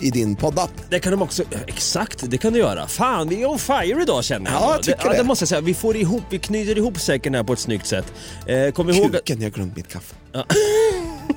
i 0.00 0.10
din 0.10 0.36
poddapp. 0.36 0.70
Det 0.90 1.00
kan 1.00 1.12
de 1.12 1.22
också, 1.22 1.42
exakt 1.66 2.30
det 2.30 2.38
kan 2.38 2.52
du 2.52 2.58
göra. 2.58 2.86
Fan 2.86 3.28
vi 3.28 3.42
är 3.42 3.46
on 3.46 3.58
fire 3.58 4.02
idag 4.02 4.24
känner 4.24 4.50
jag. 4.50 4.60
Ja, 4.60 4.72
jag 4.74 4.82
tycker 4.82 4.98
det, 4.98 5.04
ja, 5.04 5.10
det. 5.10 5.16
det 5.16 5.24
måste 5.24 5.42
jag 5.42 5.48
säga. 5.48 5.60
Vi 5.60 5.74
får 5.74 5.96
ihop, 5.96 6.22
vi 6.30 6.38
knyter 6.38 6.78
ihop 6.78 7.00
säcken 7.00 7.34
här 7.34 7.44
på 7.44 7.52
ett 7.52 7.58
snyggt 7.58 7.86
sätt. 7.86 8.12
Eh, 8.46 8.70
kom 8.70 8.90
ihåg. 8.90 9.12
Kuken, 9.12 9.40
jag 9.40 9.46
har 9.46 9.50
glömt 9.50 9.76
mitt 9.76 9.88
kaffe. 9.88 10.14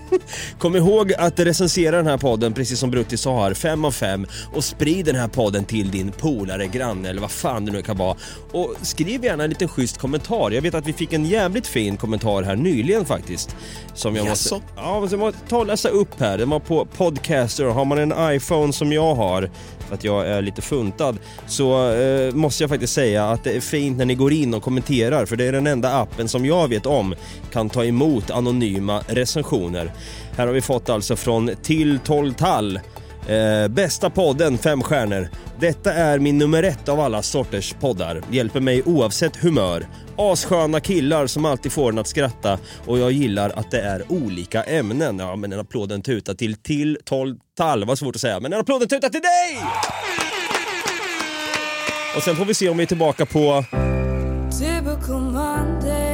Kom 0.60 0.76
ihåg 0.76 1.14
att 1.14 1.40
recensera 1.40 1.98
den 1.98 2.08
här 2.08 2.18
podden, 2.18 2.54
precis 2.54 2.80
som 2.80 2.92
Brutti 2.92 3.18
sa 3.18 3.44
här, 3.44 3.54
fem 3.54 3.86
av 3.86 3.92
fem 3.92 4.28
och 4.54 4.64
sprid 4.64 5.06
den 5.06 5.16
här 5.16 5.28
podden 5.28 5.66
till 5.66 5.92
din 5.92 6.12
polare, 6.12 6.68
granne 6.68 7.10
eller 7.10 7.22
vad 7.22 7.32
fan 7.32 7.66
det 7.66 7.72
nu 7.72 7.82
kan 7.82 7.98
vara. 7.98 8.18
Och 8.52 8.76
skriv 8.82 9.26
gärna 9.26 9.44
en 9.44 9.50
liten 9.50 9.68
schysst 9.68 9.98
kommentar. 9.98 10.52
Jag 10.52 10.62
vet 10.62 10.76
att 10.76 10.88
vi 10.88 10.94
fick 10.94 11.14
en 11.14 11.26
jävligt 11.26 11.68
fin 11.68 11.98
kommentar 11.98 12.44
här 12.44 12.56
nyligen 12.56 13.06
faktiskt. 13.06 13.56
Som 13.94 14.16
jag 14.16 14.28
måste, 14.28 14.62
ja, 14.76 15.00
måste 15.00 15.40
ta 15.50 15.58
och 15.58 15.68
läsa 15.68 15.90
upp 15.90 16.20
här. 16.20 16.38
Den 16.38 16.50
var 16.50 16.60
på 16.60 16.86
Podcaster. 16.86 17.66
Har 17.66 17.86
man 17.86 17.98
en 17.98 18.36
iPhone 18.36 18.74
som 18.74 18.94
jag 18.94 19.16
har, 19.16 19.50
att 19.92 20.04
jag 20.04 20.28
är 20.28 20.42
lite 20.42 20.62
funtad, 20.62 21.18
så 21.48 21.92
eh, 21.92 22.34
måste 22.34 22.64
jag 22.64 22.70
faktiskt 22.70 22.94
säga 22.94 23.26
att 23.26 23.44
det 23.44 23.52
är 23.52 23.62
fint 23.62 23.98
när 23.98 24.06
ni 24.06 24.16
går 24.16 24.34
in 24.34 24.54
och 24.54 24.64
kommenterar, 24.64 25.26
för 25.26 25.36
det 25.36 25.46
är 25.46 25.52
den 25.52 25.68
enda 25.68 25.94
appen 26.00 26.28
som 26.28 26.46
jag 26.46 26.68
vet 26.68 26.86
om 26.86 27.16
kan 27.52 27.70
ta 27.70 27.86
emot 27.86 28.32
anonyma 28.32 29.02
recensioner. 29.08 29.92
Här 30.38 30.48
har 30.48 30.54
vi 30.54 30.62
fått 30.62 30.90
alltså 30.90 31.16
från 31.16 31.52
Till 31.62 32.00
12 32.00 32.34
Tall. 32.34 32.80
Eh, 33.28 33.68
bästa 33.68 34.10
podden, 34.10 34.58
fem 34.58 34.84
stjärnor. 34.84 35.30
Detta 35.60 35.94
är 35.94 36.20
min 36.20 36.38
nummer 36.38 36.64
ett 36.64 36.90
av 36.90 37.00
alla 37.00 37.22
sorters 37.22 37.74
poddar. 37.74 38.22
Hjälper 38.32 38.60
mig 38.60 38.84
oavsett 38.84 39.36
humör. 39.36 39.88
Assköna 40.18 40.80
killar 40.80 41.28
som 41.28 41.46
alltid 41.46 41.72
får 41.72 41.92
en 41.92 41.98
att 42.00 42.08
skratta 42.08 42.60
och 42.86 43.00
jag 43.00 43.12
gillar 43.12 43.50
att 43.56 43.72
det 43.72 43.82
är 43.82 44.12
olika 44.12 44.64
ämnen. 44.64 45.20
Ja, 45.20 45.36
men 45.36 45.54
en 45.54 45.60
applåden 45.60 46.02
tuta 46.02 46.34
till 46.36 46.56
Till 46.56 46.98
12 47.06 47.36
Tall. 47.58 47.86
Vad 47.86 48.00
svårt 48.00 48.16
att 48.16 48.22
säga, 48.22 48.40
men 48.40 48.54
en 48.54 48.60
applåden 48.60 48.88
tuta 48.88 49.10
till 49.10 49.22
dig! 49.22 49.58
Och 52.16 52.24
sen 52.24 52.36
får 52.36 52.46
vi 52.46 52.54
se 52.54 52.70
om 52.70 52.78
vi 52.78 52.84
är 52.84 52.88
tillbaka 52.88 53.26
på... 53.26 53.66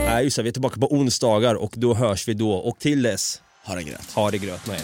Nej, 0.05 0.23
just 0.23 0.37
det, 0.37 0.43
vi 0.43 0.49
är 0.49 0.53
tillbaka 0.53 0.79
på 0.79 0.93
onsdagar 0.93 1.55
och 1.55 1.73
då 1.75 1.93
hörs 1.93 2.27
vi 2.27 2.33
då. 2.33 2.51
Och 2.51 2.79
till 2.79 3.03
dess, 3.03 3.41
Ha 3.65 3.75
det 3.75 3.83
gröt. 3.83 4.11
ha 4.15 4.31
det 4.31 4.37
gröt 4.37 4.67
med 4.67 4.75
er. 4.75 4.83